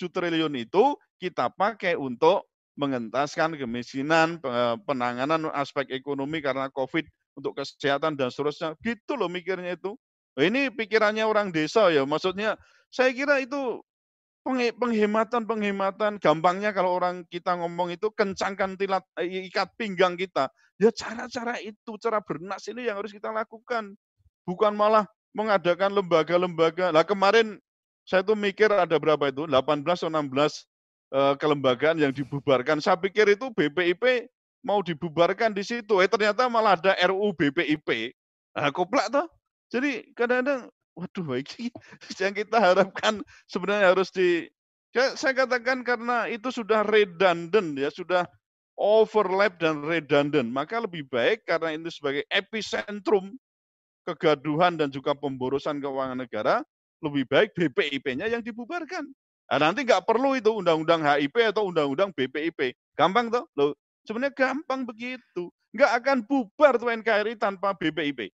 triliun 0.10 0.54
itu 0.58 0.98
kita 1.22 1.54
pakai 1.54 1.94
untuk 1.94 2.50
mengentaskan 2.78 3.54
kemiskinan, 3.54 4.42
penanganan 4.90 5.54
aspek 5.54 5.94
ekonomi 5.94 6.42
karena 6.42 6.66
COVID 6.74 7.06
untuk 7.38 7.62
kesehatan 7.62 8.18
dan 8.18 8.34
seterusnya. 8.34 8.74
Gitu 8.82 9.14
loh 9.14 9.30
mikirnya 9.30 9.78
itu. 9.78 9.94
Nah, 10.34 10.44
ini 10.50 10.74
pikirannya 10.74 11.22
orang 11.22 11.54
desa 11.54 11.94
ya. 11.94 12.02
Maksudnya 12.02 12.58
saya 12.90 13.14
kira 13.14 13.38
itu 13.38 13.86
penghematan-penghematan 14.44 16.18
gampangnya 16.18 16.74
kalau 16.74 16.98
orang 16.98 17.22
kita 17.30 17.54
ngomong 17.58 17.94
itu 17.94 18.10
kencangkan 18.10 18.74
tilat 18.76 19.06
eh, 19.22 19.48
ikat 19.50 19.70
pinggang 19.78 20.18
kita. 20.18 20.50
Ya 20.82 20.90
cara-cara 20.90 21.62
itu, 21.62 21.94
cara 22.02 22.18
bernas 22.26 22.66
ini 22.66 22.90
yang 22.90 22.98
harus 22.98 23.14
kita 23.14 23.30
lakukan. 23.30 23.94
Bukan 24.50 24.74
malah 24.74 25.06
mengadakan 25.38 25.94
lembaga-lembaga. 25.94 26.90
Lah 26.90 27.06
kemarin 27.06 27.62
saya 28.02 28.26
tuh 28.26 28.34
mikir 28.34 28.74
ada 28.74 28.98
berapa 28.98 29.30
itu, 29.30 29.46
18 29.46 29.86
atau 29.86 30.10
16 30.10 30.66
uh, 31.14 31.34
kelembagaan 31.38 32.02
yang 32.02 32.10
dibubarkan. 32.10 32.82
Saya 32.82 32.98
pikir 32.98 33.30
itu 33.30 33.54
BPIP 33.54 34.26
mau 34.66 34.82
dibubarkan 34.82 35.54
di 35.54 35.62
situ. 35.62 36.02
Eh 36.02 36.10
ternyata 36.10 36.50
malah 36.50 36.74
ada 36.82 36.98
RUU 36.98 37.30
BPIP. 37.38 38.18
Nah, 38.58 38.74
koplak 38.74 39.14
toh. 39.14 39.30
Jadi 39.72 40.12
kadang-kadang, 40.18 40.68
waduh, 40.96 41.24
baik 41.32 41.52
yang 42.20 42.36
kita 42.36 42.58
harapkan 42.58 43.24
sebenarnya 43.48 43.96
harus 43.96 44.12
di 44.12 44.48
saya, 44.92 45.16
saya 45.16 45.34
katakan 45.48 45.88
karena 45.88 46.28
itu 46.28 46.52
sudah 46.52 46.84
redundant 46.84 47.80
ya, 47.80 47.88
sudah 47.88 48.28
overlap 48.76 49.56
dan 49.56 49.88
redundant. 49.88 50.52
Maka 50.52 50.84
lebih 50.84 51.08
baik 51.08 51.48
karena 51.48 51.72
ini 51.72 51.88
sebagai 51.88 52.28
epicentrum 52.28 53.32
kegaduhan 54.04 54.76
dan 54.76 54.92
juga 54.92 55.16
pemborosan 55.16 55.80
keuangan 55.80 56.20
negara, 56.20 56.60
lebih 57.00 57.24
baik 57.24 57.56
BPIP-nya 57.56 58.28
yang 58.28 58.44
dibubarkan. 58.44 59.08
Nah, 59.52 59.60
nanti 59.60 59.88
nggak 59.88 60.04
perlu 60.04 60.36
itu 60.36 60.52
undang-undang 60.52 61.04
HIP 61.04 61.40
atau 61.56 61.72
undang-undang 61.72 62.12
BPIP. 62.12 62.76
Gampang 62.96 63.32
tuh? 63.32 63.48
Loh, 63.56 63.72
sebenarnya 64.04 64.36
gampang 64.36 64.84
begitu. 64.84 65.52
Nggak 65.72 65.92
akan 66.04 66.18
bubar 66.28 66.76
tuh 66.76 66.92
NKRI 66.92 67.40
tanpa 67.40 67.72
BPIP. 67.76 68.32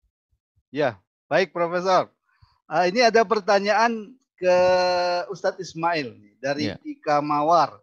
Ya, 0.73 0.97
baik 1.29 1.53
Profesor. 1.53 2.16
Uh, 2.67 2.85
ini 2.91 2.99
ada 2.99 3.23
pertanyaan 3.23 4.11
ke 4.35 4.55
Ustadz 5.31 5.63
Ismail 5.63 6.19
dari 6.43 6.71
ya. 6.71 6.77
Ika 6.83 7.23
Mawar. 7.23 7.79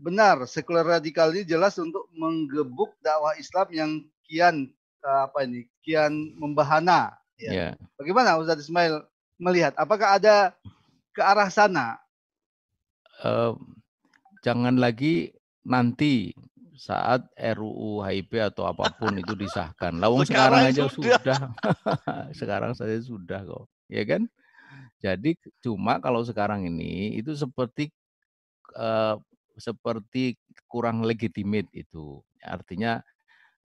benar 0.00 0.48
sekuler 0.48 0.96
radikal 0.96 1.28
ini 1.28 1.44
jelas 1.44 1.76
untuk 1.76 2.08
menggebuk 2.16 2.96
dakwah 3.04 3.36
Islam 3.36 3.68
yang 3.68 3.90
kian 4.24 4.72
uh, 5.04 5.28
apa 5.28 5.44
ini 5.44 5.68
kian 5.84 6.32
membahana 6.40 7.20
ya. 7.36 7.52
Yeah. 7.52 7.72
Bagaimana 8.00 8.40
Ustaz 8.40 8.64
Ismail 8.64 9.04
melihat 9.36 9.76
apakah 9.76 10.16
ada 10.16 10.56
ke 11.12 11.20
arah 11.20 11.52
sana? 11.52 12.00
Uh, 13.20 13.56
jangan 14.40 14.80
lagi 14.80 15.36
nanti 15.68 16.32
saat 16.80 17.28
RUU 17.36 18.00
HIP 18.00 18.40
atau 18.40 18.64
apa 18.64 18.88
pun 18.96 19.12
itu 19.20 19.36
disahkan. 19.36 20.00
Lawang 20.00 20.24
sekarang, 20.28 20.72
sekarang 20.72 20.72
aja 20.72 20.82
sudah. 20.88 21.20
sudah. 21.20 21.40
sekarang 22.40 22.72
saja 22.72 22.96
sudah 23.04 23.40
kok. 23.44 23.68
Ya 23.90 24.06
kan? 24.06 24.30
Jadi 25.02 25.34
cuma 25.58 25.98
kalau 25.98 26.22
sekarang 26.22 26.68
ini 26.68 27.18
itu 27.18 27.34
seperti 27.34 27.90
uh, 28.78 29.18
seperti 29.58 30.38
kurang 30.70 31.02
legitimate 31.02 31.66
itu. 31.74 32.22
Artinya 32.40 33.02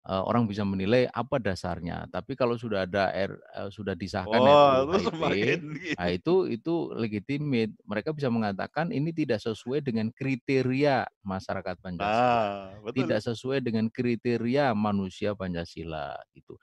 uh, 0.05 0.23
orang 0.25 0.45
bisa 0.45 0.61
menilai 0.63 1.09
apa 1.09 1.41
dasarnya. 1.41 2.05
Tapi 2.13 2.37
kalau 2.37 2.55
sudah 2.55 2.85
ada 2.85 3.09
R, 3.11 3.35
uh, 3.57 3.69
sudah 3.73 3.97
disahkan 3.97 4.39
oh, 4.39 4.95
itu 4.95 5.11
nah 5.99 6.07
itu 6.09 6.33
itu 6.49 6.73
legitimate. 6.93 7.73
Mereka 7.83 8.13
bisa 8.13 8.29
mengatakan 8.29 8.93
ini 8.93 9.11
tidak 9.11 9.41
sesuai 9.41 9.81
dengan 9.81 10.13
kriteria 10.13 11.09
masyarakat 11.25 11.75
Pancasila. 11.81 12.71
Ah, 12.71 12.91
Tidak 12.93 13.19
sesuai 13.19 13.59
dengan 13.65 13.89
kriteria 13.89 14.71
manusia 14.77 15.33
Pancasila 15.33 16.15
itu. 16.31 16.55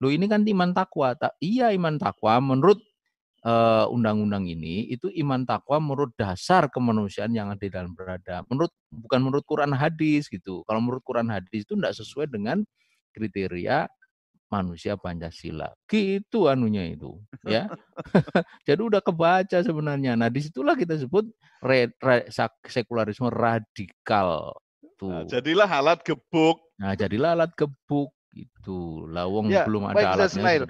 Lo 0.00 0.08
ini 0.08 0.24
kan 0.28 0.44
iman 0.44 0.72
takwa. 0.72 1.12
Tak, 1.12 1.36
iya 1.44 1.72
iman 1.76 2.00
takwa 2.00 2.40
menurut 2.40 2.80
undang 3.40 4.20
undang-undang 4.20 4.44
ini 4.52 4.84
itu 4.92 5.08
iman 5.24 5.48
takwa 5.48 5.80
menurut 5.80 6.12
dasar 6.12 6.68
kemanusiaan 6.68 7.32
yang 7.32 7.48
ada 7.48 7.60
di 7.60 7.72
dalam 7.72 7.96
berada. 7.96 8.44
Menurut 8.52 8.72
bukan 8.92 9.20
menurut 9.24 9.44
Quran 9.48 9.72
hadis 9.72 10.28
gitu. 10.28 10.60
Kalau 10.68 10.80
menurut 10.84 11.00
Quran 11.00 11.32
hadis 11.32 11.64
itu 11.64 11.72
tidak 11.72 11.96
sesuai 11.96 12.28
dengan 12.28 12.60
kriteria 13.16 13.88
manusia 14.50 14.98
Pancasila. 14.98 15.72
Gitu 15.86 16.50
anunya 16.50 16.84
itu, 16.90 17.16
ya. 17.46 17.70
Jadi 18.68 18.82
udah 18.82 19.00
kebaca 19.00 19.62
sebenarnya. 19.62 20.18
Nah, 20.18 20.26
di 20.26 20.42
situlah 20.42 20.74
kita 20.74 20.98
sebut 20.98 21.30
re, 21.62 21.94
re, 22.02 22.26
sekularisme 22.66 23.30
radikal. 23.30 24.52
Tuh. 24.98 25.08
Nah, 25.08 25.24
jadilah 25.24 25.70
alat 25.70 26.02
gebuk. 26.02 26.58
Nah, 26.76 26.98
jadilah 26.98 27.38
alat 27.38 27.54
gebuk 27.54 28.10
itu. 28.34 29.06
Lawong 29.06 29.48
ya, 29.48 29.64
belum 29.64 29.86
ada 29.86 30.18
alatnya 30.18 30.66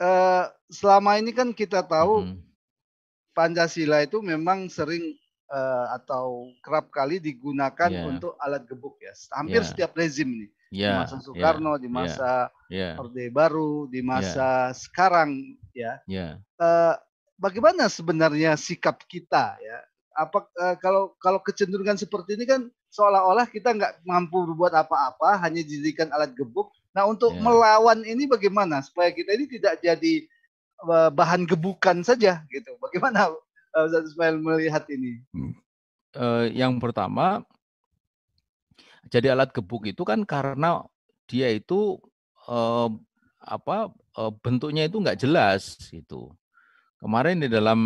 Uh, 0.00 0.48
selama 0.72 1.20
ini 1.20 1.28
kan 1.36 1.52
kita 1.52 1.84
tahu 1.84 2.24
hmm. 2.24 2.40
Pancasila 3.36 4.00
itu 4.00 4.24
memang 4.24 4.72
sering 4.72 5.12
uh, 5.52 5.92
atau 5.92 6.48
kerap 6.64 6.88
kali 6.88 7.20
digunakan 7.20 7.92
yeah. 7.92 8.08
untuk 8.08 8.32
alat 8.40 8.64
gebuk 8.64 8.96
ya. 8.96 9.12
Hampir 9.36 9.60
yeah. 9.60 9.68
setiap 9.68 9.92
rezim 9.92 10.28
nih 10.32 10.50
yeah, 10.72 10.88
di 10.88 10.96
masa 11.04 11.14
ya, 11.14 11.22
Soekarno, 11.22 11.72
yeah, 11.74 11.82
di 11.82 11.88
masa 11.90 12.30
yeah, 12.70 12.92
Orde 12.96 13.26
Baru, 13.28 13.90
di 13.90 14.00
masa 14.00 14.72
yeah. 14.72 14.74
sekarang 14.74 15.30
ya. 15.74 15.92
Yeah. 16.06 16.32
Uh, 16.56 16.94
bagaimana 17.36 17.90
sebenarnya 17.90 18.54
sikap 18.56 19.04
kita 19.04 19.58
ya? 19.60 19.78
Apa 20.16 20.46
uh, 20.58 20.76
kalau 20.78 21.14
kalau 21.20 21.38
kecenderungan 21.42 21.98
seperti 21.98 22.38
ini 22.38 22.46
kan 22.46 22.66
seolah-olah 22.90 23.46
kita 23.46 23.74
nggak 23.74 24.02
mampu 24.06 24.42
berbuat 24.48 24.74
apa-apa, 24.74 25.38
hanya 25.44 25.62
dijadikan 25.62 26.10
alat 26.10 26.34
gebuk. 26.34 26.72
Nah 26.90 27.06
untuk 27.06 27.34
yeah. 27.34 27.42
melawan 27.42 28.02
ini 28.02 28.26
bagaimana 28.26 28.82
supaya 28.82 29.14
kita 29.14 29.34
ini 29.34 29.46
tidak 29.46 29.78
jadi 29.78 30.14
uh, 30.82 31.10
bahan 31.10 31.46
gebukan 31.46 32.02
saja 32.02 32.42
gitu? 32.50 32.74
Bagaimana 32.82 33.30
uh, 33.30 33.86
Ustaz 33.86 34.10
Ismail 34.10 34.42
melihat 34.42 34.84
ini? 34.90 35.22
Uh, 36.10 36.50
yang 36.50 36.82
pertama 36.82 37.46
jadi 39.10 39.34
alat 39.34 39.50
gebuk 39.50 39.90
itu 39.90 40.06
kan 40.06 40.22
karena 40.22 40.86
dia 41.26 41.50
itu 41.50 41.98
eh, 42.50 42.88
apa 43.40 43.90
eh, 44.18 44.32
bentuknya 44.42 44.86
itu 44.86 45.02
nggak 45.02 45.20
jelas 45.22 45.78
itu. 45.90 46.30
Kemarin 47.00 47.40
di 47.40 47.48
dalam 47.48 47.80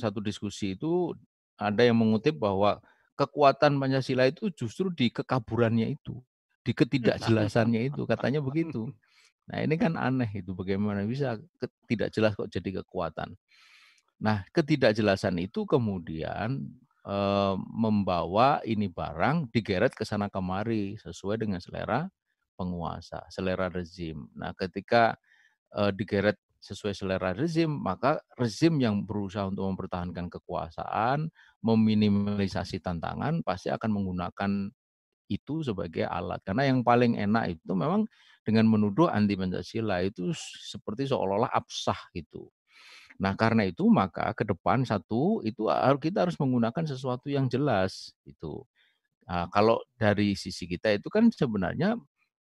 satu 0.00 0.18
diskusi 0.24 0.72
itu 0.72 1.12
ada 1.54 1.84
yang 1.84 2.00
mengutip 2.00 2.40
bahwa 2.40 2.80
kekuatan 3.14 3.76
Pancasila 3.76 4.26
itu 4.26 4.48
justru 4.56 4.88
di 4.90 5.12
kekaburannya 5.12 5.94
itu, 5.94 6.18
di 6.64 6.72
ketidakjelasannya 6.72 7.92
itu, 7.92 8.02
katanya 8.08 8.40
begitu. 8.40 8.88
Nah 9.44 9.60
ini 9.60 9.76
kan 9.76 9.92
aneh 10.00 10.40
itu 10.40 10.56
bagaimana 10.56 11.04
bisa 11.04 11.36
tidak 11.84 12.08
jelas 12.16 12.32
kok 12.32 12.48
jadi 12.48 12.80
kekuatan. 12.80 13.36
Nah 14.16 14.40
ketidakjelasan 14.56 15.36
itu 15.36 15.68
kemudian 15.68 16.64
membawa 17.68 18.64
ini 18.64 18.88
barang 18.88 19.52
digeret 19.52 19.92
ke 19.92 20.08
sana 20.08 20.32
kemari 20.32 20.96
sesuai 20.96 21.44
dengan 21.44 21.60
selera 21.60 22.08
penguasa, 22.56 23.26
selera 23.28 23.68
rezim. 23.68 24.24
Nah, 24.32 24.54
ketika 24.56 25.18
uh, 25.76 25.92
digeret 25.92 26.38
sesuai 26.64 26.96
selera 26.96 27.36
rezim, 27.36 27.68
maka 27.68 28.24
rezim 28.40 28.80
yang 28.80 29.04
berusaha 29.04 29.44
untuk 29.44 29.68
mempertahankan 29.68 30.32
kekuasaan, 30.32 31.28
meminimalisasi 31.60 32.80
tantangan, 32.80 33.44
pasti 33.44 33.68
akan 33.68 33.90
menggunakan 33.92 34.72
itu 35.36 35.66
sebagai 35.66 36.06
alat. 36.06 36.40
Karena 36.46 36.70
yang 36.70 36.86
paling 36.86 37.18
enak 37.18 37.58
itu 37.58 37.72
memang 37.74 38.06
dengan 38.46 38.68
menuduh 38.68 39.08
anti 39.08 39.34
Pancasila 39.34 40.04
itu 40.04 40.30
seperti 40.70 41.08
seolah-olah 41.10 41.50
absah 41.52 41.98
gitu. 42.14 42.48
Nah, 43.22 43.38
karena 43.38 43.66
itu 43.68 43.86
maka 43.86 44.34
ke 44.34 44.42
depan 44.42 44.82
satu 44.82 45.40
itu 45.46 45.70
kita 46.02 46.26
harus 46.26 46.36
menggunakan 46.38 46.84
sesuatu 46.84 47.30
yang 47.30 47.46
jelas 47.46 48.10
itu. 48.26 48.66
Nah, 49.28 49.48
kalau 49.52 49.80
dari 49.96 50.36
sisi 50.36 50.68
kita 50.68 50.92
itu 50.96 51.08
kan 51.08 51.30
sebenarnya 51.32 51.96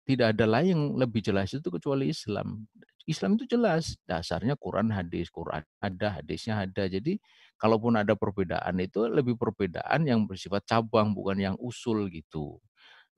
tidak 0.08 0.38
ada 0.38 0.46
lain 0.50 0.70
yang 0.74 0.84
lebih 0.98 1.22
jelas 1.22 1.52
itu 1.54 1.68
kecuali 1.70 2.10
Islam. 2.14 2.66
Islam 3.10 3.42
itu 3.42 3.58
jelas 3.58 3.98
dasarnya 4.06 4.54
Quran 4.58 4.94
hadis, 4.94 5.34
Quran 5.34 5.66
ada, 5.82 6.22
hadisnya 6.22 6.62
ada. 6.62 6.86
Jadi 6.86 7.18
kalaupun 7.58 7.98
ada 7.98 8.14
perbedaan 8.14 8.78
itu 8.80 9.10
lebih 9.10 9.36
perbedaan 9.36 10.06
yang 10.06 10.30
bersifat 10.30 10.66
cabang 10.70 11.18
bukan 11.18 11.42
yang 11.42 11.56
usul 11.58 12.06
gitu. 12.14 12.62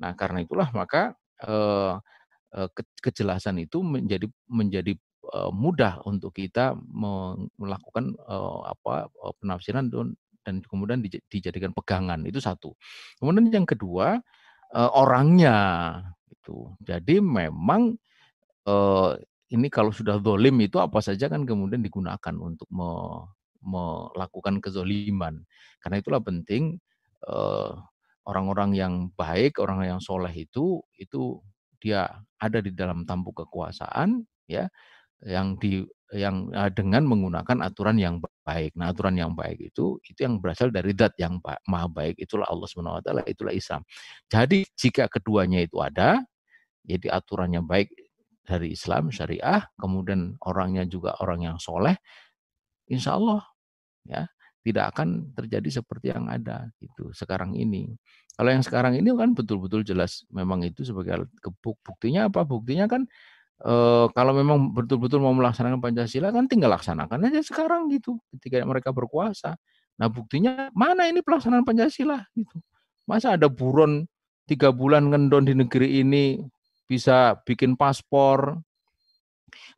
Nah, 0.01 0.17
karena 0.17 0.41
itulah 0.41 0.73
maka 0.73 1.13
eh, 1.45 1.93
eh 2.57 2.69
kejelasan 2.99 3.61
itu 3.63 3.79
menjadi 3.85 4.27
menjadi 4.49 4.97
mudah 5.53 6.01
untuk 6.03 6.35
kita 6.35 6.75
melakukan 7.55 8.17
apa 8.67 9.07
penafsiran 9.39 9.87
dan 10.43 10.59
kemudian 10.65 10.99
dijadikan 11.29 11.71
pegangan 11.71 12.25
itu 12.27 12.41
satu. 12.43 12.75
Kemudian 13.21 13.47
yang 13.53 13.69
kedua 13.69 14.19
orangnya 14.75 15.55
itu. 16.27 16.73
Jadi 16.83 17.23
memang 17.23 17.95
ini 19.53 19.67
kalau 19.71 19.95
sudah 19.95 20.19
dolim 20.19 20.57
itu 20.59 20.81
apa 20.83 20.99
saja 20.99 21.31
kan 21.31 21.47
kemudian 21.47 21.79
digunakan 21.79 22.35
untuk 22.35 22.67
melakukan 23.61 24.59
kezoliman. 24.59 25.47
Karena 25.79 26.01
itulah 26.01 26.19
penting 26.19 26.75
orang-orang 28.27 28.71
yang 28.77 28.93
baik, 29.17 29.57
orang 29.61 29.85
yang 29.87 29.99
soleh 30.03 30.31
itu 30.33 30.81
itu 30.97 31.41
dia 31.81 32.09
ada 32.37 32.59
di 32.61 32.69
dalam 32.73 33.03
tampuk 33.09 33.45
kekuasaan 33.45 34.21
ya 34.45 34.69
yang 35.25 35.57
di 35.57 35.81
yang 36.11 36.51
dengan 36.75 37.07
menggunakan 37.07 37.63
aturan 37.63 37.95
yang 37.95 38.19
baik. 38.43 38.75
Nah, 38.75 38.91
aturan 38.91 39.15
yang 39.15 39.31
baik 39.31 39.71
itu 39.71 39.97
itu 40.03 40.19
yang 40.19 40.43
berasal 40.43 40.67
dari 40.69 40.91
zat 40.91 41.15
yang 41.15 41.39
maha 41.69 41.87
baik. 41.87 42.19
Itulah 42.19 42.45
Allah 42.51 42.67
Subhanahu 42.67 42.99
wa 42.99 43.03
taala, 43.03 43.23
itulah 43.25 43.55
Islam. 43.55 43.81
Jadi 44.27 44.67
jika 44.75 45.07
keduanya 45.07 45.63
itu 45.63 45.79
ada, 45.79 46.19
jadi 46.83 47.15
aturannya 47.15 47.63
baik 47.63 47.89
dari 48.43 48.75
Islam 48.75 49.07
syariah, 49.13 49.63
kemudian 49.79 50.35
orangnya 50.43 50.83
juga 50.83 51.15
orang 51.23 51.47
yang 51.47 51.57
soleh, 51.61 51.95
insya 52.91 53.15
Allah 53.15 53.47
ya 54.03 54.27
tidak 54.61 54.93
akan 54.93 55.33
terjadi 55.33 55.81
seperti 55.81 56.13
yang 56.13 56.29
ada 56.29 56.69
itu 56.77 57.09
sekarang 57.17 57.57
ini. 57.57 57.89
Kalau 58.37 58.49
yang 58.53 58.61
sekarang 58.61 58.93
ini 58.97 59.09
kan 59.13 59.33
betul-betul 59.33 59.81
jelas 59.81 60.23
memang 60.29 60.61
itu 60.65 60.85
sebagai 60.85 61.17
alat 61.17 61.31
gebuk. 61.41 61.77
Buktinya 61.81 62.29
apa? 62.29 62.45
Buktinya 62.45 62.85
kan 62.85 63.09
uh, 63.65 64.07
kalau 64.13 64.33
memang 64.37 64.71
betul-betul 64.71 65.21
mau 65.21 65.33
melaksanakan 65.33 65.81
Pancasila 65.81 66.29
kan 66.29 66.45
tinggal 66.45 66.73
laksanakan 66.73 67.27
aja 67.27 67.41
sekarang 67.41 67.89
gitu 67.89 68.21
ketika 68.37 68.61
mereka 68.63 68.93
berkuasa. 68.93 69.57
Nah 69.97 70.07
buktinya 70.07 70.69
mana 70.77 71.09
ini 71.09 71.25
pelaksanaan 71.25 71.65
Pancasila 71.65 72.21
gitu. 72.37 72.61
Masa 73.09 73.33
ada 73.35 73.49
buron 73.49 74.05
tiga 74.45 74.69
bulan 74.69 75.09
ngendon 75.09 75.45
di 75.49 75.53
negeri 75.57 76.05
ini 76.05 76.41
bisa 76.85 77.39
bikin 77.47 77.79
paspor, 77.79 78.59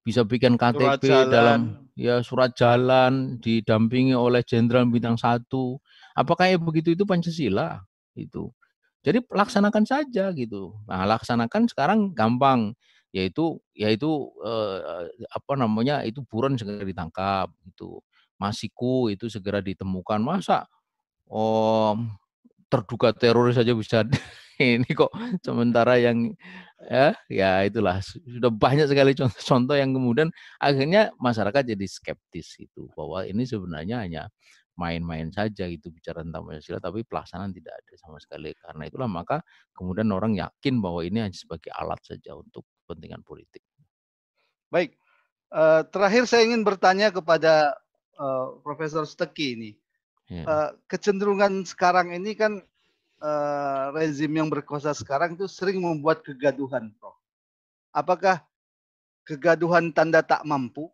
bisa 0.03 0.23
bikin 0.27 0.59
KTP 0.59 1.29
dalam 1.29 1.89
ya 1.93 2.19
surat 2.25 2.53
jalan 2.53 3.37
didampingi 3.39 4.17
oleh 4.17 4.41
jenderal 4.43 4.85
bintang 4.89 5.15
satu. 5.19 5.79
Apakah 6.13 6.51
ya 6.51 6.57
begitu 6.61 6.93
itu 6.93 7.03
Pancasila 7.03 7.81
itu? 8.13 8.49
Jadi 9.03 9.19
laksanakan 9.27 9.83
saja 9.83 10.31
gitu. 10.31 10.77
Nah, 10.87 11.03
laksanakan 11.03 11.67
sekarang 11.67 11.99
gampang 12.15 12.71
yaitu 13.13 13.61
yaitu 13.77 14.09
eh, 14.41 15.05
apa 15.29 15.53
namanya 15.53 16.01
itu 16.01 16.25
buron 16.25 16.57
segera 16.57 16.81
ditangkap 16.81 17.45
itu 17.69 18.01
masiku 18.41 19.13
itu 19.13 19.29
segera 19.29 19.61
ditemukan 19.61 20.17
masa 20.17 20.65
oh 21.29 21.93
terduga 22.73 23.13
teroris 23.13 23.53
saja 23.53 23.77
bisa 23.77 24.01
ini 24.61 24.89
kok 24.93 25.09
sementara 25.41 25.97
yang 25.97 26.33
ya 26.83 27.15
ya 27.31 27.63
itulah 27.65 28.03
sudah 28.03 28.51
banyak 28.51 28.85
sekali 28.91 29.15
contoh-contoh 29.15 29.75
yang 29.81 29.95
kemudian 29.95 30.29
akhirnya 30.59 31.15
masyarakat 31.17 31.63
jadi 31.73 31.85
skeptis 31.87 32.59
itu 32.59 32.91
bahwa 32.93 33.23
ini 33.23 33.47
sebenarnya 33.47 34.03
hanya 34.03 34.23
main-main 34.73 35.29
saja 35.29 35.69
gitu 35.69 35.93
bicara 35.93 36.25
tentang 36.25 36.49
Pancasila 36.49 36.81
tapi 36.81 37.05
pelaksanaan 37.05 37.53
tidak 37.53 37.77
ada 37.77 37.93
sama 37.97 38.17
sekali 38.17 38.49
karena 38.57 38.89
itulah 38.89 39.09
maka 39.09 39.45
kemudian 39.71 40.09
orang 40.09 40.33
yakin 40.33 40.81
bahwa 40.81 41.05
ini 41.05 41.21
hanya 41.21 41.37
sebagai 41.37 41.69
alat 41.77 42.01
saja 42.01 42.33
untuk 42.33 42.65
kepentingan 42.83 43.21
politik. 43.21 43.61
Baik, 44.73 44.97
uh, 45.53 45.85
terakhir 45.85 46.25
saya 46.25 46.49
ingin 46.49 46.65
bertanya 46.65 47.13
kepada 47.13 47.77
uh, 48.17 48.57
Profesor 48.65 49.05
Steki 49.05 49.47
ini. 49.53 49.71
Ya. 50.31 50.43
Uh, 50.49 50.69
kecenderungan 50.89 51.61
sekarang 51.69 52.09
ini 52.17 52.33
kan 52.33 52.65
uh, 53.23 53.95
rezim 53.95 54.29
yang 54.29 54.51
berkuasa 54.51 54.91
sekarang 54.91 55.39
itu 55.39 55.47
sering 55.47 55.79
membuat 55.79 56.21
kegaduhan, 56.21 56.91
Prof. 56.99 57.15
Apakah 57.95 58.43
kegaduhan 59.23 59.95
tanda 59.95 60.19
tak 60.19 60.43
mampu? 60.43 60.91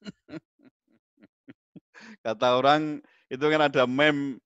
Kata 2.24 2.54
orang 2.54 3.02
itu 3.26 3.44
kan 3.44 3.60
ada 3.66 3.84
mem 3.84 4.38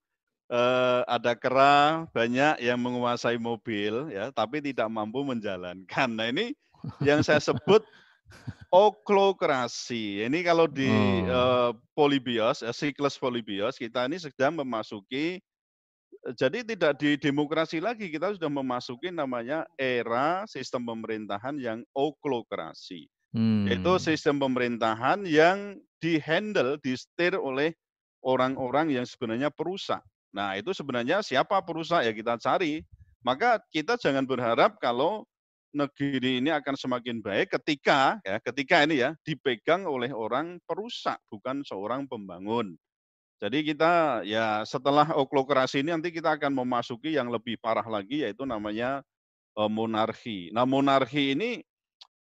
eh, 0.51 1.01
ada 1.07 1.33
kera 1.37 2.09
banyak 2.11 2.61
yang 2.61 2.81
menguasai 2.81 3.37
mobil 3.37 4.11
ya, 4.11 4.33
tapi 4.33 4.61
tidak 4.64 4.89
mampu 4.89 5.23
menjalankan. 5.23 6.09
Nah 6.11 6.29
ini 6.33 6.57
yang 7.05 7.20
saya 7.20 7.39
sebut 7.53 7.85
oklokrasi. 8.73 10.25
Ini 10.25 10.39
kalau 10.43 10.66
di 10.66 10.89
hmm. 10.89 11.29
eh, 11.29 11.70
polibios, 11.93 12.64
eh, 12.64 12.75
siklus 12.75 13.20
polibios 13.20 13.77
kita 13.77 14.09
ini 14.09 14.16
sedang 14.16 14.57
memasuki 14.57 15.39
jadi 16.39 16.62
tidak 16.62 17.03
di 17.03 17.18
demokrasi 17.18 17.83
lagi, 17.83 18.07
kita 18.07 18.39
sudah 18.39 18.47
memasuki 18.47 19.11
namanya 19.11 19.66
era 19.75 20.47
sistem 20.47 20.87
pemerintahan 20.87 21.59
yang 21.59 21.83
oklokrasi. 21.91 23.11
Hmm. 23.35 23.66
Yaitu 23.66 23.99
sistem 23.99 24.39
pemerintahan 24.39 25.27
yang 25.27 25.81
dihandle, 25.99 26.79
disetir 26.79 27.35
oleh 27.35 27.75
orang-orang 28.23 28.95
yang 28.95 29.07
sebenarnya 29.09 29.51
perusak. 29.51 30.05
Nah, 30.31 30.55
itu 30.55 30.70
sebenarnya 30.70 31.27
siapa 31.27 31.59
perusak 31.61 32.07
ya 32.07 32.12
kita 32.14 32.39
cari. 32.39 32.87
Maka 33.23 33.62
kita 33.70 33.99
jangan 33.99 34.27
berharap 34.27 34.79
kalau 34.83 35.27
negeri 35.73 36.39
ini 36.43 36.53
akan 36.53 36.77
semakin 36.77 37.25
baik 37.25 37.49
ketika 37.57 38.20
ya 38.29 38.37
ketika 38.45 38.85
ini 38.85 39.01
ya 39.01 39.16
dipegang 39.25 39.89
oleh 39.89 40.12
orang 40.12 40.61
perusak 40.68 41.16
bukan 41.33 41.64
seorang 41.64 42.05
pembangun. 42.07 42.77
Jadi 43.43 43.74
kita 43.74 44.22
ya 44.22 44.62
setelah 44.62 45.11
oklokrasi 45.18 45.82
ini 45.82 45.90
nanti 45.90 46.14
kita 46.14 46.38
akan 46.38 46.55
memasuki 46.62 47.18
yang 47.18 47.26
lebih 47.26 47.59
parah 47.59 47.82
lagi 47.82 48.22
yaitu 48.22 48.47
namanya 48.47 49.03
uh, 49.59 49.66
monarki. 49.66 50.55
Nah, 50.55 50.62
monarki 50.62 51.34
ini 51.34 51.59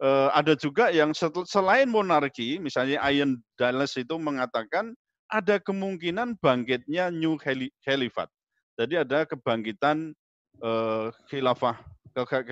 uh, 0.01 0.34
ada 0.34 0.57
juga 0.57 0.89
yang 0.89 1.14
selain 1.45 1.86
monarki, 1.86 2.57
misalnya 2.57 2.97
Ian 3.05 3.38
Dallas 3.61 3.93
itu 3.93 4.18
mengatakan 4.18 4.97
ada 5.30 5.61
kemungkinan 5.61 6.41
bangkitnya 6.41 7.14
New 7.14 7.38
Caliphate. 7.86 8.34
Jadi 8.74 9.05
ada 9.05 9.30
kebangkitan 9.30 10.18
uh, 10.66 11.14
khilafah 11.30 11.78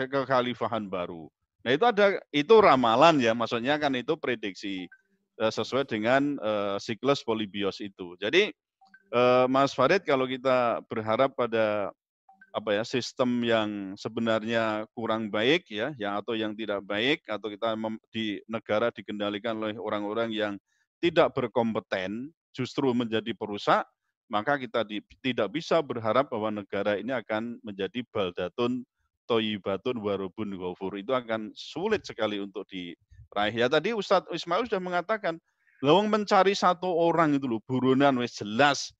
kekhalifahan 0.09 0.85
baru. 0.85 1.25
Nah 1.61 1.71
itu 1.73 1.85
ada 1.85 2.17
itu 2.33 2.55
ramalan 2.57 3.21
ya, 3.21 3.33
maksudnya 3.33 3.77
kan 3.77 3.93
itu 3.93 4.17
prediksi 4.17 4.85
sesuai 5.49 5.89
dengan 5.89 6.37
uh, 6.37 6.77
siklus 6.77 7.25
polibios 7.25 7.81
itu. 7.81 8.13
Jadi 8.21 8.53
uh, 9.15 9.49
Mas 9.49 9.73
Farid 9.73 10.05
kalau 10.05 10.29
kita 10.29 10.85
berharap 10.85 11.33
pada 11.33 11.89
apa 12.51 12.69
ya 12.75 12.83
sistem 12.83 13.47
yang 13.47 13.95
sebenarnya 13.95 14.83
kurang 14.91 15.31
baik 15.31 15.71
ya 15.71 15.95
yang 15.95 16.19
atau 16.19 16.35
yang 16.35 16.51
tidak 16.51 16.83
baik 16.83 17.23
atau 17.23 17.47
kita 17.47 17.79
di 18.11 18.43
negara 18.43 18.91
dikendalikan 18.91 19.55
oleh 19.55 19.79
orang-orang 19.79 20.35
yang 20.35 20.53
tidak 20.99 21.31
berkompeten 21.31 22.27
justru 22.51 22.91
menjadi 22.91 23.31
perusak 23.31 23.87
maka 24.27 24.59
kita 24.59 24.83
di, 24.83 24.99
tidak 25.23 25.47
bisa 25.51 25.79
berharap 25.79 26.27
bahwa 26.27 26.59
negara 26.59 26.99
ini 26.99 27.15
akan 27.15 27.55
menjadi 27.63 28.03
baldatun 28.11 28.83
toyibatun 29.31 30.03
warubun 30.03 30.51
ghafur 30.59 30.99
itu 30.99 31.15
akan 31.15 31.55
sulit 31.55 32.03
sekali 32.03 32.35
untuk 32.43 32.67
diraih 33.31 33.55
ya 33.55 33.67
tadi 33.71 33.95
Ustadz 33.95 34.27
Ismail 34.35 34.67
sudah 34.67 34.83
mengatakan 34.83 35.39
lawang 35.79 36.11
mencari 36.11 36.51
satu 36.51 36.91
orang 36.91 37.39
itu 37.39 37.47
loh 37.47 37.63
buronan 37.63 38.19
wes 38.19 38.35
jelas. 38.35 38.91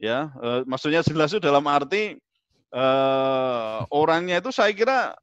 Ya 0.00 0.32
e, 0.40 0.64
maksudnya 0.64 1.04
jelas 1.04 1.32
itu 1.32 1.40
dalam 1.40 1.64
arti 1.68 2.20
uh, 2.72 3.80
orangnya 3.88 4.44
itu 4.44 4.52
saya 4.52 4.68
kira 4.76 5.16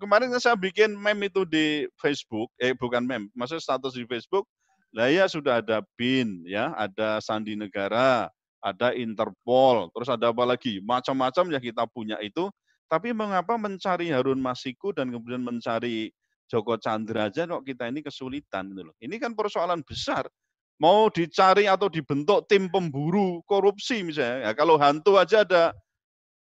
kemarin 0.00 0.32
saya 0.40 0.56
bikin 0.58 0.96
meme 0.96 1.28
itu 1.28 1.44
di 1.48 1.88
Facebook, 2.00 2.52
eh 2.60 2.74
bukan 2.74 3.04
meme, 3.04 3.30
maksudnya 3.32 3.62
status 3.62 3.94
di 3.94 4.04
Facebook, 4.04 4.44
lah 4.92 5.10
ya 5.10 5.24
sudah 5.30 5.62
ada 5.62 5.80
BIN, 5.94 6.44
ya, 6.44 6.74
ada 6.74 7.22
Sandi 7.22 7.54
Negara, 7.54 8.28
ada 8.60 8.88
Interpol, 8.92 9.88
terus 9.94 10.10
ada 10.10 10.34
apa 10.34 10.44
lagi, 10.44 10.82
macam-macam 10.82 11.44
yang 11.56 11.62
kita 11.62 11.84
punya 11.88 12.18
itu, 12.20 12.50
tapi 12.90 13.14
mengapa 13.14 13.54
mencari 13.56 14.10
Harun 14.10 14.42
Masiku 14.42 14.92
dan 14.92 15.10
kemudian 15.14 15.40
mencari 15.40 16.10
Joko 16.54 16.78
Chandra 16.78 17.26
aja 17.26 17.50
kok 17.50 17.66
kita 17.66 17.90
ini 17.90 17.98
kesulitan 17.98 18.70
gitu 18.70 18.86
loh. 18.86 18.94
Ini 19.02 19.18
kan 19.18 19.34
persoalan 19.34 19.82
besar. 19.82 20.30
Mau 20.78 21.10
dicari 21.10 21.66
atau 21.66 21.90
dibentuk 21.90 22.46
tim 22.46 22.70
pemburu 22.70 23.42
korupsi 23.50 24.06
misalnya. 24.06 24.46
Ya, 24.46 24.50
kalau 24.54 24.78
hantu 24.78 25.18
aja 25.18 25.42
ada 25.42 25.74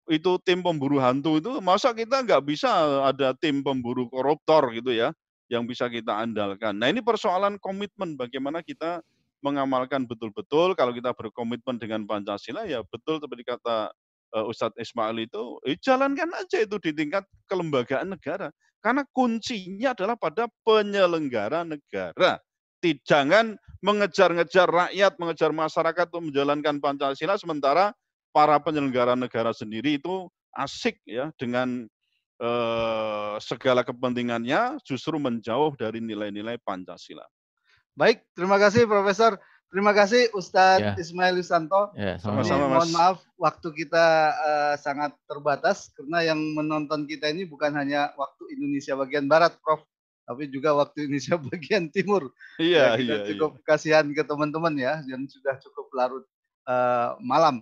itu 0.08 0.40
tim 0.48 0.64
pemburu 0.64 1.04
hantu 1.04 1.44
itu 1.44 1.60
masa 1.60 1.92
kita 1.92 2.24
nggak 2.24 2.40
bisa 2.48 2.72
ada 3.04 3.36
tim 3.36 3.60
pemburu 3.60 4.08
koruptor 4.08 4.72
gitu 4.72 4.96
ya 4.96 5.12
yang 5.52 5.68
bisa 5.68 5.92
kita 5.92 6.16
andalkan. 6.24 6.80
Nah 6.80 6.88
ini 6.88 7.04
persoalan 7.04 7.60
komitmen 7.60 8.16
bagaimana 8.16 8.64
kita 8.64 9.04
mengamalkan 9.44 10.08
betul-betul 10.08 10.74
kalau 10.80 10.96
kita 10.96 11.12
berkomitmen 11.12 11.76
dengan 11.76 12.08
Pancasila 12.08 12.64
ya 12.64 12.82
betul 12.88 13.20
seperti 13.20 13.44
kata 13.46 13.92
Ustadz 14.36 14.76
Ismail 14.76 15.24
itu 15.24 15.60
eh, 15.64 15.80
jalankan 15.80 16.28
aja 16.36 16.64
itu 16.64 16.76
di 16.84 16.92
tingkat 16.92 17.24
kelembagaan 17.48 18.12
negara 18.12 18.52
karena 18.84 19.04
kuncinya 19.12 19.96
adalah 19.96 20.16
pada 20.20 20.48
penyelenggara 20.64 21.64
negara. 21.68 22.40
Jangan 23.04 23.60
mengejar-ngejar 23.84 24.70
rakyat, 24.70 25.20
mengejar 25.20 25.52
masyarakat 25.52 26.06
untuk 26.14 26.32
menjalankan 26.32 26.80
Pancasila 26.80 27.36
sementara 27.36 27.92
para 28.32 28.62
penyelenggara 28.64 29.18
negara 29.18 29.52
sendiri 29.52 30.00
itu 30.00 30.30
asik 30.56 31.02
ya 31.04 31.34
dengan 31.36 31.90
eh, 32.40 33.36
segala 33.44 33.84
kepentingannya 33.84 34.80
justru 34.88 35.20
menjauh 35.20 35.74
dari 35.76 36.00
nilai-nilai 36.00 36.62
Pancasila. 36.64 37.26
Baik, 37.98 38.22
terima 38.38 38.62
kasih 38.62 38.86
Profesor. 38.86 39.42
Terima 39.68 39.92
kasih 39.92 40.32
Ustadz 40.32 40.80
ya. 40.80 40.92
Ismail 40.96 41.44
Yusanto. 41.44 41.92
Ya, 41.92 42.16
sama-sama 42.24 42.72
Mohon 42.72 42.92
maaf 42.96 43.18
waktu 43.36 43.68
kita 43.76 44.32
uh, 44.32 44.76
sangat 44.80 45.12
terbatas 45.28 45.92
karena 45.92 46.24
yang 46.24 46.40
menonton 46.56 47.04
kita 47.04 47.28
ini 47.28 47.44
bukan 47.44 47.76
hanya 47.76 48.16
waktu 48.16 48.48
Indonesia 48.56 48.96
bagian 48.96 49.28
barat, 49.28 49.60
Prof, 49.60 49.84
tapi 50.24 50.48
juga 50.48 50.72
waktu 50.72 51.12
Indonesia 51.12 51.36
bagian 51.52 51.92
timur. 51.92 52.32
Iya, 52.56 52.96
ya, 52.96 53.00
kita 53.00 53.16
iya. 53.16 53.28
Cukup 53.36 53.52
iya. 53.60 53.64
kasihan 53.68 54.08
ke 54.08 54.24
teman-teman 54.24 54.74
ya 54.80 55.04
yang 55.04 55.28
sudah 55.28 55.60
cukup 55.60 55.92
larut 55.92 56.24
uh, 56.68 57.20
malam. 57.20 57.60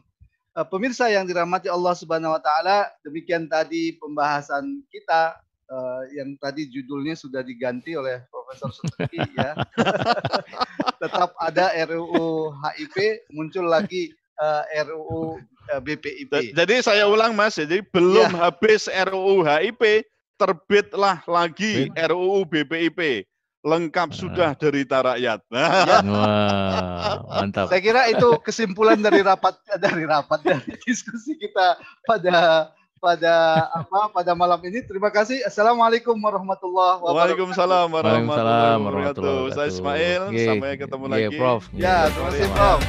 Eh, 0.55 0.67
pemirsa 0.71 1.11
yang 1.11 1.27
dirahmati 1.27 1.67
Allah 1.67 1.91
Subhanahu 1.91 2.31
wa 2.31 2.39
taala, 2.39 2.87
demikian 3.03 3.51
tadi 3.51 3.99
pembahasan 3.99 4.87
kita 4.87 5.35
uh, 5.67 6.03
yang 6.15 6.31
tadi 6.39 6.71
judulnya 6.71 7.11
sudah 7.11 7.43
diganti 7.43 7.91
oleh 7.99 8.23
Profesor 8.31 8.71
Suzuki 8.71 9.19
ya. 9.35 9.51
Tetap 11.01 11.33
ada 11.41 11.65
RUU 11.89 12.53
HIP, 12.53 13.27
muncul 13.33 13.65
lagi 13.67 14.13
uh, 14.41 14.63
RUU 14.85 15.41
uh, 15.71 15.81
BPIP. 15.81 16.53
Jadi 16.53 16.75
saya 16.81 17.09
ulang 17.09 17.33
Mas, 17.33 17.57
jadi 17.57 17.81
belum 17.81 18.35
ya. 18.35 18.49
habis 18.49 18.87
RUU 18.87 19.45
HIP, 19.45 20.05
terbitlah 20.35 21.23
lagi 21.25 21.89
RUU 21.95 22.43
BPIP 22.45 23.25
lengkap 23.65 24.13
sudah 24.13 24.53
derita 24.53 25.01
rakyat. 25.01 25.41
Ya. 25.55 26.01
Wah, 26.05 27.17
mantap. 27.41 27.67
Saya 27.69 27.81
kira 27.81 28.01
itu 28.09 28.37
kesimpulan 28.45 29.01
dari 29.01 29.25
rapat 29.25 29.57
dari 29.81 30.05
rapat 30.05 30.39
dari 30.45 30.71
diskusi 30.85 31.33
kita 31.37 31.77
pada 32.05 32.69
pada 33.05 33.33
apa 33.69 34.09
pada 34.09 34.31
malam 34.33 34.57
ini. 34.65 34.81
Terima 34.81 35.13
kasih. 35.13 35.45
Assalamualaikum 35.45 36.17
warahmatullahi 36.17 37.05
wabarakatuh. 37.05 37.21
Waalaikumsalam 37.21 37.87
warahmatullahi 37.93 38.73
wabarakatuh. 38.81 39.37
Saya 39.53 39.67
Ismail, 39.69 40.21
sampai 40.33 40.71
ketemu 40.81 41.05
lagi. 41.05 41.37
Prof. 41.37 41.61
Ya, 41.77 42.09
terima 42.09 42.33
kasih 42.33 42.49
Prof. 42.57 42.81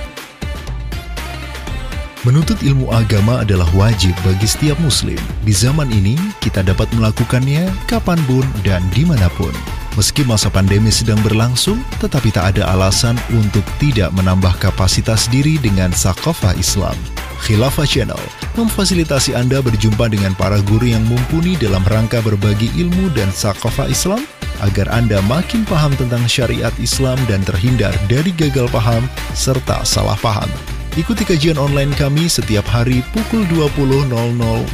Menuntut 2.25 2.59
ilmu 2.59 2.91
agama 2.91 3.47
adalah 3.47 3.69
wajib 3.79 4.11
bagi 4.27 4.51
setiap 4.51 4.75
muslim. 4.83 5.21
Di 5.47 5.55
zaman 5.55 5.87
ini, 5.95 6.19
kita 6.43 6.64
dapat 6.67 6.91
melakukannya 6.99 7.71
kapan 7.87 8.19
pun 8.27 8.43
dan 8.67 8.83
di 8.91 9.07
mana 9.07 9.31
pun. 9.39 9.55
Meski 9.97 10.28
masa 10.28 10.53
pandemi 10.53 10.92
sedang 10.92 11.16
berlangsung, 11.24 11.80
tetapi 12.05 12.28
tak 12.28 12.53
ada 12.53 12.68
alasan 12.68 13.16
untuk 13.32 13.64
tidak 13.80 14.12
menambah 14.12 14.53
kapasitas 14.61 15.24
diri 15.32 15.57
dengan 15.57 15.88
sakofah 15.88 16.53
Islam. 16.61 16.92
Khilafah 17.40 17.88
Channel 17.88 18.20
memfasilitasi 18.61 19.32
Anda 19.32 19.64
berjumpa 19.64 20.12
dengan 20.12 20.36
para 20.36 20.61
guru 20.68 20.92
yang 20.92 21.05
mumpuni 21.09 21.57
dalam 21.57 21.80
rangka 21.88 22.20
berbagi 22.20 22.68
ilmu 22.76 23.09
dan 23.16 23.32
sakofah 23.32 23.88
Islam 23.88 24.20
agar 24.61 24.84
Anda 24.92 25.24
makin 25.24 25.64
paham 25.64 25.97
tentang 25.97 26.28
syariat 26.28 26.72
Islam 26.76 27.16
dan 27.24 27.40
terhindar 27.49 27.97
dari 28.05 28.36
gagal 28.36 28.68
paham 28.68 29.05
serta 29.32 29.80
salah 29.88 30.16
paham. 30.20 30.49
Ikuti 30.97 31.24
kajian 31.24 31.57
online 31.57 31.92
kami 31.97 32.28
setiap 32.28 32.68
hari 32.68 33.01
pukul 33.16 33.49
20.00 33.49 34.12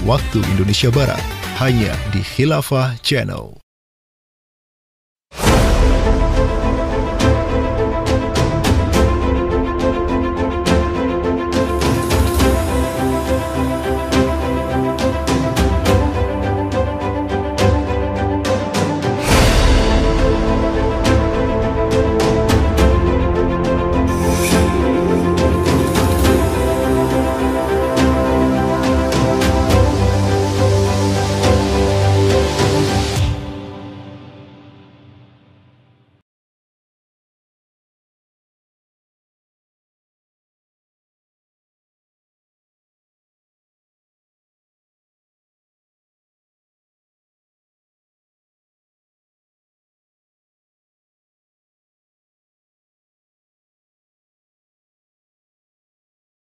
waktu 0.02 0.38
Indonesia 0.54 0.90
Barat 0.90 1.22
hanya 1.62 1.94
di 2.10 2.22
Khilafah 2.22 2.98
Channel. 3.06 3.61